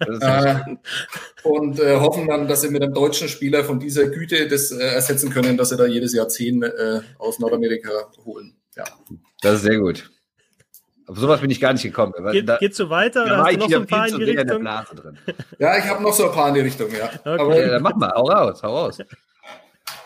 Äh, 0.00 0.60
und 1.42 1.80
äh, 1.80 1.96
hoffen 1.96 2.28
dann, 2.28 2.46
dass 2.46 2.62
sie 2.62 2.70
mit 2.70 2.82
einem 2.82 2.94
deutschen 2.94 3.28
Spieler 3.28 3.64
von 3.64 3.80
dieser 3.80 4.08
Güte 4.08 4.46
das 4.48 4.70
äh, 4.70 4.82
ersetzen 4.82 5.30
können, 5.30 5.56
dass 5.56 5.70
sie 5.70 5.76
da 5.76 5.86
jedes 5.86 6.14
Jahr 6.14 6.28
zehn 6.28 6.62
äh, 6.62 7.00
aus 7.18 7.38
Nordamerika 7.38 7.90
holen. 8.24 8.54
Ja. 8.76 8.84
Das 9.40 9.56
ist 9.56 9.62
sehr 9.62 9.78
gut. 9.78 10.10
Auf 11.06 11.18
sowas 11.18 11.40
bin 11.40 11.50
ich 11.50 11.60
gar 11.60 11.72
nicht 11.72 11.82
gekommen. 11.82 12.12
Geht, 12.32 12.48
da, 12.48 12.56
geht 12.56 12.74
so 12.74 12.88
weiter? 12.88 13.26
Da 13.26 13.34
oder 13.34 13.44
hast 13.44 13.54
du 13.54 13.58
noch 13.58 13.70
so 13.70 13.76
ein 13.76 13.86
paar 13.86 14.08
in 14.08 14.16
die 14.16 14.24
Richtung? 14.24 14.60
In 14.60 15.18
ja, 15.58 15.78
ich 15.78 15.84
habe 15.84 16.02
noch 16.02 16.12
so 16.12 16.26
ein 16.26 16.32
paar 16.32 16.48
in 16.48 16.54
die 16.54 16.60
Richtung, 16.60 16.88
ja. 16.90 17.10
Okay. 17.20 17.40
Aber, 17.40 17.60
ja, 17.60 17.68
dann 17.68 17.82
mach 17.82 17.94
mal, 17.96 18.12
hau 18.14 18.24
raus, 18.24 18.62
hau 18.62 18.76
raus. 18.76 18.98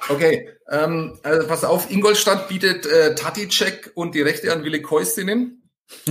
Okay, 0.08 0.48
ähm, 0.70 1.18
also 1.22 1.46
pass 1.46 1.64
auf, 1.64 1.90
Ingolstadt 1.90 2.48
bietet 2.48 2.86
äh, 2.86 3.14
Taticek 3.14 3.92
und 3.94 4.14
die 4.14 4.22
Rechte 4.22 4.52
an 4.52 4.64
Willi 4.64 4.82
Keustinen. 4.82 5.62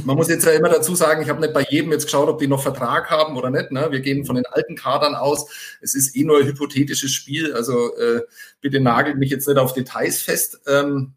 Man 0.03 0.15
muss 0.15 0.27
jetzt 0.27 0.45
ja 0.45 0.53
immer 0.53 0.69
dazu 0.69 0.95
sagen, 0.95 1.21
ich 1.21 1.29
habe 1.29 1.41
nicht 1.41 1.53
bei 1.53 1.65
jedem 1.69 1.91
jetzt 1.91 2.05
geschaut, 2.05 2.29
ob 2.29 2.39
die 2.39 2.47
noch 2.47 2.63
Vertrag 2.63 3.11
haben 3.11 3.37
oder 3.37 3.51
nicht. 3.51 3.71
Ne? 3.71 3.87
Wir 3.91 3.99
gehen 3.99 4.25
von 4.25 4.35
den 4.35 4.45
alten 4.45 4.75
Kadern 4.75 5.13
aus. 5.13 5.49
Es 5.81 5.93
ist 5.93 6.15
eh 6.15 6.23
nur 6.23 6.39
ein 6.39 6.47
hypothetisches 6.47 7.11
Spiel, 7.11 7.53
also 7.53 7.95
äh, 7.97 8.21
bitte 8.59 8.79
nagelt 8.79 9.17
mich 9.17 9.29
jetzt 9.29 9.47
nicht 9.47 9.57
auf 9.57 9.73
Details 9.73 10.21
fest. 10.21 10.61
Ähm, 10.67 11.13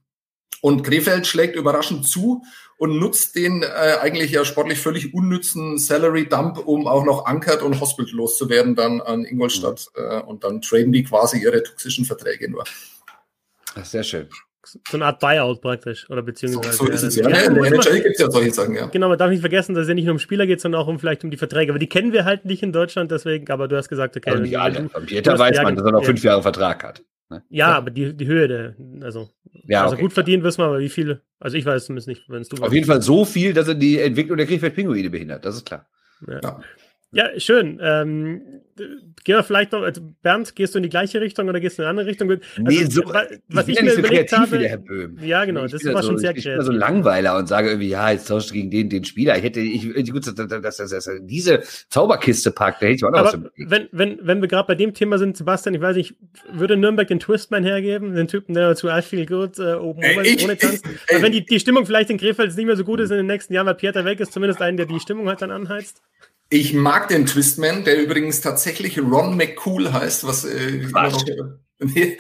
und 0.61 0.83
Krefeld 0.83 1.27
schlägt 1.27 1.57
überraschend 1.57 2.07
zu 2.07 2.43
und 2.81 2.99
nutzt 2.99 3.37
den 3.37 3.63
äh, 3.63 3.67
eigentlich 4.01 4.31
ja 4.31 4.43
sportlich 4.43 4.79
völlig 4.79 5.13
unnützen 5.13 5.77
Salary 5.77 6.27
Dump, 6.27 6.67
um 6.67 6.87
auch 6.87 7.05
noch 7.05 7.27
ankert 7.27 7.61
und 7.61 7.79
Hospital 7.79 8.15
loszuwerden 8.15 8.75
dann 8.75 9.03
an 9.03 9.27
Ingolstadt. 9.27 9.87
Mhm. 9.95 10.03
Äh, 10.03 10.21
und 10.23 10.45
dann 10.45 10.63
traden 10.63 10.91
die 10.91 11.05
quasi 11.05 11.43
ihre 11.43 11.63
toxischen 11.63 12.07
Verträge 12.07 12.51
nur. 12.51 12.65
sehr 13.83 14.03
schön. 14.03 14.29
So 14.65 14.81
eine 14.95 15.05
Art 15.07 15.21
Buyout 15.21 15.61
praktisch, 15.61 16.09
oder 16.09 16.23
beziehungsweise. 16.23 16.73
So, 16.73 16.87
so 16.87 16.91
ist 16.91 17.03
es 17.03 17.17
ja. 17.17 17.29
ja 17.29 17.41
in 17.41 17.55
der 17.55 17.65
NHL 17.65 18.01
gibt 18.01 18.15
es 18.15 18.21
ja 18.21 18.31
solche 18.31 18.53
Sachen, 18.53 18.75
ja. 18.75 18.87
Genau, 18.87 19.11
man 19.11 19.19
darf 19.19 19.29
nicht 19.29 19.41
vergessen, 19.41 19.75
dass 19.75 19.83
es 19.83 19.89
ja 19.89 19.95
nicht 19.95 20.05
nur 20.07 20.13
um 20.13 20.19
Spieler 20.19 20.47
geht, 20.47 20.63
sondern 20.63 20.81
auch 20.81 20.87
um 20.87 20.99
vielleicht 20.99 21.23
um 21.23 21.31
die 21.31 21.37
Verträge. 21.37 21.73
Aber 21.73 21.79
die 21.79 21.89
kennen 21.89 22.15
wir 22.15 22.25
halt 22.25 22.47
nicht 22.47 22.63
in 22.63 22.73
Deutschland, 22.73 23.11
deswegen, 23.11 23.51
aber 23.51 23.69
du 23.69 23.77
hast 23.77 23.91
gesagt, 23.91 24.17
okay. 24.17 24.31
Also 24.31 24.43
nicht 24.43 24.59
alle. 24.59 24.89
Peter 25.05 25.39
weiß 25.39 25.63
man, 25.63 25.77
dass 25.77 25.85
er 25.85 25.93
noch 25.93 26.05
fünf 26.05 26.23
Jahre 26.25 26.41
Vertrag 26.41 26.83
hat. 26.83 27.03
Ne? 27.29 27.43
Ja, 27.51 27.71
ja, 27.71 27.77
aber 27.77 27.91
die, 27.91 28.15
die 28.17 28.27
Höhe 28.27 28.49
der, 28.49 28.75
also, 29.03 29.29
ja, 29.67 29.83
also 29.83 29.95
okay. 29.95 30.03
gut 30.03 30.13
verdienen 30.13 30.43
wissen 30.43 30.59
wir, 30.59 30.67
aber 30.67 30.79
wie 30.81 30.89
viele, 30.89 31.23
also 31.39 31.57
ich 31.57 31.65
weiß 31.65 31.87
zumindest 31.87 32.09
nicht, 32.09 32.29
wenn 32.29 32.43
es 32.43 32.49
du 32.49 32.63
Auf 32.63 32.73
jeden 32.73 32.87
Fall 32.87 33.03
so 33.03 33.25
viel, 33.25 33.53
dass 33.53 33.69
er 33.69 33.75
die 33.75 33.99
Entwicklung 33.99 34.37
der 34.37 34.47
Krefeld-Pinguine 34.47 35.11
behindert, 35.11 35.45
das 35.45 35.57
ist 35.57 35.67
klar. 35.67 35.87
Ja. 36.27 36.41
ja. 36.43 36.61
Ja, 37.13 37.29
schön. 37.39 37.81
Ähm, 37.83 38.41
gehen 38.77 39.37
wir 39.37 39.43
vielleicht 39.43 39.73
noch, 39.73 39.83
also 39.83 40.01
Bernd, 40.23 40.55
gehst 40.55 40.75
du 40.75 40.79
in 40.79 40.85
die 40.85 40.89
gleiche 40.89 41.21
Richtung 41.21 41.49
oder 41.49 41.59
gehst 41.59 41.77
du 41.77 41.83
in 41.83 41.89
eine 41.89 41.91
andere 41.91 42.07
Richtung? 42.07 42.31
Also, 42.31 42.43
nee, 42.59 42.85
so, 42.85 43.03
was 43.49 43.69
ich, 43.69 43.77
ich 43.77 43.83
mir 43.83 43.91
so 43.91 43.99
überlegt 43.99 44.33
habe, 44.33 44.59
der 44.59 44.69
Herr 44.69 44.79
Böhm. 44.79 45.19
Ja, 45.21 45.45
genau, 45.45 45.65
ich 45.65 45.73
das 45.73 45.85
war 45.87 46.03
so, 46.03 46.11
schon 46.11 46.19
sehr 46.19 46.37
ich 46.37 46.45
kreativ. 46.45 46.61
Ich 46.61 46.67
bin 46.67 46.67
so 46.67 46.73
Langweiler 46.73 47.37
und 47.37 47.49
sage 47.49 47.69
irgendwie, 47.69 47.89
ja, 47.89 48.13
jetzt 48.13 48.29
tauscht 48.29 48.51
du 48.51 48.55
gegen 48.55 48.71
den, 48.71 48.89
den 48.89 49.05
Spieler. 49.05 49.37
Ich 49.37 49.43
hätte, 49.43 49.59
ich, 49.59 50.13
gut, 50.13 50.25
dass, 50.25 50.35
dass, 50.35 50.77
dass, 50.77 50.91
dass 50.91 51.11
diese 51.23 51.63
Zauberkiste 51.89 52.53
packt, 52.53 52.81
da 52.81 52.87
hätte 52.87 52.97
ich 52.97 53.05
auch 53.05 53.11
noch 53.11 53.19
Aber 53.19 53.33
was 53.33 53.51
wenn, 53.57 53.89
wenn, 53.91 54.19
wenn 54.23 54.41
wir 54.41 54.49
gerade 54.49 54.69
bei 54.69 54.77
dem 54.77 54.95
Thema 54.95 55.19
sind, 55.19 55.37
Sebastian, 55.37 55.75
ich 55.75 55.81
weiß 55.81 55.97
nicht, 55.97 56.15
würde 56.53 56.77
Nürnberg 56.77 57.09
den 57.09 57.19
Twistman 57.19 57.65
hergeben, 57.65 58.15
den 58.15 58.29
Typen, 58.29 58.55
der 58.55 58.77
zu 58.77 58.89
I 58.89 59.03
Feel 59.03 59.27
Good 59.27 59.59
äh, 59.59 59.75
oben 59.75 60.01
ey, 60.03 60.29
ich, 60.29 60.45
ohne 60.45 60.57
tanzt? 60.57 60.85
Weil 61.11 61.23
wenn 61.23 61.33
die, 61.33 61.45
die 61.45 61.59
Stimmung 61.59 61.87
vielleicht 61.87 62.11
in 62.11 62.19
Krefeld 62.19 62.57
nicht 62.57 62.67
mehr 62.67 62.77
so 62.77 62.85
gut 62.85 63.01
ist 63.01 63.11
in 63.11 63.17
den 63.17 63.27
nächsten 63.27 63.53
Jahren, 63.53 63.67
weil 63.67 63.75
Pieter 63.75 64.05
weg 64.05 64.21
ist, 64.21 64.33
zumindest 64.33 64.63
einen, 64.63 64.77
der 64.77 64.87
die 64.87 65.01
Stimmung 65.01 65.29
halt 65.29 65.43
dann 65.43 65.51
anheizt? 65.51 66.03
Ich 66.53 66.75
mag 66.75 67.07
den 67.07 67.27
Twistman, 67.27 67.85
der 67.85 68.03
übrigens 68.03 68.41
tatsächlich 68.41 68.99
Ron 68.99 69.37
McCool 69.37 69.93
heißt, 69.93 70.27
was 70.27 70.45
äh, 70.45 70.85
noch, 70.93 71.25
nee, 71.79 72.19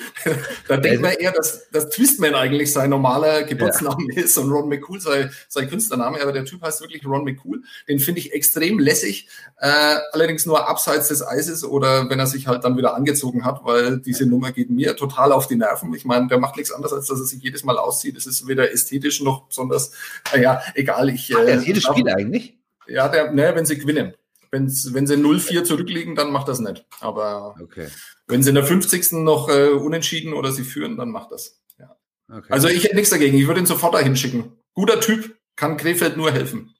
da 0.68 0.76
denkt 0.76 1.02
man 1.02 1.12
eher, 1.12 1.32
dass, 1.32 1.68
dass 1.70 1.90
Twistman 1.90 2.36
eigentlich 2.36 2.72
sein 2.72 2.90
normaler 2.90 3.42
Geburtsname 3.42 4.06
ja. 4.14 4.22
ist 4.22 4.38
und 4.38 4.52
Ron 4.52 4.68
McCool 4.68 5.00
sei, 5.00 5.30
sein 5.48 5.68
Künstlername, 5.68 6.22
aber 6.22 6.30
der 6.32 6.44
Typ 6.44 6.62
heißt 6.62 6.80
wirklich 6.80 7.04
Ron 7.04 7.24
McCool. 7.24 7.62
Den 7.88 7.98
finde 7.98 8.20
ich 8.20 8.32
extrem 8.32 8.78
lässig, 8.78 9.28
äh, 9.58 9.96
allerdings 10.12 10.46
nur 10.46 10.68
abseits 10.68 11.08
des 11.08 11.26
Eises 11.26 11.64
oder 11.64 12.08
wenn 12.08 12.20
er 12.20 12.26
sich 12.26 12.46
halt 12.46 12.62
dann 12.62 12.78
wieder 12.78 12.94
angezogen 12.94 13.44
hat, 13.44 13.64
weil 13.64 13.98
diese 13.98 14.26
Nummer 14.26 14.52
geht 14.52 14.70
mir 14.70 14.94
total 14.94 15.32
auf 15.32 15.48
die 15.48 15.56
Nerven. 15.56 15.92
Ich 15.92 16.04
meine, 16.04 16.28
der 16.28 16.38
macht 16.38 16.56
nichts 16.56 16.72
anderes, 16.72 16.92
als 16.92 17.08
dass 17.08 17.18
er 17.18 17.26
sich 17.26 17.42
jedes 17.42 17.64
Mal 17.64 17.78
auszieht. 17.78 18.16
Es 18.16 18.26
ist 18.26 18.46
weder 18.46 18.72
ästhetisch 18.72 19.20
noch 19.20 19.48
besonders, 19.48 19.90
naja, 20.32 20.62
egal. 20.74 21.10
Ich, 21.10 21.34
äh, 21.36 21.58
jedes 21.58 21.82
Spiel 21.82 22.08
eigentlich? 22.08 22.56
Ja, 22.86 23.08
der, 23.08 23.32
ne, 23.32 23.52
wenn 23.54 23.66
sie 23.66 23.76
gewinnen. 23.76 24.14
Wenn's, 24.50 24.92
wenn 24.94 25.06
sie 25.06 25.14
0-4 25.14 25.62
zurückliegen, 25.62 26.16
dann 26.16 26.32
macht 26.32 26.48
das 26.48 26.58
nicht. 26.58 26.84
Aber 27.00 27.54
okay. 27.60 27.88
wenn 28.26 28.42
sie 28.42 28.48
in 28.48 28.56
der 28.56 28.64
50. 28.64 29.12
noch 29.12 29.48
äh, 29.48 29.68
unentschieden 29.68 30.32
oder 30.32 30.50
sie 30.50 30.64
führen, 30.64 30.96
dann 30.96 31.10
macht 31.10 31.30
das. 31.30 31.60
Ja. 31.78 31.96
Okay. 32.28 32.52
Also 32.52 32.68
ich 32.68 32.84
hätte 32.84 32.96
nichts 32.96 33.10
dagegen. 33.10 33.36
Ich 33.36 33.46
würde 33.46 33.60
ihn 33.60 33.66
sofort 33.66 33.94
dahin 33.94 34.16
schicken. 34.16 34.56
Guter 34.74 35.00
Typ, 35.00 35.36
kann 35.56 35.76
Krefeld 35.76 36.16
nur 36.16 36.32
helfen. 36.32 36.74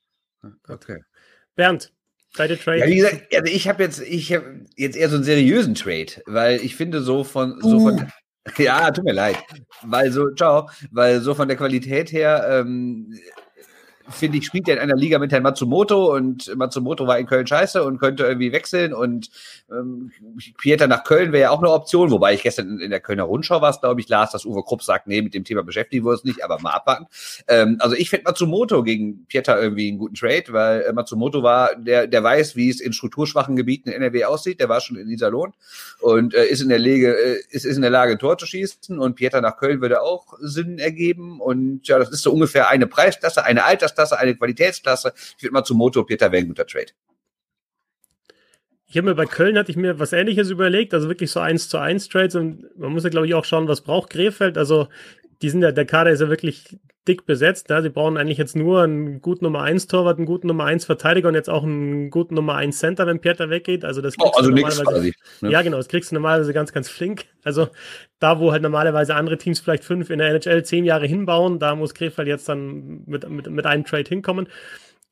Okay. 0.68 1.00
Bernd, 1.54 1.92
deine 2.34 2.58
Trade. 2.58 2.78
Ja, 2.78 2.86
wie 2.86 2.96
gesagt, 2.96 3.34
also 3.34 3.52
ich 3.52 3.68
habe 3.68 3.82
jetzt, 3.82 4.00
ich 4.00 4.32
habe 4.32 4.64
jetzt 4.76 4.96
eher 4.96 5.08
so 5.08 5.16
einen 5.16 5.24
seriösen 5.24 5.74
Trade, 5.74 6.22
weil 6.26 6.60
ich 6.60 6.74
finde 6.76 7.02
so 7.02 7.22
von, 7.22 7.60
so 7.60 7.76
uh. 7.76 7.80
von 7.80 8.12
ja, 8.56 8.90
tut 8.90 9.04
mir 9.04 9.12
leid. 9.12 9.36
Weil 9.82 10.10
so, 10.12 10.30
ciao, 10.34 10.70
weil 10.90 11.20
so 11.20 11.34
von 11.34 11.46
der 11.46 11.56
Qualität 11.56 12.10
her 12.10 12.46
ähm, 12.48 13.12
finde 14.10 14.38
ich, 14.38 14.46
spielt 14.46 14.68
er 14.68 14.76
in 14.76 14.80
einer 14.80 14.96
Liga 14.96 15.18
mit 15.18 15.32
Herrn 15.32 15.42
Matsumoto 15.42 16.14
und 16.14 16.54
Matsumoto 16.56 17.06
war 17.06 17.18
in 17.18 17.26
Köln 17.26 17.46
scheiße 17.46 17.82
und 17.82 17.98
könnte 17.98 18.24
irgendwie 18.24 18.52
wechseln 18.52 18.92
und 18.92 19.30
ähm, 19.70 20.12
Pieter 20.58 20.86
nach 20.86 21.04
Köln 21.04 21.32
wäre 21.32 21.42
ja 21.42 21.50
auch 21.50 21.58
eine 21.58 21.70
Option, 21.70 22.10
wobei 22.10 22.34
ich 22.34 22.42
gestern 22.42 22.78
in 22.78 22.90
der 22.90 23.00
Kölner 23.00 23.24
Rundschau 23.24 23.60
war 23.60 23.70
glaube 23.80 24.00
ich, 24.00 24.08
las, 24.08 24.32
dass 24.32 24.44
Uwe 24.44 24.62
Krupp 24.62 24.82
sagt, 24.82 25.06
nee, 25.06 25.22
mit 25.22 25.34
dem 25.34 25.44
Thema 25.44 25.62
beschäftigen 25.62 26.04
wir 26.04 26.10
uns 26.10 26.24
nicht, 26.24 26.44
aber 26.44 26.58
mal 26.60 26.72
abwarten. 26.72 27.06
Ähm, 27.46 27.76
also 27.78 27.94
ich 27.94 28.10
finde 28.10 28.24
Matsumoto 28.24 28.82
gegen 28.82 29.26
Pieter 29.26 29.60
irgendwie 29.60 29.88
einen 29.88 29.98
guten 29.98 30.14
Trade, 30.14 30.44
weil 30.48 30.82
äh, 30.82 30.92
Matsumoto 30.92 31.42
war, 31.42 31.76
der, 31.76 32.06
der 32.06 32.22
weiß, 32.22 32.56
wie 32.56 32.68
es 32.68 32.80
in 32.80 32.92
strukturschwachen 32.92 33.56
Gebieten 33.56 33.88
in 33.90 33.94
NRW 33.94 34.24
aussieht, 34.24 34.60
der 34.60 34.68
war 34.68 34.80
schon 34.80 34.96
in 34.96 35.08
Iserlohn 35.08 35.52
und 36.00 36.34
äh, 36.34 36.46
ist 36.46 36.60
in 36.60 36.68
der 36.68 36.78
Lage, 36.78 37.16
äh, 37.16 37.40
ist, 37.50 37.64
ist 37.64 37.76
in 37.76 37.82
der 37.82 37.90
Lage, 37.90 38.12
ein 38.12 38.18
Tor 38.18 38.36
zu 38.38 38.46
schießen 38.46 38.98
und 38.98 39.14
Pieter 39.14 39.40
nach 39.40 39.56
Köln 39.56 39.80
würde 39.80 40.02
auch 40.02 40.34
Sinn 40.40 40.78
ergeben 40.78 41.40
und 41.40 41.86
ja, 41.86 41.98
das 41.98 42.10
ist 42.10 42.22
so 42.22 42.32
ungefähr 42.32 42.68
eine 42.68 42.86
Preisklasse, 42.86 43.44
eine 43.44 43.64
Altersklasse, 43.64 43.99
eine 44.08 44.34
Qualitätsklasse. 44.36 45.12
Ich 45.36 45.42
würde 45.42 45.52
Matsumoto, 45.52 46.04
Pieter 46.04 46.30
wäre 46.32 46.42
ein 46.42 46.48
guter 46.48 46.66
Trade. 46.66 46.92
Ich 48.86 48.96
habe 48.96 49.08
mir 49.08 49.14
bei 49.14 49.26
Köln 49.26 49.56
hatte 49.56 49.70
ich 49.70 49.76
mir 49.76 50.00
was 50.00 50.12
ähnliches 50.12 50.50
überlegt, 50.50 50.92
also 50.94 51.08
wirklich 51.08 51.30
so 51.30 51.38
eins 51.38 51.68
zu 51.68 51.78
eins 51.78 52.08
Trades 52.08 52.34
und 52.34 52.76
man 52.76 52.92
muss 52.92 53.04
ja 53.04 53.10
glaube 53.10 53.28
ich 53.28 53.34
auch 53.34 53.44
schauen, 53.44 53.68
was 53.68 53.82
braucht 53.82 54.10
Krefeld. 54.10 54.58
Also 54.58 54.88
die 55.42 55.50
sind 55.50 55.62
ja, 55.62 55.72
der 55.72 55.86
Kader 55.86 56.10
ist 56.10 56.20
ja 56.20 56.28
wirklich 56.28 56.78
dick 57.08 57.24
besetzt. 57.24 57.70
Ja. 57.70 57.80
Sie 57.80 57.88
brauchen 57.88 58.16
eigentlich 58.16 58.38
jetzt 58.38 58.54
nur 58.54 58.82
einen 58.82 59.20
guten 59.22 59.44
Nummer 59.44 59.62
1 59.62 59.86
Torwart, 59.86 60.18
einen 60.18 60.26
guten 60.26 60.46
Nummer 60.46 60.64
1 60.64 60.84
Verteidiger 60.84 61.28
und 61.28 61.34
jetzt 61.34 61.48
auch 61.48 61.62
einen 61.62 62.10
guten 62.10 62.34
Nummer 62.34 62.56
1 62.56 62.78
Center, 62.78 63.06
wenn 63.06 63.20
Pieter 63.20 63.48
weggeht. 63.48 63.84
Also 63.84 64.02
das 64.02 64.14
oh, 64.18 64.30
also 64.36 64.50
nichts 64.50 64.82
quasi. 64.82 65.14
Ne? 65.40 65.50
Ja, 65.50 65.62
genau, 65.62 65.78
das 65.78 65.88
kriegst 65.88 66.10
du 66.10 66.14
normalerweise 66.14 66.52
ganz, 66.52 66.72
ganz 66.72 66.88
flink. 66.88 67.24
Also 67.42 67.68
da, 68.18 68.38
wo 68.38 68.52
halt 68.52 68.62
normalerweise 68.62 69.14
andere 69.14 69.38
Teams 69.38 69.60
vielleicht 69.60 69.84
fünf 69.84 70.10
in 70.10 70.18
der 70.18 70.28
NHL 70.28 70.62
zehn 70.64 70.84
Jahre 70.84 71.06
hinbauen, 71.06 71.58
da 71.58 71.74
muss 71.74 71.94
Krefeld 71.94 72.28
jetzt 72.28 72.48
dann 72.48 73.02
mit, 73.06 73.28
mit, 73.28 73.50
mit 73.50 73.66
einem 73.66 73.84
Trade 73.84 74.08
hinkommen. 74.08 74.46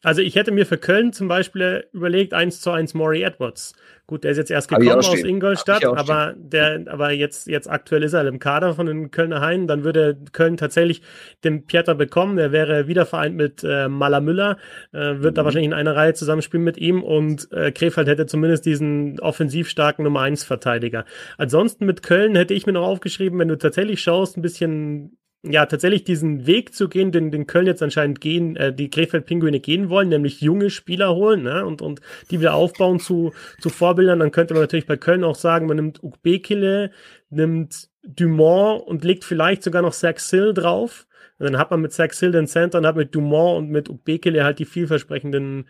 Also 0.02 0.22
ich 0.22 0.36
hätte 0.36 0.52
mir 0.52 0.64
für 0.64 0.78
Köln 0.78 1.12
zum 1.12 1.26
Beispiel 1.26 1.86
überlegt, 1.92 2.32
1 2.32 2.60
zu 2.60 2.70
1 2.70 2.94
Maury 2.94 3.22
Edwards. 3.22 3.74
Gut, 4.06 4.24
der 4.24 4.30
ist 4.30 4.38
jetzt 4.38 4.50
erst 4.50 4.68
gekommen 4.68 4.90
aus 4.90 5.22
Ingolstadt, 5.22 5.84
aber 5.84 6.34
der, 6.34 6.84
aber 6.86 7.10
jetzt, 7.10 7.46
jetzt 7.46 7.68
aktuell 7.68 8.04
ist 8.04 8.14
er 8.14 8.26
im 8.26 8.38
Kader 8.38 8.74
von 8.74 8.86
den 8.86 9.10
Kölner 9.10 9.42
Haien. 9.42 9.66
Dann 9.66 9.84
würde 9.84 10.16
Köln 10.32 10.56
tatsächlich 10.56 11.02
den 11.44 11.66
Pieter 11.66 11.94
bekommen. 11.94 12.36
Der 12.36 12.50
wäre 12.50 12.86
wieder 12.86 13.04
vereint 13.04 13.36
mit 13.36 13.64
äh, 13.64 13.88
Maler 13.88 14.22
Müller, 14.22 14.56
äh, 14.92 14.98
wird 14.98 15.32
mhm. 15.32 15.34
da 15.34 15.44
wahrscheinlich 15.44 15.66
in 15.66 15.74
einer 15.74 15.94
Reihe 15.94 16.14
zusammenspielen 16.14 16.64
mit 16.64 16.78
ihm 16.78 17.02
und 17.02 17.52
äh, 17.52 17.70
Krefeld 17.70 18.08
hätte 18.08 18.24
zumindest 18.24 18.64
diesen 18.64 19.20
offensiv 19.20 19.68
starken 19.68 20.04
Nummer 20.04 20.20
1 20.20 20.44
Verteidiger. 20.44 21.04
Ansonsten 21.36 21.84
mit 21.84 22.02
Köln 22.02 22.34
hätte 22.34 22.54
ich 22.54 22.66
mir 22.66 22.72
noch 22.72 22.86
aufgeschrieben, 22.86 23.38
wenn 23.38 23.48
du 23.48 23.58
tatsächlich 23.58 24.00
schaust, 24.00 24.38
ein 24.38 24.42
bisschen 24.42 25.17
ja, 25.42 25.66
tatsächlich 25.66 26.04
diesen 26.04 26.46
Weg 26.46 26.74
zu 26.74 26.88
gehen, 26.88 27.12
den, 27.12 27.30
den 27.30 27.46
Köln 27.46 27.66
jetzt 27.66 27.82
anscheinend 27.82 28.20
gehen, 28.20 28.56
äh, 28.56 28.72
die 28.72 28.90
Krefeld-Pinguine 28.90 29.60
gehen 29.60 29.88
wollen, 29.88 30.08
nämlich 30.08 30.40
junge 30.40 30.68
Spieler 30.70 31.14
holen 31.14 31.44
ne, 31.44 31.64
und, 31.64 31.80
und 31.80 32.00
die 32.30 32.40
wieder 32.40 32.54
aufbauen 32.54 32.98
zu, 32.98 33.32
zu 33.60 33.68
Vorbildern, 33.68 34.18
dann 34.18 34.32
könnte 34.32 34.54
man 34.54 34.62
natürlich 34.62 34.86
bei 34.86 34.96
Köln 34.96 35.22
auch 35.22 35.36
sagen, 35.36 35.66
man 35.66 35.76
nimmt 35.76 36.02
Ukbekele, 36.02 36.90
nimmt 37.30 37.88
Dumont 38.02 38.82
und 38.86 39.04
legt 39.04 39.24
vielleicht 39.24 39.62
sogar 39.62 39.82
noch 39.82 39.92
Saxil 39.92 40.54
drauf. 40.54 41.06
Und 41.38 41.46
dann 41.46 41.58
hat 41.58 41.70
man 41.70 41.80
mit 41.80 41.92
Saxil 41.92 42.32
den 42.32 42.48
Center 42.48 42.78
und 42.78 42.86
hat 42.86 42.96
mit 42.96 43.14
Dumont 43.14 43.58
und 43.58 43.70
mit 43.70 43.88
Ukbekele 43.88 44.42
halt 44.42 44.58
die 44.58 44.64
vielversprechenden 44.64 45.68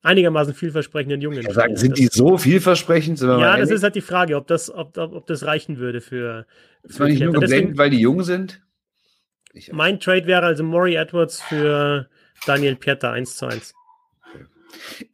einigermaßen 0.00 0.54
vielversprechenden 0.54 1.20
Jungen. 1.20 1.42
Ja, 1.42 1.52
sagen, 1.52 1.76
sind 1.76 1.98
die 1.98 2.06
so 2.06 2.38
vielversprechend? 2.38 3.20
Ja, 3.20 3.56
das 3.56 3.70
ist 3.72 3.82
halt 3.82 3.96
die 3.96 4.00
Frage, 4.00 4.36
ob 4.36 4.46
das, 4.46 4.72
ob, 4.72 4.96
ob 4.96 5.26
das 5.26 5.44
reichen 5.44 5.78
würde 5.78 6.00
für. 6.00 6.46
für 6.84 6.88
ist 6.88 7.00
man 7.00 7.10
nicht 7.10 7.20
nur 7.20 7.32
geblendet, 7.32 7.78
weil 7.78 7.90
die 7.90 7.98
jung 7.98 8.22
sind? 8.22 8.62
Mein 9.72 10.00
Trade 10.00 10.26
wäre 10.26 10.46
also 10.46 10.62
Maury 10.62 10.94
Edwards 10.94 11.40
für 11.42 12.08
Daniel 12.46 12.76
Pieter 12.76 13.12
1 13.12 13.36
zu 13.36 13.46
1. 13.46 13.74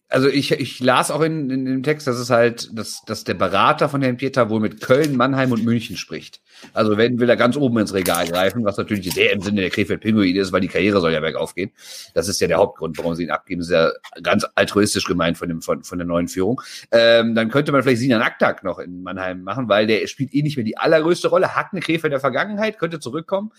Also 0.09 0.29
ich, 0.29 0.53
ich 0.53 0.81
las 0.81 1.11
auch 1.11 1.23
in, 1.23 1.51
in 1.51 1.65
dem 1.65 1.83
Text, 1.83 2.07
dass 2.07 2.19
es 2.19 2.31
halt, 2.31 2.71
dass, 2.79 3.03
dass 3.07 3.25
der 3.25 3.35
Berater 3.35 3.89
von 3.89 4.03
Herrn 4.03 4.17
Pieter 4.17 4.51
wohl 4.51 4.61
mit 4.61 4.81
Köln, 4.81 5.17
Mannheim 5.17 5.53
und 5.53 5.65
München 5.65 5.97
spricht. 5.97 6.41
Also 6.73 6.97
wenn 6.97 7.21
will 7.21 7.29
er 7.29 7.37
ganz 7.37 7.57
oben 7.57 7.79
ins 7.79 7.95
Regal 7.95 8.27
greifen, 8.27 8.65
was 8.65 8.77
natürlich 8.77 9.13
sehr 9.13 9.33
im 9.33 9.41
Sinne 9.41 9.63
der 9.63 9.71
Krefeld-Pinguin 9.71 10.37
ist, 10.37 10.53
weil 10.53 10.61
die 10.61 10.69
Karriere 10.69 11.01
soll 11.01 11.13
ja 11.13 11.21
bergauf 11.21 11.55
gehen. 11.55 11.71
Das 12.15 12.29
ist 12.29 12.41
ja 12.41 12.49
der 12.49 12.59
Hauptgrund, 12.59 12.99
warum 12.99 13.15
sie 13.15 13.25
ihn 13.25 13.31
abgeben. 13.31 13.61
Das 13.61 13.69
ist 13.69 13.75
ja 13.75 13.91
ganz 14.23 14.47
altruistisch 14.55 15.05
gemeint 15.05 15.39
von, 15.39 15.49
dem, 15.49 15.63
von, 15.63 15.83
von 15.85 15.99
der 15.99 16.07
neuen 16.07 16.29
Führung. 16.29 16.61
Ähm, 16.91 17.35
dann 17.35 17.51
könnte 17.51 17.73
man 17.73 17.83
vielleicht 17.83 18.01
Sinan 18.01 18.23
Aktak 18.23 18.65
noch 18.65 18.79
in 18.79 19.03
Mannheim 19.03 19.43
machen, 19.43 19.69
weil 19.69 19.87
der 19.87 20.07
spielt 20.07 20.35
eh 20.35 20.43
nicht 20.43 20.57
mehr 20.57 20.65
die 20.65 20.79
allergrößte 20.79 21.29
Rolle, 21.29 21.55
hat 21.55 21.69
eine 21.73 21.81
Krefeld 21.81 22.13
der 22.13 22.21
Vergangenheit, 22.21 22.79
könnte 22.79 23.01
zurückkommen. 23.01 23.53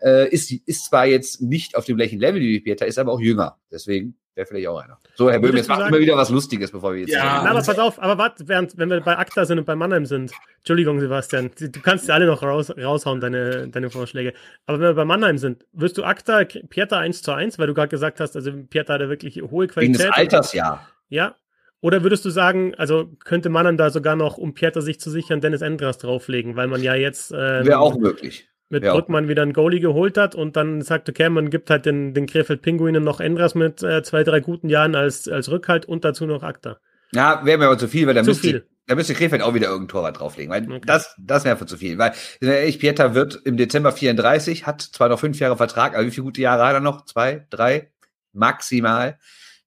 Äh, 0.00 0.28
ist, 0.28 0.50
ist 0.50 0.86
zwar 0.86 1.06
jetzt 1.06 1.40
nicht 1.40 1.76
auf 1.76 1.84
dem 1.84 1.96
gleichen 1.96 2.18
Level 2.18 2.40
wie 2.40 2.60
Pieter, 2.60 2.86
ist 2.86 2.98
aber 2.98 3.12
auch 3.12 3.20
jünger. 3.20 3.58
Deswegen 3.70 4.16
Wäre 4.34 4.46
vielleicht 4.46 4.68
auch 4.68 4.78
einer. 4.78 4.98
So, 5.14 5.30
Herr 5.30 5.40
Böhm, 5.40 5.56
jetzt 5.56 5.68
macht 5.68 5.88
immer 5.88 5.98
wieder 5.98 6.16
was 6.16 6.30
Lustiges, 6.30 6.70
bevor 6.70 6.92
wir 6.92 7.00
jetzt. 7.00 7.12
Ja, 7.12 7.42
na, 7.42 7.50
aber 7.50 7.62
pass 7.62 7.78
auf, 7.78 8.00
aber 8.00 8.16
warte, 8.16 8.46
während, 8.46 8.78
wenn 8.78 8.88
wir 8.88 9.00
bei 9.00 9.18
ACTA 9.18 9.44
sind 9.44 9.58
und 9.58 9.64
bei 9.64 9.74
Mannheim 9.74 10.06
sind. 10.06 10.32
Entschuldigung, 10.58 11.00
Sebastian, 11.00 11.50
du 11.58 11.80
kannst 11.80 12.08
ja 12.08 12.14
alle 12.14 12.26
noch 12.26 12.42
raus, 12.42 12.70
raushauen, 12.70 13.20
deine, 13.20 13.68
deine 13.68 13.90
Vorschläge. 13.90 14.32
Aber 14.66 14.78
wenn 14.78 14.88
wir 14.88 14.94
bei 14.94 15.04
Mannheim 15.04 15.36
sind, 15.38 15.66
wirst 15.72 15.98
du 15.98 16.04
ACTA, 16.04 16.44
Pieter 16.44 16.98
1 16.98 17.22
zu 17.22 17.32
1, 17.32 17.58
weil 17.58 17.66
du 17.66 17.74
gerade 17.74 17.88
gesagt 17.88 18.20
hast, 18.20 18.36
also 18.36 18.52
Pieter 18.52 18.94
hat 18.94 19.00
ja 19.00 19.08
wirklich 19.08 19.42
hohe 19.42 19.66
Qualität. 19.66 19.98
Wegen 19.98 20.08
des 20.08 20.16
Alters, 20.16 20.52
ja. 20.52 20.86
Ja. 21.08 21.34
Oder 21.80 22.02
würdest 22.02 22.24
du 22.24 22.30
sagen, 22.30 22.74
also 22.76 23.10
könnte 23.24 23.48
Mannheim 23.48 23.78
da 23.78 23.90
sogar 23.90 24.14
noch, 24.14 24.38
um 24.38 24.54
Pieter 24.54 24.82
sich 24.82 25.00
zu 25.00 25.10
sichern, 25.10 25.40
Dennis 25.40 25.62
Endras 25.62 25.98
drauflegen, 25.98 26.54
weil 26.54 26.68
man 26.68 26.82
ja 26.82 26.94
jetzt. 26.94 27.32
Ähm, 27.32 27.66
Wäre 27.66 27.80
auch 27.80 27.98
möglich 27.98 28.50
mit 28.70 28.84
ja. 28.84 28.94
Brückmann 28.94 29.28
wieder 29.28 29.42
einen 29.42 29.52
Goalie 29.52 29.80
geholt 29.80 30.16
hat 30.16 30.34
und 30.34 30.56
dann 30.56 30.80
sagt, 30.80 31.08
okay, 31.08 31.28
man 31.28 31.50
gibt 31.50 31.70
halt 31.70 31.86
den, 31.86 32.14
den 32.14 32.26
Krefeld-Pinguinen 32.26 33.02
noch 33.02 33.20
Endras 33.20 33.54
mit 33.54 33.82
äh, 33.82 34.02
zwei, 34.02 34.22
drei 34.22 34.40
guten 34.40 34.68
Jahren 34.68 34.94
als, 34.94 35.28
als 35.28 35.50
Rückhalt 35.50 35.86
und 35.86 36.04
dazu 36.04 36.24
noch 36.24 36.42
Akta. 36.42 36.78
Ja, 37.12 37.44
wäre 37.44 37.58
mir 37.58 37.66
aber 37.66 37.78
zu 37.78 37.88
viel, 37.88 38.06
weil 38.06 38.14
da 38.14 38.22
müsste, 38.22 38.48
viel. 38.48 38.66
da 38.86 38.94
müsste 38.94 39.14
Krefeld 39.14 39.42
auch 39.42 39.54
wieder 39.54 39.66
irgendein 39.66 39.88
Torwart 39.88 40.20
drauflegen, 40.20 40.52
weil 40.52 40.64
okay. 40.70 40.80
das, 40.86 41.16
das 41.18 41.44
wäre 41.44 41.56
für 41.56 41.66
zu 41.66 41.76
viel, 41.76 41.98
weil, 41.98 42.12
ich, 42.40 42.78
Pieter 42.78 43.14
wird 43.14 43.40
im 43.44 43.56
Dezember 43.56 43.90
34, 43.90 44.66
hat 44.66 44.80
zwar 44.80 45.08
noch 45.08 45.18
fünf 45.18 45.40
Jahre 45.40 45.56
Vertrag, 45.56 45.94
aber 45.94 46.06
wie 46.06 46.12
viele 46.12 46.24
gute 46.24 46.40
Jahre 46.40 46.64
hat 46.64 46.74
er 46.74 46.80
noch? 46.80 47.04
Zwei, 47.04 47.46
drei? 47.50 47.90
Maximal. 48.32 49.18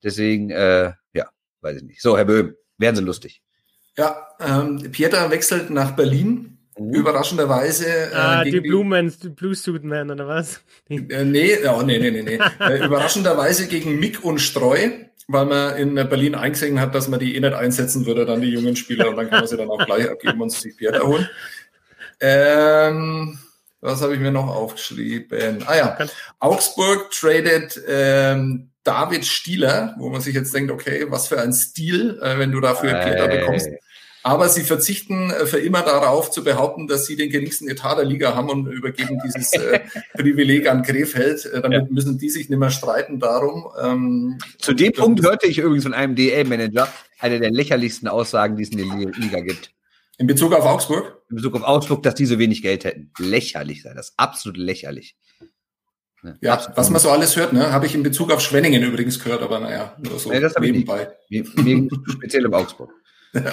Deswegen, 0.02 0.50
äh, 0.50 0.94
ja, 1.14 1.30
weiß 1.60 1.78
ich 1.78 1.84
nicht. 1.84 2.02
So, 2.02 2.18
Herr 2.18 2.26
Böhm, 2.26 2.56
wären 2.78 2.96
Sie 2.96 3.04
lustig. 3.04 3.42
Ja, 3.98 4.28
ähm, 4.40 4.92
Pieter 4.92 5.30
wechselt 5.30 5.70
nach 5.70 5.92
Berlin. 5.92 6.53
Überraschenderweise. 6.78 7.88
Äh, 7.88 8.16
ah, 8.16 8.44
die 8.44 8.60
Blue, 8.60 8.84
Man, 8.84 9.14
die 9.22 9.30
Blue 9.30 9.56
Suit 9.56 9.84
Man, 9.84 10.10
oder 10.10 10.28
was? 10.28 10.62
Äh, 10.90 11.24
nee, 11.24 11.58
oh, 11.68 11.82
nee, 11.82 12.00
nee, 12.00 12.12
nee, 12.12 12.24
nee. 12.24 12.40
äh, 12.60 12.86
überraschenderweise 12.86 13.68
gegen 13.68 14.00
Mick 14.00 14.24
und 14.24 14.40
Streu, 14.40 14.90
weil 15.28 15.46
man 15.46 15.78
in 15.78 15.96
Berlin 15.96 16.36
eingesehen 16.36 16.80
hat, 16.80 16.94
dass 16.94 17.08
man 17.08 17.20
die 17.20 17.36
eh 17.36 17.40
nicht 17.40 17.54
einsetzen 17.54 18.06
würde, 18.06 18.26
dann 18.26 18.42
die 18.42 18.50
jungen 18.50 18.76
Spieler, 18.76 19.10
und 19.10 19.16
dann 19.16 19.30
kann 19.30 19.40
man 19.40 19.48
sie 19.48 19.58
dann 19.58 19.70
auch 19.70 19.86
gleich 19.86 20.10
abgeben 20.10 20.42
und 20.42 20.52
sich 20.52 20.76
Pierre 20.76 21.06
holen. 21.06 21.30
Ähm, 22.20 23.40
was 23.82 24.02
habe 24.02 24.14
ich 24.14 24.20
mir 24.20 24.32
noch 24.32 24.48
aufgeschrieben? 24.48 25.64
Ah 25.66 25.76
ja, 25.76 25.98
Augsburg 26.40 27.12
tradet 27.12 27.82
ähm, 27.88 28.70
David 28.84 29.26
Stieler, 29.26 29.96
wo 29.98 30.10
man 30.10 30.22
sich 30.22 30.36
jetzt 30.36 30.54
denkt, 30.54 30.72
okay, 30.72 31.06
was 31.10 31.28
für 31.28 31.42
ein 31.42 31.54
Stil, 31.54 32.20
äh, 32.22 32.38
wenn 32.38 32.52
du 32.52 32.60
dafür 32.60 32.94
Peter 32.94 33.28
bekommst. 33.28 33.70
Aber 34.24 34.48
sie 34.48 34.64
verzichten 34.64 35.32
äh, 35.32 35.46
für 35.46 35.60
immer 35.60 35.82
darauf 35.82 36.32
zu 36.32 36.44
behaupten, 36.44 36.88
dass 36.88 37.06
sie 37.06 37.18
den 37.18 37.30
geringsten 37.30 37.68
Etat 37.68 37.96
der 37.98 38.06
Liga 38.06 38.36
haben 38.36 38.50
und 38.50 38.68
übergeben 38.68 39.20
dieses 39.24 39.52
äh, 39.54 39.82
Privileg 40.14 40.70
an 40.70 40.82
Krefeld. 40.82 41.46
Äh, 41.46 41.62
damit 41.62 41.82
ja. 41.82 41.88
müssen 41.90 42.18
die 42.18 42.30
sich 42.30 42.50
nicht 42.50 42.58
mehr 42.58 42.70
streiten 42.70 43.20
darum. 43.20 43.68
Ähm, 43.82 44.38
zu 44.60 44.74
dem 44.74 44.94
Punkt 44.94 45.22
hörte 45.22 45.48
ich 45.48 45.58
übrigens 45.58 45.84
von 45.84 45.94
einem 45.94 46.16
DL-Manager 46.16 46.88
eine 47.20 47.40
der 47.40 47.52
lächerlichsten 47.52 48.08
Aussagen, 48.08 48.56
die 48.56 48.64
es 48.64 48.70
in 48.70 48.78
der 48.78 49.12
Liga 49.12 49.42
gibt. 49.42 49.72
In 50.18 50.28
Bezug 50.28 50.54
auf 50.54 50.64
Augsburg? 50.64 51.22
In 51.30 51.36
Bezug 51.36 51.56
auf 51.56 51.64
Augsburg, 51.64 52.02
dass 52.04 52.16
die 52.16 52.26
so 52.26 52.40
wenig 52.40 52.62
Geld 52.62 52.86
hätten. 52.86 53.12
Lächerlich 53.20 53.82
sei 53.82 53.94
das. 53.94 54.14
Absolut 54.16 54.58
lächerlich. 54.58 55.18
Ja, 56.24 56.36
ja 56.40 56.54
absolut. 56.54 56.78
was 56.78 56.90
man 56.92 57.02
so 57.02 57.10
alles 57.10 57.36
hört, 57.36 57.52
ne, 57.52 57.74
habe 57.74 57.86
ich 57.86 57.96
in 57.96 58.04
Bezug 58.04 58.32
auf 58.32 58.40
Schwenningen 58.40 58.84
übrigens 58.84 59.22
gehört, 59.22 59.42
aber 59.42 59.60
naja, 59.60 59.98
nur 60.02 60.18
so 60.20 60.30
nee, 60.32 60.40
das 60.40 60.58
nebenbei. 60.58 61.12
Ich 61.30 61.54
nicht. 61.56 61.92
speziell 62.10 62.46
im 62.46 62.54
Augsburg. 62.54 62.92
Ja, 63.34 63.52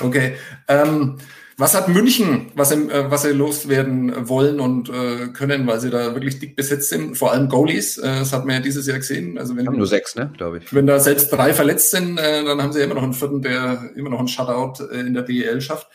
okay. 0.00 0.34
Ähm, 0.68 1.18
was 1.60 1.74
hat 1.74 1.88
München, 1.88 2.50
was, 2.54 2.70
sie, 2.70 2.88
äh, 2.88 3.10
was 3.10 3.22
sie 3.22 3.32
loswerden 3.32 4.28
wollen 4.28 4.60
und 4.60 4.88
äh, 4.88 5.28
können, 5.28 5.66
weil 5.66 5.78
sie 5.78 5.90
da 5.90 6.14
wirklich 6.14 6.38
dick 6.38 6.56
besetzt 6.56 6.88
sind, 6.88 7.18
vor 7.18 7.32
allem 7.32 7.50
Goalies, 7.50 7.98
äh, 7.98 8.20
das 8.20 8.32
hat 8.32 8.46
man 8.46 8.56
ja 8.56 8.62
dieses 8.62 8.86
Jahr 8.86 8.96
gesehen. 8.96 9.36
Also 9.36 9.54
wenn, 9.56 9.66
haben 9.66 9.76
nur 9.76 9.86
sechs, 9.86 10.16
ne, 10.16 10.32
glaube 10.34 10.58
ich. 10.58 10.72
Wenn 10.72 10.86
da 10.86 10.98
selbst 10.98 11.28
drei 11.28 11.52
verletzt 11.52 11.90
sind, 11.90 12.16
äh, 12.16 12.44
dann 12.44 12.62
haben 12.62 12.72
sie 12.72 12.80
immer 12.80 12.94
noch 12.94 13.02
einen 13.02 13.12
vierten, 13.12 13.42
der 13.42 13.90
immer 13.94 14.08
noch 14.08 14.20
einen 14.20 14.28
Shutout 14.28 14.82
äh, 14.90 15.00
in 15.00 15.12
der 15.12 15.22
DEL 15.22 15.60
schafft. 15.60 15.88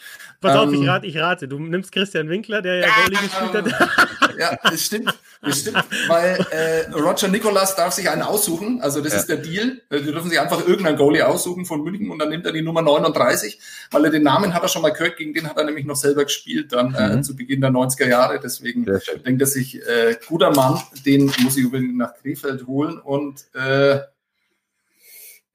Pass 0.46 0.58
auf, 0.58 0.72
ich 0.72 0.80
ähm, 0.80 0.90
rate, 0.90 1.08
ich 1.08 1.18
rate. 1.18 1.48
Du 1.48 1.60
nimmst 1.60 1.92
Christian 1.92 2.30
Winkler, 2.30 2.62
der 2.62 2.76
ja 2.76 2.88
Goalie 3.04 3.20
gespielt 3.20 3.74
hat. 3.74 3.90
Ja, 4.38 4.58
das 4.64 4.86
stimmt. 4.86 5.14
Das 5.42 5.60
stimmt, 5.60 5.86
weil 6.08 6.46
äh, 6.52 6.92
Roger 6.92 7.28
Nicolas 7.28 7.76
darf 7.76 7.94
sich 7.94 8.10
einen 8.10 8.22
aussuchen. 8.22 8.82
Also 8.82 9.02
das 9.02 9.14
ja. 9.14 9.20
ist 9.20 9.30
der 9.30 9.38
Deal. 9.38 9.82
Äh, 9.90 10.02
die 10.02 10.12
dürfen 10.12 10.30
sich 10.30 10.40
einfach 10.40 10.68
irgendeinen 10.68 10.98
Goalie 10.98 11.26
aussuchen 11.26 11.66
von 11.66 11.84
München 11.84 12.10
und 12.10 12.20
dann 12.20 12.30
nimmt 12.30 12.46
er 12.46 12.52
die 12.52 12.62
Nummer 12.62 12.82
39, 12.82 13.60
weil 13.92 14.06
er 14.06 14.12
den 14.12 14.24
Namen 14.24 14.54
hat 14.54 14.64
er 14.64 14.68
schon 14.68 14.82
mal 14.82 14.90
gehört, 14.90 15.18
gegen 15.18 15.34
den 15.34 15.48
hat 15.48 15.58
er 15.58 15.66
nämlich 15.66 15.86
noch 15.86 15.96
selber 15.96 16.24
gespielt, 16.24 16.74
dann 16.74 16.94
äh, 16.96 17.10
mhm. 17.10 17.20
äh, 17.20 17.22
zu 17.22 17.36
Beginn 17.36 17.62
der 17.62 17.70
90er 17.70 18.08
Jahre. 18.08 18.40
Deswegen 18.40 18.86
denkt 19.26 19.42
er 19.42 19.48
sich, 19.48 19.82
äh, 19.88 20.18
guter 20.28 20.52
Mann, 20.52 20.82
den 21.06 21.32
muss 21.40 21.58
ich 21.58 21.66
unbedingt 21.66 21.98
nach 21.98 22.16
Krefeld 22.16 22.66
holen. 22.68 22.98
Und 22.98 23.46
äh, 23.54 24.00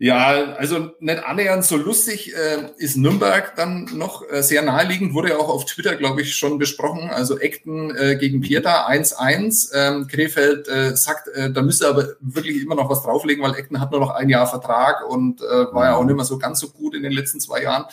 ja, 0.03 0.55
also 0.55 0.93
nicht 1.01 1.23
annähernd 1.25 1.63
so 1.63 1.77
lustig 1.77 2.35
äh, 2.35 2.71
ist 2.79 2.97
Nürnberg 2.97 3.55
dann 3.55 3.85
noch 3.93 4.25
äh, 4.31 4.43
sehr 4.43 4.63
naheliegend, 4.63 5.13
wurde 5.13 5.29
ja 5.29 5.37
auch 5.37 5.51
auf 5.51 5.67
Twitter, 5.67 5.95
glaube 5.95 6.23
ich, 6.23 6.37
schon 6.37 6.57
besprochen. 6.57 7.11
Also 7.11 7.39
Ekten 7.39 7.95
äh, 7.95 8.17
gegen 8.17 8.41
Pieter 8.41 8.89
1-1. 8.89 9.75
Ähm, 9.75 10.09
Krefeld 10.09 10.69
äh, 10.69 10.97
sagt, 10.97 11.29
äh, 11.29 11.53
da 11.53 11.61
müsste 11.61 11.87
aber 11.87 12.15
wirklich 12.21 12.63
immer 12.63 12.77
noch 12.77 12.89
was 12.89 13.03
drauflegen, 13.03 13.45
weil 13.45 13.55
Ekten 13.57 13.79
hat 13.79 13.91
nur 13.91 14.01
noch 14.01 14.13
ein 14.13 14.31
Jahr 14.31 14.47
Vertrag 14.47 15.07
und 15.07 15.43
äh, 15.43 15.45
war 15.45 15.85
ja 15.85 15.97
auch 15.97 16.05
nicht 16.05 16.17
mehr 16.17 16.25
so 16.25 16.39
ganz 16.39 16.61
so 16.61 16.71
gut 16.71 16.95
in 16.95 17.03
den 17.03 17.13
letzten 17.13 17.39
zwei 17.39 17.63
Jahren. 17.65 17.85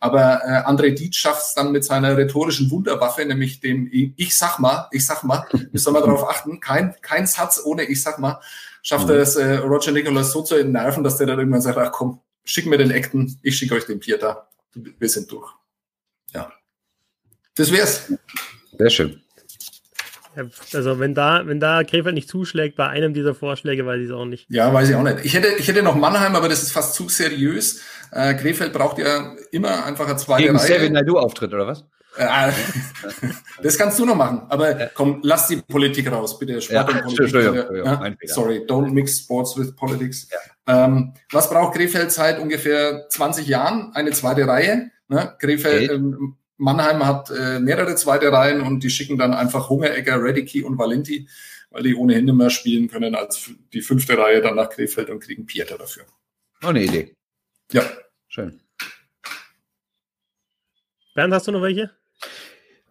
Aber 0.00 0.42
äh, 0.44 0.68
André 0.68 0.90
Dietz 0.90 1.16
schafft 1.16 1.46
es 1.46 1.54
dann 1.54 1.72
mit 1.72 1.82
seiner 1.82 2.14
rhetorischen 2.14 2.70
Wunderwaffe, 2.70 3.24
nämlich 3.24 3.60
dem 3.60 3.88
Ich 3.90 4.36
sag 4.36 4.58
mal, 4.58 4.88
ich 4.92 5.06
sag 5.06 5.24
mal, 5.24 5.46
müssen 5.72 5.94
wir 5.94 6.00
darauf 6.02 6.28
achten, 6.28 6.60
kein, 6.60 6.94
kein 7.00 7.26
Satz 7.26 7.58
ohne 7.64 7.84
Ich 7.84 8.02
sag 8.02 8.18
mal 8.18 8.38
schafft 8.84 9.08
er 9.08 9.16
mhm. 9.16 9.22
es, 9.22 9.34
äh, 9.34 9.56
Roger 9.56 9.90
Nicholas 9.90 10.30
so 10.30 10.42
zu 10.42 10.54
entnerven, 10.54 11.02
dass 11.02 11.16
der 11.16 11.26
dann 11.26 11.40
irgendwann 11.40 11.62
sagt, 11.62 11.78
ach 11.78 11.90
komm, 11.90 12.20
schick 12.44 12.66
mir 12.66 12.78
den 12.78 12.92
Acton, 12.92 13.36
ich 13.42 13.56
schicke 13.56 13.74
euch 13.74 13.86
den 13.86 13.98
Pieter. 13.98 14.48
Wir 14.74 15.08
sind 15.08 15.30
durch. 15.32 15.50
Ja. 16.32 16.52
Das 17.56 17.72
wär's. 17.72 18.12
Sehr 18.78 18.90
schön. 18.90 19.20
Also 20.72 20.98
wenn 20.98 21.14
da, 21.14 21.46
wenn 21.46 21.60
da 21.60 21.84
Krefeld 21.84 22.14
nicht 22.14 22.28
zuschlägt 22.28 22.76
bei 22.76 22.88
einem 22.88 23.14
dieser 23.14 23.36
Vorschläge, 23.36 23.86
weiß 23.86 24.00
ich 24.00 24.06
es 24.06 24.12
auch 24.12 24.24
nicht. 24.24 24.46
Ja, 24.50 24.72
weiß 24.72 24.90
ich 24.90 24.96
auch 24.96 25.04
nicht. 25.04 25.24
Ich 25.24 25.34
hätte, 25.34 25.48
ich 25.58 25.68
hätte 25.68 25.82
noch 25.82 25.94
Mannheim, 25.94 26.34
aber 26.34 26.48
das 26.48 26.62
ist 26.62 26.72
fast 26.72 26.94
zu 26.94 27.08
seriös. 27.08 27.82
Äh, 28.10 28.34
Krefeld 28.34 28.72
braucht 28.72 28.98
ja 28.98 29.36
immer 29.52 29.84
einfach 29.84 30.08
eine 30.08 30.16
zweite 30.16 30.42
Gegen 30.42 30.56
Reihe. 30.56 30.80
Gegen 30.80 30.94
Naidu 30.94 31.18
Auftritt, 31.18 31.54
oder 31.54 31.68
was? 31.68 31.84
Äh, 32.16 32.52
das 33.62 33.76
kannst 33.76 33.98
du 33.98 34.04
noch 34.04 34.14
machen. 34.14 34.42
Aber 34.48 34.90
komm, 34.94 35.20
lass 35.22 35.48
die 35.48 35.56
Politik 35.56 36.10
raus, 36.10 36.38
bitte. 36.38 36.60
Sport 36.60 36.92
ja, 36.92 37.04
und 37.04 37.16
Politik. 37.16 37.44
Ja, 37.84 38.14
sorry, 38.26 38.58
don't 38.66 38.90
mix 38.90 39.20
Sports 39.20 39.56
with 39.56 39.74
Politics. 39.74 40.28
Ja. 40.30 40.84
Ähm, 40.86 41.14
was 41.30 41.50
braucht 41.50 41.74
Krefeld 41.74 42.12
seit 42.12 42.38
ungefähr 42.38 43.08
20 43.08 43.46
Jahren? 43.46 43.92
Eine 43.94 44.12
zweite 44.12 44.46
Reihe. 44.46 44.90
Ne? 45.08 45.34
Krefeld, 45.38 45.90
okay. 45.90 45.94
ähm, 45.94 46.36
Mannheim 46.56 47.04
hat 47.04 47.30
äh, 47.30 47.58
mehrere 47.58 47.96
zweite 47.96 48.30
Reihen 48.32 48.60
und 48.60 48.82
die 48.82 48.90
schicken 48.90 49.18
dann 49.18 49.34
einfach 49.34 49.68
Hungeregger, 49.68 50.22
Redicki 50.22 50.62
und 50.62 50.78
Valenti, 50.78 51.28
weil 51.70 51.82
die 51.82 51.94
ohnehin 51.94 52.24
nicht 52.24 52.34
mehr 52.34 52.50
spielen 52.50 52.88
können 52.88 53.14
als 53.14 53.50
die 53.72 53.82
fünfte 53.82 54.16
Reihe 54.16 54.40
dann 54.40 54.54
nach 54.54 54.70
Krefeld 54.70 55.10
und 55.10 55.20
kriegen 55.20 55.46
Pieter 55.46 55.76
dafür. 55.76 56.04
Oh, 56.62 56.68
eine 56.68 56.84
Idee. 56.84 57.16
Ja. 57.72 57.82
Schön. 58.28 58.60
Bernd, 61.14 61.34
hast 61.34 61.46
du 61.46 61.52
noch 61.52 61.62
welche? 61.62 61.90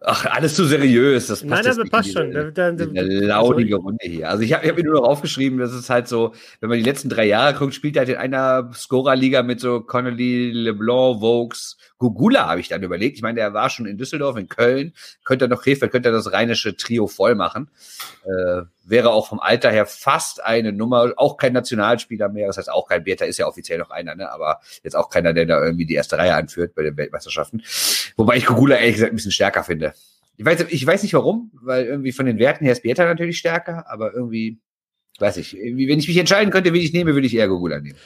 Ach, 0.06 0.26
alles 0.26 0.54
zu 0.54 0.66
seriös. 0.66 1.28
Das 1.28 1.46
passt 1.46 1.64
Nein, 1.64 1.78
aber 1.78 1.88
passt 1.88 2.12
schon. 2.12 2.30
Da, 2.30 2.50
da, 2.50 2.66
eine 2.66 3.02
laudige 3.02 3.76
Runde 3.76 4.04
hier. 4.06 4.28
Also 4.28 4.42
ich 4.42 4.52
habe 4.52 4.68
hab 4.68 4.76
mir 4.76 4.84
nur 4.84 5.00
noch 5.00 5.08
aufgeschrieben, 5.08 5.58
das 5.58 5.72
ist 5.72 5.88
halt 5.88 6.08
so, 6.08 6.32
wenn 6.60 6.68
man 6.68 6.78
die 6.78 6.84
letzten 6.84 7.08
drei 7.08 7.26
Jahre 7.26 7.54
guckt, 7.54 7.74
spielt 7.74 7.96
er 7.96 8.00
halt 8.00 8.10
in 8.10 8.16
einer 8.16 8.70
Scorer-Liga 8.74 9.42
mit 9.42 9.60
so 9.60 9.80
Connolly, 9.80 10.50
LeBlanc, 10.52 11.22
Vokes, 11.22 11.78
Gugula 12.04 12.48
habe 12.48 12.60
ich 12.60 12.68
dann 12.68 12.82
überlegt. 12.82 13.16
Ich 13.16 13.22
meine, 13.22 13.36
der 13.36 13.54
war 13.54 13.70
schon 13.70 13.86
in 13.86 13.96
Düsseldorf, 13.96 14.36
in 14.36 14.48
Köln. 14.48 14.92
Könnte 15.24 15.46
er 15.46 15.48
noch 15.48 15.62
Krefeld, 15.62 15.90
könnte 15.90 16.10
er 16.10 16.12
das 16.12 16.32
rheinische 16.32 16.76
Trio 16.76 17.06
voll 17.06 17.34
machen. 17.34 17.70
Äh, 18.24 18.62
wäre 18.84 19.10
auch 19.10 19.28
vom 19.28 19.40
Alter 19.40 19.70
her 19.70 19.86
fast 19.86 20.44
eine 20.44 20.72
Nummer, 20.72 21.12
auch 21.16 21.36
kein 21.36 21.52
Nationalspieler 21.52 22.28
mehr, 22.28 22.46
das 22.46 22.58
heißt 22.58 22.70
auch 22.70 22.88
kein 22.88 23.04
Beta, 23.04 23.24
ist 23.24 23.38
ja 23.38 23.46
offiziell 23.46 23.78
noch 23.78 23.90
einer, 23.90 24.14
ne? 24.14 24.30
aber 24.30 24.60
jetzt 24.82 24.94
auch 24.94 25.08
keiner, 25.08 25.32
der 25.32 25.46
da 25.46 25.64
irgendwie 25.64 25.86
die 25.86 25.94
erste 25.94 26.18
Reihe 26.18 26.34
anführt 26.34 26.74
bei 26.74 26.82
den 26.82 26.96
Weltmeisterschaften. 26.96 27.62
Wobei 28.16 28.36
ich 28.36 28.46
Gugula 28.46 28.76
ehrlich 28.76 28.96
gesagt 28.96 29.12
ein 29.12 29.16
bisschen 29.16 29.32
stärker 29.32 29.64
finde. 29.64 29.94
Ich 30.36 30.44
weiß, 30.44 30.66
ich 30.68 30.86
weiß 30.86 31.02
nicht 31.02 31.14
warum, 31.14 31.50
weil 31.54 31.86
irgendwie 31.86 32.12
von 32.12 32.26
den 32.26 32.38
Werten 32.38 32.64
her 32.64 32.72
ist 32.72 32.82
Beta 32.82 33.04
natürlich 33.04 33.38
stärker, 33.38 33.88
aber 33.88 34.12
irgendwie, 34.12 34.58
weiß 35.18 35.36
ich, 35.38 35.54
wenn 35.54 35.98
ich 35.98 36.08
mich 36.08 36.16
entscheiden 36.16 36.52
könnte, 36.52 36.72
wen 36.72 36.82
ich 36.82 36.92
nehme, 36.92 37.14
würde 37.14 37.26
ich 37.26 37.34
eher 37.34 37.48
Gugula 37.48 37.80
nehmen. 37.80 37.96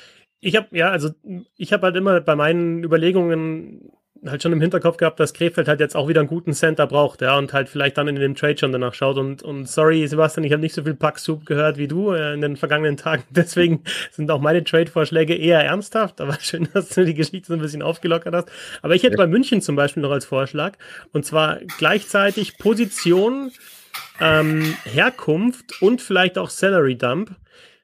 Ich 0.40 0.56
habe 0.56 0.68
ja, 0.76 0.90
also 0.90 1.10
ich 1.56 1.72
habe 1.72 1.86
halt 1.86 1.96
immer 1.96 2.20
bei 2.20 2.36
meinen 2.36 2.84
Überlegungen 2.84 3.90
halt 4.26 4.42
schon 4.42 4.52
im 4.52 4.60
Hinterkopf 4.60 4.96
gehabt, 4.96 5.20
dass 5.20 5.32
Krefeld 5.32 5.68
halt 5.68 5.80
jetzt 5.80 5.96
auch 5.96 6.08
wieder 6.08 6.20
einen 6.20 6.28
guten 6.28 6.52
Center 6.52 6.86
braucht, 6.86 7.22
ja, 7.22 7.38
und 7.38 7.52
halt 7.52 7.68
vielleicht 7.68 7.98
dann 7.98 8.08
in 8.08 8.16
dem 8.16 8.34
Trade 8.34 8.58
schon 8.58 8.72
danach 8.72 8.94
schaut. 8.94 9.16
Und, 9.16 9.42
und 9.42 9.68
sorry, 9.68 10.06
Sebastian, 10.06 10.44
ich 10.44 10.52
habe 10.52 10.60
nicht 10.60 10.74
so 10.74 10.82
viel 10.82 10.94
Pack 10.94 11.18
Soup 11.18 11.46
gehört 11.46 11.78
wie 11.78 11.88
du 11.88 12.12
äh, 12.12 12.34
in 12.34 12.40
den 12.40 12.56
vergangenen 12.56 12.96
Tagen. 12.96 13.24
Deswegen 13.30 13.82
sind 14.10 14.30
auch 14.30 14.40
meine 14.40 14.64
Trade-Vorschläge 14.64 15.34
eher 15.34 15.60
ernsthaft, 15.64 16.20
aber 16.20 16.34
schön, 16.40 16.68
dass 16.72 16.90
du 16.90 17.04
die 17.04 17.14
Geschichte 17.14 17.46
so 17.48 17.54
ein 17.54 17.60
bisschen 17.60 17.82
aufgelockert 17.82 18.34
hast. 18.34 18.48
Aber 18.82 18.94
ich 18.94 19.02
hätte 19.02 19.14
ja. 19.14 19.18
bei 19.18 19.26
München 19.26 19.60
zum 19.60 19.76
Beispiel 19.76 20.02
noch 20.02 20.10
als 20.10 20.24
Vorschlag, 20.24 20.76
und 21.12 21.24
zwar 21.24 21.58
gleichzeitig 21.78 22.58
Position, 22.58 23.52
ähm, 24.20 24.76
Herkunft 24.84 25.80
und 25.82 26.02
vielleicht 26.02 26.38
auch 26.38 26.50
Salary 26.50 26.96
Dump. 26.96 27.30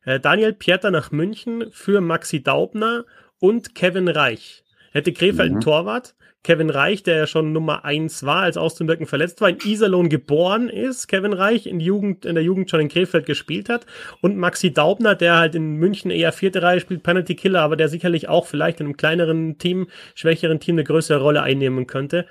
Äh, 0.05 0.21
Daniel 0.21 0.53
Pieter 0.53 0.91
nach 0.91 1.11
München 1.11 1.67
für 1.71 2.01
Maxi 2.01 2.43
Daubner 2.43 3.05
und 3.39 3.75
Kevin 3.75 4.09
Reich. 4.09 4.65
Hätte 4.93 5.13
Krefeld 5.13 5.51
mhm. 5.51 5.57
einen 5.57 5.61
Torwart, 5.61 6.15
Kevin 6.45 6.69
Reich, 6.69 7.03
der 7.03 7.17
ja 7.17 7.27
schon 7.27 7.53
Nummer 7.53 7.87
eins 7.87 8.23
war, 8.23 8.43
als 8.43 8.59
Austin 8.59 9.07
verletzt 9.07 9.41
war, 9.41 9.49
in 9.49 9.59
Iserlohn 9.65 10.11
geboren 10.11 10.69
ist, 10.69 11.09
Kevin 11.09 11.33
Reich, 11.33 11.67
in, 11.67 11.81
Jugend, 11.81 12.27
in 12.27 12.35
der 12.35 12.45
Jugend 12.45 12.71
schon 12.71 12.81
in 12.81 12.91
Krefeld 12.91 13.25
gespielt 13.25 13.71
hat 13.71 13.87
und 14.21 14.37
Maxi 14.37 14.73
Daubner, 14.73 15.15
der 15.15 15.39
halt 15.39 15.55
in 15.55 15.77
München 15.77 16.11
eher 16.11 16.33
vierte 16.33 16.61
Reihe 16.63 16.81
spielt, 16.81 17.03
Penalty 17.03 17.35
Killer, 17.35 17.63
aber 17.63 17.77
der 17.77 17.89
sicherlich 17.89 18.29
auch 18.29 18.47
vielleicht 18.47 18.81
in 18.81 18.87
einem 18.87 18.97
kleineren 18.99 19.57
Team, 19.57 19.89
schwächeren 20.15 20.61
Team 20.61 20.75
eine 20.75 20.85
größere 20.85 21.21
Rolle 21.21 21.43
einnehmen 21.43 21.87
könnte. 21.87 22.27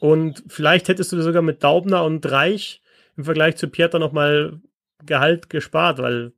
Und 0.00 0.42
vielleicht 0.48 0.88
hättest 0.88 1.12
du 1.12 1.20
sogar 1.20 1.42
mit 1.42 1.62
Daubner 1.62 2.02
und 2.04 2.28
Reich 2.30 2.82
im 3.18 3.24
Vergleich 3.24 3.56
zu 3.56 3.68
Pieter 3.68 3.98
nochmal 3.98 4.58
Gehalt 5.04 5.50
gespart, 5.50 5.98
weil 5.98 6.32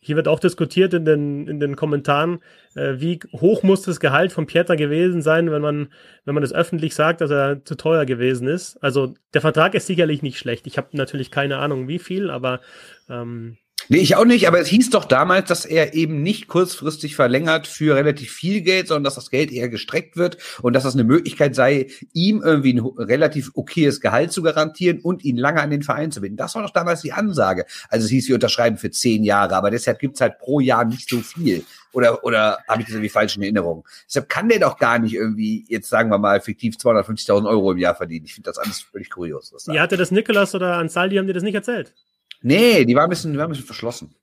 hier 0.00 0.16
wird 0.16 0.28
auch 0.28 0.40
diskutiert 0.40 0.94
in 0.94 1.04
den, 1.04 1.48
in 1.48 1.60
den 1.60 1.76
Kommentaren, 1.76 2.40
äh, 2.74 2.94
wie 2.98 3.18
hoch 3.32 3.62
muss 3.62 3.82
das 3.82 4.00
Gehalt 4.00 4.32
von 4.32 4.46
Pieter 4.46 4.76
gewesen 4.76 5.22
sein, 5.22 5.50
wenn 5.50 5.62
man, 5.62 5.88
wenn 6.24 6.34
man 6.34 6.42
das 6.42 6.52
öffentlich 6.52 6.94
sagt, 6.94 7.20
dass 7.20 7.30
er 7.30 7.64
zu 7.64 7.76
teuer 7.76 8.04
gewesen 8.06 8.46
ist. 8.46 8.76
Also 8.82 9.14
der 9.34 9.40
Vertrag 9.40 9.74
ist 9.74 9.86
sicherlich 9.86 10.22
nicht 10.22 10.38
schlecht. 10.38 10.66
Ich 10.66 10.78
habe 10.78 10.88
natürlich 10.92 11.30
keine 11.30 11.58
Ahnung, 11.58 11.88
wie 11.88 11.98
viel, 11.98 12.30
aber 12.30 12.60
ähm, 13.08 13.58
Nee, 13.90 13.98
ich 13.98 14.16
auch 14.16 14.26
nicht, 14.26 14.46
aber 14.46 14.60
es 14.60 14.68
hieß 14.68 14.90
doch 14.90 15.06
damals, 15.06 15.48
dass 15.48 15.64
er 15.64 15.94
eben 15.94 16.22
nicht 16.22 16.46
kurzfristig 16.46 17.16
verlängert 17.16 17.66
für 17.66 17.96
relativ 17.96 18.30
viel 18.32 18.60
Geld, 18.60 18.88
sondern 18.88 19.04
dass 19.04 19.14
das 19.14 19.30
Geld 19.30 19.50
eher 19.50 19.70
gestreckt 19.70 20.16
wird 20.16 20.36
und 20.60 20.74
dass 20.74 20.82
das 20.82 20.92
eine 20.92 21.04
Möglichkeit 21.04 21.54
sei, 21.54 21.86
ihm 22.12 22.42
irgendwie 22.44 22.74
ein 22.74 22.80
relativ 22.80 23.52
okayes 23.54 24.02
Gehalt 24.02 24.30
zu 24.30 24.42
garantieren 24.42 25.00
und 25.00 25.24
ihn 25.24 25.38
lange 25.38 25.62
an 25.62 25.70
den 25.70 25.82
Verein 25.82 26.12
zu 26.12 26.20
binden. 26.20 26.36
Das 26.36 26.54
war 26.54 26.62
doch 26.62 26.70
damals 26.70 27.00
die 27.00 27.12
Ansage. 27.12 27.64
Also 27.88 28.04
es 28.04 28.10
hieß, 28.10 28.28
wir 28.28 28.34
unterschreiben 28.34 28.76
für 28.76 28.90
zehn 28.90 29.24
Jahre, 29.24 29.56
aber 29.56 29.70
deshalb 29.70 30.00
gibt's 30.00 30.20
halt 30.20 30.38
pro 30.38 30.60
Jahr 30.60 30.84
nicht 30.84 31.08
so 31.08 31.20
viel. 31.20 31.64
Oder, 31.92 32.22
oder 32.24 32.58
habe 32.68 32.82
ich 32.82 32.88
das 32.88 32.94
irgendwie 32.94 33.08
falsch 33.08 33.36
in 33.36 33.42
Erinnerung? 33.42 33.86
Deshalb 34.06 34.28
kann 34.28 34.50
der 34.50 34.60
doch 34.60 34.76
gar 34.78 34.98
nicht 34.98 35.14
irgendwie, 35.14 35.64
jetzt 35.68 35.88
sagen 35.88 36.10
wir 36.10 36.18
mal, 36.18 36.42
fiktiv 36.42 36.76
250.000 36.76 37.48
Euro 37.48 37.72
im 37.72 37.78
Jahr 37.78 37.94
verdienen. 37.94 38.26
Ich 38.26 38.34
finde 38.34 38.50
das 38.50 38.58
alles 38.58 38.80
völlig 38.80 39.08
kurios. 39.08 39.52
Ja, 39.66 39.80
hatte 39.80 39.96
das 39.96 40.10
Nikolas 40.10 40.54
oder 40.54 40.76
Ansaldi, 40.76 41.16
haben 41.16 41.26
dir 41.26 41.32
das 41.32 41.42
nicht 41.42 41.54
erzählt? 41.54 41.94
Nee, 42.42 42.84
die 42.84 42.94
war 42.94 43.04
ein 43.04 43.10
bisschen, 43.10 43.36
war 43.36 43.44
ein 43.44 43.50
bisschen 43.50 43.66
verschlossen. 43.66 44.14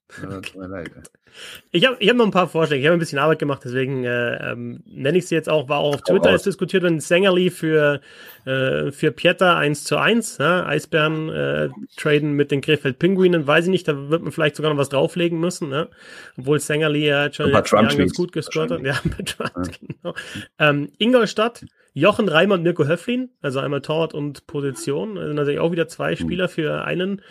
Ich 1.72 1.86
habe 1.86 1.97
ich 1.99 2.09
hab 2.09 2.16
noch 2.16 2.26
ein 2.26 2.32
paar 2.32 2.47
Vorschläge. 2.47 2.82
Ich 2.82 2.88
habe 2.88 2.95
ein 2.95 2.99
bisschen 2.99 3.20
Arbeit 3.20 3.39
gemacht, 3.39 3.61
deswegen 3.66 4.05
äh, 4.05 4.51
ähm, 4.51 4.82
nenne 4.86 5.18
ich 5.18 5.28
sie 5.28 5.36
jetzt 5.36 5.49
auch. 5.49 5.68
War 5.68 5.80
auch 5.80 5.95
auf 5.95 6.01
Twitter 6.03 6.34
ist 6.34 6.45
diskutiert 6.45 6.84
worden, 6.84 6.99
Sängerli 6.99 7.49
für, 7.49 7.99
äh, 8.45 8.91
für 8.91 9.11
Pieter 9.11 9.57
1 9.57 9.84
zu 9.84 9.97
1. 9.97 10.38
Ja, 10.38 10.66
Eisbären 10.66 11.30
äh, 11.30 11.70
traden 11.97 12.34
mit 12.34 12.51
den 12.51 12.61
Krefeld 12.61 12.99
Pinguinen. 12.99 13.47
Weiß 13.47 13.66
ich 13.66 13.72
nicht, 13.72 13.88
da 13.88 14.09
wird 14.09 14.24
man 14.24 14.32
vielleicht 14.32 14.55
sogar 14.55 14.72
noch 14.72 14.80
was 14.80 14.89
drauflegen 14.89 15.39
müssen. 15.39 15.68
Ne? 15.70 15.89
Obwohl 16.38 16.59
Sängerli 16.59 17.05
ja 17.05 17.32
schon 17.34 17.51
jetzt 17.51 17.72
ganz 17.72 18.13
gut 18.13 18.32
gescored 18.32 18.72
hat. 18.72 18.82
Ja, 18.82 18.93
ja. 19.03 19.63
genau. 19.82 20.16
Ähm, 20.59 20.91
Ingolstadt, 20.97 21.66
Jochen 21.93 22.30
Reimer 22.30 22.55
und 22.55 22.63
Mirko 22.63 22.86
Höflin, 22.86 23.30
also 23.41 23.59
einmal 23.59 23.82
Torwart 23.82 24.13
und 24.13 24.47
Position. 24.47 25.18
Also 25.18 25.34
natürlich 25.34 25.59
auch 25.59 25.72
wieder 25.72 25.88
zwei 25.88 26.16
Spieler 26.16 26.47
für 26.47 26.86
einen. 26.86 27.22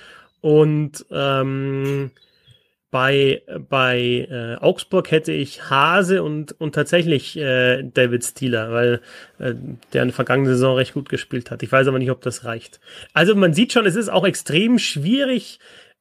Und 0.44 1.06
ähm, 1.10 2.10
bei, 2.90 3.40
bei 3.70 4.28
äh, 4.30 4.56
Augsburg 4.62 5.10
hätte 5.10 5.32
ich 5.32 5.70
Hase 5.70 6.22
und, 6.22 6.52
und 6.60 6.74
tatsächlich 6.74 7.34
äh, 7.38 7.82
David 7.82 8.22
Stieler, 8.26 8.70
weil 8.70 9.00
äh, 9.38 9.54
der 9.94 10.02
in 10.02 10.08
der 10.08 10.12
vergangenen 10.12 10.52
Saison 10.52 10.76
recht 10.76 10.92
gut 10.92 11.08
gespielt 11.08 11.50
hat. 11.50 11.62
Ich 11.62 11.72
weiß 11.72 11.88
aber 11.88 11.98
nicht, 11.98 12.10
ob 12.10 12.20
das 12.20 12.44
reicht. 12.44 12.78
Also 13.14 13.34
man 13.34 13.54
sieht 13.54 13.72
schon, 13.72 13.86
es 13.86 13.96
ist 13.96 14.10
auch 14.10 14.26
extrem 14.26 14.78
schwierig, 14.78 15.60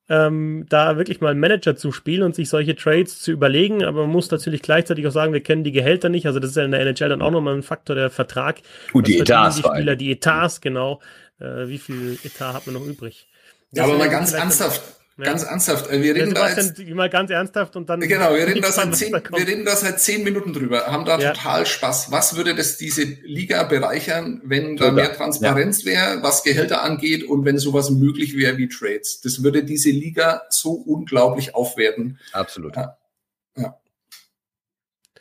ähm, 0.09 0.65
da 0.67 0.97
wirklich 0.97 1.21
mal 1.21 1.29
einen 1.29 1.39
Manager 1.39 1.77
zu 1.77 1.93
spielen 1.93 2.23
und 2.23 2.35
sich 2.35 2.49
solche 2.49 2.75
Trades 2.75 3.21
zu 3.21 3.31
überlegen, 3.31 3.85
aber 3.85 4.01
man 4.01 4.11
muss 4.11 4.29
natürlich 4.29 4.61
gleichzeitig 4.61 5.07
auch 5.07 5.11
sagen, 5.11 5.31
wir 5.31 5.41
kennen 5.41 5.63
die 5.63 5.71
Gehälter 5.71 6.09
nicht, 6.09 6.27
also 6.27 6.41
das 6.41 6.49
ist 6.49 6.57
ja 6.57 6.65
in 6.65 6.71
der 6.71 6.81
NHL 6.81 7.07
dann 7.07 7.21
auch 7.21 7.31
nochmal 7.31 7.55
ein 7.55 7.63
Faktor, 7.63 7.95
der 7.95 8.09
Vertrag. 8.09 8.57
Und 8.91 9.07
die 9.07 9.19
Etats. 9.19 9.55
Die 9.55 9.63
Spieler, 9.63 9.95
die 9.95 10.11
Etats, 10.11 10.59
genau. 10.59 10.99
Äh, 11.39 11.69
wie 11.69 11.77
viel 11.77 12.19
Etat 12.25 12.53
hat 12.53 12.67
man 12.67 12.73
noch 12.73 12.85
übrig? 12.85 13.29
Ja, 13.73 13.85
aber 13.85 13.97
mal 13.97 14.09
ganz 14.09 14.33
ernsthaft, 14.33 14.81
Ja. 15.17 15.25
Ganz 15.25 15.43
ernsthaft. 15.43 15.91
Äh, 15.91 16.01
wir 16.01 16.15
reden 16.15 16.33
da 16.33 16.49
jetzt, 16.49 16.79
mal 16.89 17.09
ganz 17.09 17.29
ernsthaft 17.29 17.75
und 17.75 17.87
dann. 17.87 17.99
Genau, 17.99 18.33
wir 18.33 18.47
reden, 18.47 18.61
da 18.61 18.71
seit 18.71 18.95
zehn, 18.95 19.13
wir 19.13 19.47
reden 19.47 19.63
da 19.63 19.75
seit 19.75 19.99
zehn 19.99 20.23
Minuten 20.23 20.53
drüber, 20.53 20.87
haben 20.87 21.05
da 21.05 21.19
ja. 21.19 21.33
total 21.33 21.65
Spaß. 21.67 22.11
Was 22.11 22.35
würde 22.35 22.55
das 22.55 22.77
diese 22.77 23.03
Liga 23.03 23.63
bereichern, 23.63 24.41
wenn 24.43 24.75
da 24.75 24.91
mehr 24.91 25.13
Transparenz 25.13 25.83
ja. 25.83 25.91
wäre, 25.91 26.23
was 26.23 26.43
Gehälter 26.43 26.81
angeht 26.81 27.23
und 27.23 27.45
wenn 27.45 27.59
sowas 27.59 27.91
möglich 27.91 28.35
wäre 28.35 28.57
wie 28.57 28.67
Trades? 28.67 29.21
Das 29.21 29.43
würde 29.43 29.63
diese 29.63 29.91
Liga 29.91 30.43
so 30.49 30.71
unglaublich 30.71 31.53
aufwerten. 31.53 32.19
Absolut. 32.31 32.75
Ja. 32.75 32.97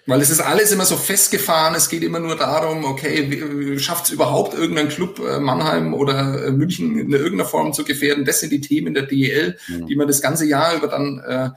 Weil 0.04 0.20
es 0.20 0.30
ist 0.30 0.40
alles 0.40 0.72
immer 0.72 0.84
so 0.84 0.96
festgefahren, 0.96 1.76
es 1.76 1.88
geht 1.88 2.02
immer 2.02 2.18
nur 2.18 2.36
darum, 2.36 2.84
okay, 2.84 3.78
schafft 3.78 4.06
es 4.06 4.10
überhaupt 4.10 4.52
irgendein 4.52 4.88
Club 4.88 5.20
äh, 5.20 5.38
Mannheim 5.38 5.94
oder 5.94 6.46
äh, 6.46 6.50
München 6.50 6.98
in 6.98 7.12
irgendeiner 7.12 7.48
Form 7.48 7.72
zu 7.72 7.84
gefährden? 7.84 8.24
Das 8.24 8.40
sind 8.40 8.50
die 8.50 8.60
Themen 8.60 8.94
der 8.94 9.04
DEL, 9.04 9.58
mhm. 9.68 9.86
die 9.86 9.94
man 9.94 10.08
das 10.08 10.20
ganze 10.20 10.44
Jahr 10.44 10.74
über 10.74 10.88
dann 10.88 11.20
äh, 11.20 11.50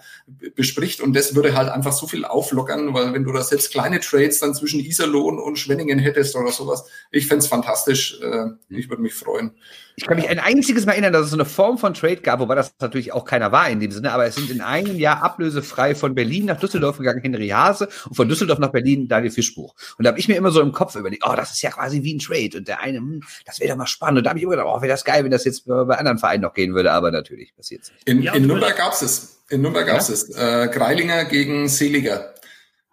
bespricht 0.52 1.02
und 1.02 1.16
das 1.16 1.34
würde 1.34 1.56
halt 1.56 1.70
einfach 1.70 1.94
so 1.94 2.06
viel 2.06 2.24
auflockern, 2.24 2.94
weil 2.94 3.14
wenn 3.14 3.24
du 3.24 3.32
da 3.32 3.42
selbst 3.42 3.72
kleine 3.72 4.00
Trades 4.00 4.40
dann 4.40 4.54
zwischen 4.54 4.80
Iserlohn 4.80 5.40
und 5.40 5.58
Schwenningen 5.58 5.98
hättest 5.98 6.36
oder 6.36 6.52
sowas, 6.52 6.86
ich 7.10 7.26
fände 7.26 7.48
fantastisch, 7.48 8.20
äh, 8.22 8.50
ich 8.70 8.90
würde 8.90 9.02
mich 9.02 9.16
freuen. 9.16 9.56
Ich 9.98 10.06
kann 10.06 10.18
mich 10.18 10.28
ein 10.28 10.40
einziges 10.40 10.86
Mal 10.86 10.94
erinnern, 10.94 11.14
dass 11.14 11.24
es 11.24 11.30
so 11.30 11.38
eine 11.38 11.46
Form 11.46 11.78
von 11.78 11.94
Trade 11.94 12.18
gab, 12.18 12.40
wobei 12.40 12.56
das 12.56 12.74
natürlich 12.82 13.14
auch 13.14 13.24
keiner 13.24 13.52
war 13.52 13.70
in 13.70 13.80
dem 13.80 13.92
Sinne, 13.92 14.12
aber 14.12 14.26
es 14.26 14.36
sind 14.36 14.50
in 14.50 14.60
einem 14.60 14.98
Jahr 14.98 15.24
ablösefrei 15.24 15.96
von 15.96 16.14
Berlin 16.16 16.46
nach 16.46 16.60
Düsseldorf 16.60 16.98
gegangen 16.98 17.22
Henry 17.22 17.48
Hase 17.48 17.88
und 18.10 18.16
von 18.16 18.28
Düsseldorf 18.28 18.60
nach 18.60 18.72
Berlin 18.72 19.08
Daniel 19.08 19.32
Fischbuch. 19.32 19.74
Und 19.98 20.04
da 20.04 20.10
habe 20.10 20.20
ich 20.20 20.28
mir 20.28 20.36
immer 20.36 20.52
so 20.52 20.60
im 20.60 20.74
Kopf 20.74 20.96
überlegt, 20.96 21.24
oh, 21.26 21.34
das 21.36 21.52
ist 21.52 21.62
ja 21.62 21.70
quasi 21.70 22.04
wie 22.04 22.14
ein 22.14 22.20
Trade. 22.20 22.58
Und 22.58 22.68
der 22.68 22.82
eine, 22.82 22.98
hm, 22.98 23.22
das 23.46 23.60
wäre 23.60 23.70
doch 23.70 23.78
mal 23.78 23.88
spannend. 23.88 24.18
Und 24.18 24.24
da 24.26 24.32
habe 24.32 24.40
ich 24.40 24.44
immer 24.44 24.56
gedacht, 24.56 24.68
oh, 24.70 24.82
wäre 24.82 24.92
das 24.92 25.06
geil, 25.06 25.24
wenn 25.24 25.32
das 25.32 25.46
jetzt 25.46 25.66
bei 25.66 25.98
anderen 25.98 26.18
Vereinen 26.18 26.44
noch 26.44 26.54
gehen 26.54 26.74
würde, 26.74 26.92
aber 26.92 27.12
natürlich 27.12 27.56
passiert 27.56 27.84
es 27.84 27.92
nicht. 27.92 28.10
In, 28.10 28.22
in 28.22 28.48
Nürnberg 28.48 28.76
gab 28.76 28.94
es 28.94 29.42
In 29.50 29.62
Nürnberg 29.62 29.88
gab 29.88 30.00
es 30.00 30.30
ja? 30.36 30.64
Äh, 30.64 30.68
Greilinger 30.68 31.26
gegen 31.26 31.70
Seliger. 31.70 32.34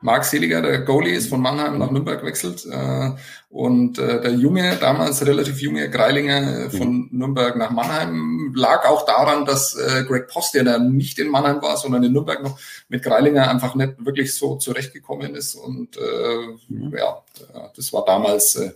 Marc 0.03 0.25
Seliger, 0.25 0.61
der 0.61 0.81
Goalie, 0.81 1.15
ist 1.15 1.29
von 1.29 1.41
Mannheim 1.41 1.79
nach 1.79 1.91
Nürnberg 1.91 2.25
wechselt. 2.25 2.67
Äh, 2.67 3.11
und 3.49 3.99
äh, 3.99 4.21
der 4.21 4.33
junge, 4.33 4.77
damals 4.77 5.25
relativ 5.25 5.61
junge 5.61 5.89
Greilinger 5.89 6.67
äh, 6.67 6.71
von 6.71 6.89
mhm. 6.89 7.09
Nürnberg 7.13 7.57
nach 7.57 7.71
Mannheim 7.71 8.53
lag 8.55 8.85
auch 8.87 9.07
daran, 9.07 9.45
dass 9.45 9.75
äh, 9.75 10.05
Greg 10.05 10.27
Post, 10.27 10.55
der 10.55 10.65
dann 10.65 10.97
nicht 10.97 11.19
in 11.19 11.29
Mannheim 11.29 11.63
war, 11.63 11.77
sondern 11.77 12.03
in 12.03 12.13
Nürnberg 12.13 12.43
noch 12.43 12.59
mit 12.89 13.03
Greilinger 13.03 13.49
einfach 13.49 13.75
nicht 13.75 14.05
wirklich 14.05 14.35
so 14.35 14.57
zurechtgekommen 14.57 15.35
ist. 15.35 15.55
Und 15.55 15.97
äh, 15.97 16.73
mhm. 16.73 16.95
ja, 16.97 17.23
das 17.77 17.93
war 17.93 18.05
damals 18.05 18.57
äh, 18.57 18.73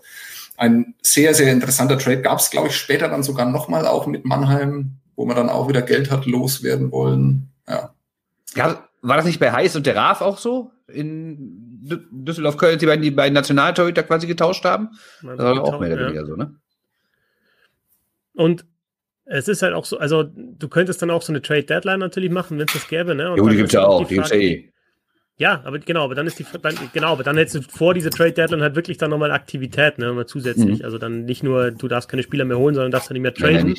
ein 0.56 0.94
sehr, 1.02 1.34
sehr 1.34 1.52
interessanter 1.52 1.98
Trade. 1.98 2.22
Gab 2.22 2.38
es, 2.38 2.50
glaube 2.50 2.68
ich, 2.68 2.76
später 2.76 3.08
dann 3.08 3.22
sogar 3.22 3.46
nochmal 3.46 3.86
auch 3.86 4.06
mit 4.06 4.24
Mannheim, 4.24 4.92
wo 5.16 5.26
man 5.26 5.36
dann 5.36 5.48
auch 5.48 5.68
wieder 5.68 5.82
Geld 5.82 6.10
hat 6.10 6.26
loswerden 6.26 6.92
wollen. 6.92 7.48
Ja. 7.68 7.94
ja 8.54 8.84
war 9.02 9.16
das 9.16 9.26
nicht 9.26 9.40
bei 9.40 9.52
Heiß 9.52 9.76
und 9.76 9.86
der 9.86 9.96
Raf 9.96 10.20
auch 10.20 10.38
so? 10.38 10.70
In 10.88 11.80
Düsseldorf, 12.10 12.56
Köln, 12.56 12.78
die 12.78 12.86
beiden, 12.86 13.02
die 13.02 13.10
beiden 13.10 13.34
Nationaltorhüter 13.34 14.04
quasi 14.04 14.26
getauscht 14.26 14.64
haben? 14.64 14.90
Das 15.22 15.38
war 15.38 15.60
auch 15.60 15.80
mehr 15.80 15.94
oder 15.94 16.06
weniger 16.06 16.26
so, 16.26 16.36
ne? 16.36 16.54
Und 18.34 18.64
es 19.24 19.48
ist 19.48 19.62
halt 19.62 19.74
auch 19.74 19.84
so, 19.84 19.98
also 19.98 20.22
du 20.22 20.68
könntest 20.68 21.02
dann 21.02 21.10
auch 21.10 21.22
so 21.22 21.32
eine 21.32 21.42
Trade 21.42 21.64
Deadline 21.64 21.98
natürlich 21.98 22.30
machen, 22.30 22.58
wenn 22.58 22.66
es 22.66 22.74
das 22.74 22.86
gäbe, 22.86 23.14
ne? 23.14 23.32
Und 23.32 23.38
jo, 23.38 23.48
die 23.48 23.56
gibt's 23.56 23.72
ja 23.72 23.84
auch, 23.84 24.06
die, 24.06 24.14
gibt's 24.14 24.30
ja 24.30 24.36
eh. 24.36 24.72
Ja, 25.38 25.60
aber 25.64 25.78
genau, 25.78 26.04
aber 26.04 26.14
dann 26.14 26.26
ist 26.26 26.38
die, 26.38 26.46
dann, 26.62 26.74
genau, 26.94 27.12
aber 27.12 27.22
dann 27.22 27.36
hättest 27.36 27.56
du 27.56 27.62
vor 27.62 27.92
dieser 27.92 28.08
Trade 28.10 28.32
Deadline 28.32 28.62
halt 28.62 28.74
wirklich 28.74 28.96
dann 28.96 29.10
nochmal 29.10 29.30
Aktivität, 29.30 29.98
ne, 29.98 30.06
nochmal 30.06 30.24
zusätzlich. 30.24 30.78
Mhm. 30.78 30.84
Also 30.84 30.96
dann 30.96 31.26
nicht 31.26 31.42
nur, 31.42 31.72
du 31.72 31.88
darfst 31.88 32.08
keine 32.08 32.22
Spieler 32.22 32.46
mehr 32.46 32.56
holen, 32.56 32.74
sondern 32.74 32.90
darfst 32.90 33.10
dann 33.10 33.16
nicht 33.16 33.22
mehr 33.22 33.34
traden. 33.34 33.74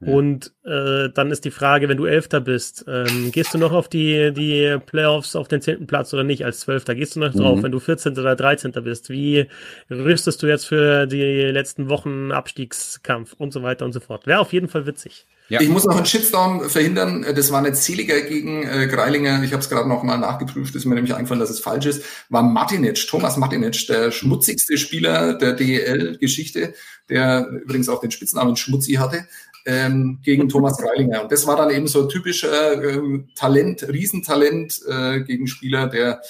Ja, 0.00 0.12
und 0.12 0.52
äh, 0.64 1.10
dann 1.14 1.30
ist 1.30 1.44
die 1.44 1.50
Frage, 1.50 1.88
wenn 1.88 1.96
du 1.96 2.06
Elfter 2.06 2.40
bist, 2.40 2.84
ähm, 2.88 3.30
gehst 3.32 3.54
du 3.54 3.58
noch 3.58 3.72
auf 3.72 3.88
die, 3.88 4.32
die 4.32 4.78
Playoffs 4.84 5.36
auf 5.36 5.48
den 5.48 5.60
zehnten 5.60 5.86
Platz 5.86 6.12
oder 6.12 6.24
nicht 6.24 6.44
als 6.44 6.60
Zwölfter? 6.60 6.94
Gehst 6.94 7.14
du 7.16 7.20
noch 7.20 7.32
drauf, 7.32 7.58
mhm. 7.58 7.62
wenn 7.64 7.72
du 7.72 7.80
14. 7.80 8.18
oder 8.18 8.34
13. 8.34 8.72
bist? 8.82 9.10
Wie 9.10 9.46
rüstest 9.90 10.42
du 10.42 10.46
jetzt 10.46 10.66
für 10.66 11.06
die 11.06 11.22
letzten 11.22 11.88
Wochen 11.88 12.32
Abstiegskampf 12.32 13.34
und 13.38 13.52
so 13.52 13.62
weiter 13.62 13.84
und 13.84 13.92
so 13.92 14.00
fort? 14.00 14.26
Wäre 14.26 14.40
auf 14.40 14.52
jeden 14.52 14.68
Fall 14.68 14.86
witzig. 14.86 15.26
Ja. 15.52 15.60
Ich 15.60 15.68
muss 15.68 15.84
noch 15.84 15.96
einen 15.96 16.06
Shitstorm 16.06 16.70
verhindern. 16.70 17.26
Das 17.36 17.52
war 17.52 17.60
nicht 17.60 17.76
Seliger 17.76 18.22
gegen 18.22 18.62
äh, 18.62 18.86
Greilinger. 18.86 19.42
Ich 19.42 19.52
habe 19.52 19.62
es 19.62 19.68
gerade 19.68 19.86
noch 19.86 20.02
mal 20.02 20.16
nachgeprüft. 20.16 20.74
Ist 20.74 20.86
mir 20.86 20.94
nämlich 20.94 21.14
eingefallen, 21.14 21.40
dass 21.40 21.50
es 21.50 21.60
falsch 21.60 21.84
ist. 21.84 22.02
War 22.30 22.42
Martinic, 22.42 23.06
Thomas 23.06 23.36
Martinic, 23.36 23.86
der 23.86 24.12
schmutzigste 24.12 24.78
Spieler 24.78 25.34
der 25.34 25.52
DEL-Geschichte, 25.52 26.72
der 27.10 27.46
übrigens 27.48 27.90
auch 27.90 28.00
den 28.00 28.10
Spitznamen 28.10 28.56
Schmutzi 28.56 28.94
hatte 28.94 29.28
ähm, 29.66 30.20
gegen 30.22 30.48
Thomas 30.48 30.78
Greilinger. 30.78 31.24
Und 31.24 31.30
das 31.30 31.46
war 31.46 31.56
dann 31.56 31.68
eben 31.68 31.86
so 31.86 32.06
typischer 32.06 32.82
ähm, 32.82 33.28
Talent, 33.34 33.86
Riesentalent 33.86 34.80
äh, 34.88 35.20
gegen 35.20 35.46
Spieler, 35.48 35.86
der 35.86 36.22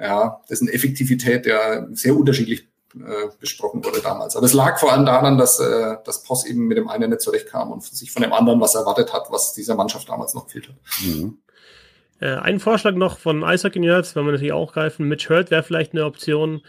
ja, 0.00 0.40
dessen 0.48 0.68
Effektivität 0.68 1.44
ja 1.44 1.86
sehr 1.92 2.16
unterschiedlich 2.16 2.71
äh, 2.94 3.28
besprochen 3.40 3.84
wurde 3.84 4.00
damals. 4.00 4.36
Aber 4.36 4.46
es 4.46 4.52
lag 4.52 4.78
vor 4.78 4.92
allem 4.92 5.06
daran, 5.06 5.38
dass 5.38 5.58
äh, 5.60 5.96
das 6.04 6.22
Post 6.22 6.46
eben 6.46 6.66
mit 6.66 6.76
dem 6.76 6.88
einen 6.88 7.10
nicht 7.10 7.22
zurechtkam 7.22 7.72
und 7.72 7.82
sich 7.82 8.12
von 8.12 8.22
dem 8.22 8.32
anderen 8.32 8.60
was 8.60 8.74
erwartet 8.74 9.12
hat, 9.12 9.30
was 9.30 9.52
dieser 9.52 9.74
Mannschaft 9.74 10.08
damals 10.08 10.34
noch 10.34 10.46
gefehlt 10.46 10.68
hat. 10.68 10.76
Mhm. 11.04 11.38
Äh, 12.20 12.36
ein 12.36 12.60
Vorschlag 12.60 12.94
noch 12.94 13.18
von 13.18 13.42
Eishockey 13.42 13.80
Nerds, 13.80 14.14
wenn 14.14 14.24
wir 14.24 14.32
natürlich 14.32 14.52
auch 14.52 14.72
greifen. 14.72 15.08
Mitch 15.08 15.28
Hurt 15.28 15.50
wäre 15.50 15.62
vielleicht 15.62 15.92
eine 15.92 16.04
Option. 16.04 16.62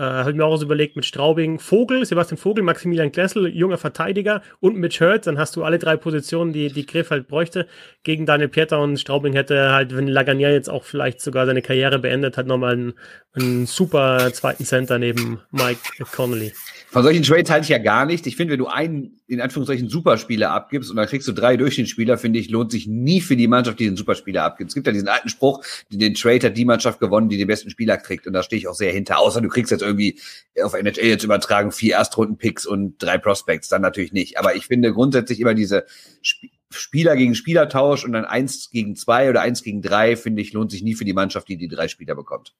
Äh, 0.00 0.02
Habe 0.02 0.30
ich 0.30 0.36
mir 0.36 0.46
auch 0.46 0.56
so 0.56 0.64
überlegt 0.64 0.96
mit 0.96 1.04
Straubing, 1.04 1.58
Vogel, 1.58 2.06
Sebastian 2.06 2.38
Vogel, 2.38 2.64
Maximilian 2.64 3.12
Klessel, 3.12 3.54
junger 3.54 3.76
Verteidiger 3.76 4.40
und 4.58 4.76
mit 4.76 4.98
Hurt, 4.98 5.26
dann 5.26 5.38
hast 5.38 5.56
du 5.56 5.62
alle 5.62 5.78
drei 5.78 5.98
Positionen, 5.98 6.54
die, 6.54 6.68
die 6.72 6.86
Krefeld 6.86 7.28
bräuchte. 7.28 7.66
Gegen 8.02 8.24
Daniel 8.24 8.48
Pieter 8.48 8.80
und 8.80 8.98
Straubing 8.98 9.34
hätte 9.34 9.72
halt, 9.72 9.94
wenn 9.94 10.08
Lagunier 10.08 10.52
jetzt 10.52 10.70
auch 10.70 10.84
vielleicht 10.84 11.20
sogar 11.20 11.44
seine 11.44 11.60
Karriere 11.60 11.98
beendet 11.98 12.38
hat, 12.38 12.46
nochmal 12.46 12.72
einen, 12.72 12.94
einen 13.34 13.66
super 13.66 14.32
zweiten 14.32 14.64
Center 14.64 14.98
neben 14.98 15.40
Mike 15.50 15.80
Connolly. 16.16 16.54
Von 16.88 17.02
solchen 17.02 17.22
Trades 17.22 17.50
halte 17.50 17.64
ich 17.64 17.68
ja 17.68 17.76
gar 17.76 18.06
nicht. 18.06 18.26
Ich 18.26 18.36
finde, 18.36 18.52
wenn 18.52 18.58
du 18.58 18.68
einen, 18.68 19.19
in 19.30 19.40
Anführungszeichen, 19.40 19.88
Superspieler 19.88 20.50
abgibst 20.50 20.90
und 20.90 20.96
dann 20.96 21.06
kriegst 21.06 21.28
du 21.28 21.32
drei 21.32 21.56
Durchschnittsspieler, 21.56 22.18
finde 22.18 22.40
ich, 22.40 22.50
lohnt 22.50 22.72
sich 22.72 22.88
nie 22.88 23.20
für 23.20 23.36
die 23.36 23.46
Mannschaft, 23.46 23.78
die 23.78 23.84
den 23.84 23.96
Superspieler 23.96 24.42
abgibt. 24.42 24.70
Es 24.70 24.74
gibt 24.74 24.88
ja 24.88 24.92
diesen 24.92 25.06
alten 25.06 25.28
Spruch, 25.28 25.62
den 25.88 26.14
Trade 26.14 26.48
hat 26.48 26.56
die 26.56 26.64
Mannschaft 26.64 26.98
gewonnen, 26.98 27.28
die 27.28 27.36
den 27.36 27.46
besten 27.46 27.70
Spieler 27.70 27.96
kriegt. 27.96 28.26
Und 28.26 28.32
da 28.32 28.42
stehe 28.42 28.58
ich 28.58 28.66
auch 28.66 28.74
sehr 28.74 28.92
hinter. 28.92 29.20
Außer 29.20 29.40
du 29.40 29.48
kriegst 29.48 29.70
jetzt 29.70 29.82
irgendwie 29.82 30.18
auf 30.60 30.74
NHL 30.74 31.06
jetzt 31.06 31.22
übertragen 31.22 31.70
vier 31.70 31.94
Erstrunden-Picks 31.94 32.66
und 32.66 32.98
drei 32.98 33.18
Prospects. 33.18 33.68
Dann 33.68 33.82
natürlich 33.82 34.12
nicht. 34.12 34.36
Aber 34.36 34.56
ich 34.56 34.66
finde 34.66 34.92
grundsätzlich 34.92 35.38
immer 35.40 35.54
diese 35.54 35.84
Sp 36.26 36.50
Spieler 36.72 37.16
gegen 37.16 37.34
Spielertausch 37.34 38.04
und 38.04 38.12
dann 38.12 38.24
eins 38.24 38.70
gegen 38.70 38.94
zwei 38.94 39.28
oder 39.28 39.40
eins 39.40 39.64
gegen 39.64 39.82
drei, 39.82 40.14
finde 40.14 40.40
ich, 40.40 40.52
lohnt 40.52 40.70
sich 40.70 40.84
nie 40.84 40.94
für 40.94 41.04
die 41.04 41.12
Mannschaft, 41.12 41.48
die 41.48 41.56
die 41.56 41.66
drei 41.66 41.88
Spieler 41.88 42.14
bekommt. 42.14 42.54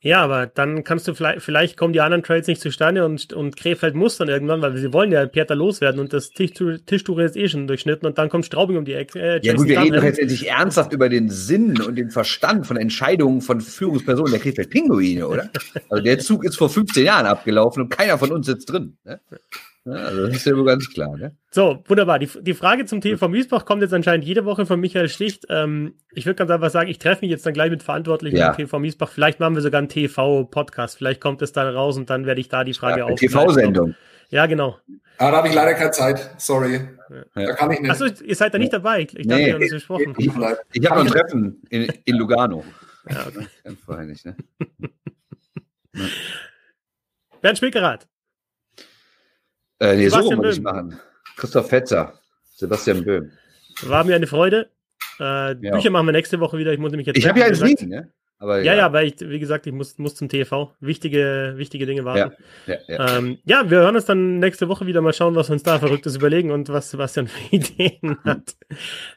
Ja, 0.00 0.22
aber 0.22 0.46
dann 0.46 0.84
kannst 0.84 1.08
du 1.08 1.14
vielleicht, 1.14 1.42
vielleicht 1.42 1.76
kommen 1.76 1.92
die 1.92 2.00
anderen 2.00 2.22
Trades 2.22 2.46
nicht 2.46 2.60
zustande 2.60 3.04
und, 3.04 3.32
und 3.32 3.56
Krefeld 3.56 3.96
muss 3.96 4.16
dann 4.16 4.28
irgendwann, 4.28 4.62
weil 4.62 4.76
sie 4.76 4.92
wollen 4.92 5.10
ja 5.10 5.26
Pieter 5.26 5.56
loswerden 5.56 6.00
und 6.00 6.12
das 6.12 6.30
Tischtuch 6.30 7.18
ist 7.18 7.36
eh 7.36 7.48
schon 7.48 7.66
durchschnitten 7.66 8.06
und 8.06 8.16
dann 8.16 8.28
kommt 8.28 8.46
Straubing 8.46 8.76
um 8.76 8.84
die 8.84 8.94
Ecke. 8.94 9.18
Äh, 9.18 9.40
ja 9.42 9.54
gut, 9.54 9.66
wir 9.66 9.80
reden 9.80 9.96
doch 9.96 10.04
jetzt 10.04 10.20
endlich 10.20 10.48
ernsthaft 10.48 10.92
über 10.92 11.08
den 11.08 11.30
Sinn 11.30 11.80
und 11.80 11.96
den 11.96 12.10
Verstand 12.10 12.64
von 12.64 12.76
Entscheidungen 12.76 13.40
von 13.40 13.60
Führungspersonen 13.60 14.30
der 14.30 14.40
Krefeld 14.40 14.70
Pinguine, 14.70 15.26
oder? 15.26 15.50
Also 15.88 16.04
der 16.04 16.20
Zug 16.20 16.44
ist 16.44 16.56
vor 16.56 16.70
15 16.70 17.04
Jahren 17.04 17.26
abgelaufen 17.26 17.82
und 17.82 17.88
keiner 17.88 18.18
von 18.18 18.30
uns 18.30 18.46
sitzt 18.46 18.70
drin. 18.70 18.96
Ne? 19.04 19.20
Also 19.92 20.26
das 20.26 20.36
ist 20.36 20.46
ja 20.46 20.56
wohl 20.56 20.64
ganz 20.64 20.88
klar. 20.90 21.16
Ne? 21.16 21.36
So, 21.50 21.82
wunderbar. 21.86 22.18
Die, 22.18 22.28
die 22.40 22.54
Frage 22.54 22.84
zum 22.84 23.00
TV 23.00 23.28
Miesbach 23.28 23.64
kommt 23.64 23.82
jetzt 23.82 23.94
anscheinend 23.94 24.24
jede 24.24 24.44
Woche 24.44 24.66
von 24.66 24.80
Michael 24.80 25.08
Sticht. 25.08 25.46
Ähm, 25.48 25.94
ich 26.12 26.26
würde 26.26 26.36
ganz 26.36 26.50
einfach 26.50 26.70
sagen, 26.70 26.90
ich 26.90 26.98
treffe 26.98 27.22
mich 27.22 27.30
jetzt 27.30 27.46
dann 27.46 27.54
gleich 27.54 27.70
mit 27.70 27.82
Verantwortlichen 27.82 28.36
ja. 28.36 28.52
TV 28.52 28.78
Miesbach. 28.78 29.10
Vielleicht 29.10 29.40
machen 29.40 29.54
wir 29.54 29.62
sogar 29.62 29.78
einen 29.78 29.88
TV-Podcast. 29.88 30.96
Vielleicht 30.96 31.20
kommt 31.20 31.42
es 31.42 31.52
da 31.52 31.68
raus 31.70 31.96
und 31.96 32.10
dann 32.10 32.26
werde 32.26 32.40
ich 32.40 32.48
da 32.48 32.64
die 32.64 32.74
Frage 32.74 33.00
ja, 33.00 33.04
auf. 33.06 33.18
TV-Sendung. 33.18 33.94
Ja, 34.30 34.46
genau. 34.46 34.76
Ah, 35.16 35.30
da 35.30 35.38
habe 35.38 35.48
ich 35.48 35.54
leider 35.54 35.74
keine 35.74 35.90
Zeit. 35.90 36.30
Sorry. 36.38 36.80
Ja. 37.34 37.46
Da 37.46 37.54
kann 37.54 37.70
ich 37.70 37.80
nicht. 37.80 37.90
Achso, 37.90 38.06
ihr 38.06 38.36
seid 38.36 38.54
da 38.54 38.58
nicht 38.58 38.72
dabei. 38.72 39.00
Ich 39.00 39.08
dachte, 39.08 39.26
nee, 39.26 39.46
wir 39.46 39.54
haben 39.54 39.60
das 39.60 39.70
besprochen. 39.70 40.14
Ich, 40.18 40.26
ich 40.72 40.90
habe 40.90 41.04
noch 41.04 41.06
ein 41.06 41.06
Treffen 41.06 41.62
in, 41.70 41.92
in 42.04 42.16
Lugano. 42.16 42.64
Ja, 43.10 43.26
okay. 43.26 43.46
Vorher 43.84 44.04
nicht, 44.04 44.26
ne? 44.26 44.36
Bernd 47.40 47.56
Spielgerath. 47.56 48.06
Äh, 49.80 49.96
nee, 49.96 50.08
Sebastian 50.08 50.36
so 50.36 50.42
muss 50.42 50.56
ich 50.56 50.62
machen. 50.62 50.98
Christoph 51.36 51.68
Fetzer, 51.68 52.14
Sebastian 52.54 53.04
Böhm. 53.04 53.30
War 53.82 54.04
mir 54.04 54.16
eine 54.16 54.26
Freude. 54.26 54.70
Äh, 55.20 55.22
ja. 55.22 55.74
Bücher 55.74 55.90
machen 55.90 56.06
wir 56.06 56.12
nächste 56.12 56.40
Woche 56.40 56.58
wieder. 56.58 56.72
Ich 56.72 56.78
muss 56.78 56.90
nämlich 56.90 57.06
jetzt. 57.06 57.16
Ich 57.16 57.28
habe 57.28 57.38
ja 57.38 57.46
alles 57.46 57.60
liegen, 57.60 57.88
ne? 57.88 58.12
Aber, 58.40 58.58
ja, 58.58 58.72
ja, 58.72 58.78
ja, 58.78 58.92
weil 58.92 59.08
ich, 59.08 59.14
wie 59.18 59.40
gesagt, 59.40 59.66
ich 59.66 59.72
muss, 59.72 59.98
muss 59.98 60.14
zum 60.14 60.28
TV. 60.28 60.72
Wichtige, 60.78 61.54
wichtige 61.56 61.86
Dinge 61.86 62.04
warten. 62.04 62.32
Ja, 62.66 62.74
ja, 62.86 62.96
ja. 62.96 63.18
Ähm, 63.18 63.38
ja, 63.44 63.68
wir 63.68 63.78
hören 63.78 63.96
uns 63.96 64.04
dann 64.04 64.38
nächste 64.38 64.68
Woche 64.68 64.86
wieder 64.86 65.00
mal 65.00 65.12
schauen, 65.12 65.34
was 65.34 65.48
wir 65.48 65.54
uns 65.54 65.64
da 65.64 65.80
Verrücktes 65.80 66.14
überlegen 66.14 66.52
und 66.52 66.68
was 66.68 66.90
Sebastian 66.90 67.26
für 67.26 67.40
Ideen 67.56 68.16
hat. 68.24 68.54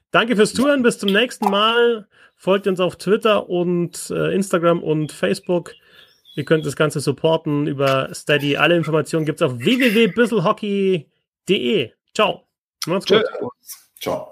Danke 0.09 0.35
fürs 0.35 0.53
Zuhören. 0.53 0.81
Bis 0.81 0.97
zum 0.97 1.11
nächsten 1.11 1.49
Mal. 1.49 2.07
Folgt 2.35 2.65
uns 2.65 2.79
auf 2.79 2.95
Twitter 2.95 3.47
und 3.47 4.09
äh, 4.09 4.33
Instagram 4.33 4.81
und 4.81 5.11
Facebook. 5.11 5.73
Ihr 6.33 6.45
könnt 6.45 6.65
das 6.65 6.75
Ganze 6.75 7.01
supporten 7.01 7.67
über 7.67 8.11
Steady. 8.13 8.57
Alle 8.57 8.75
Informationen 8.77 9.25
gibt 9.25 9.41
es 9.41 9.47
auf 9.47 9.59
www.bisselhockey.de. 9.59 11.91
Ciao. 12.13 12.47
Macht's 12.85 13.07
gut. 13.07 13.23
Ciao. 13.99 14.30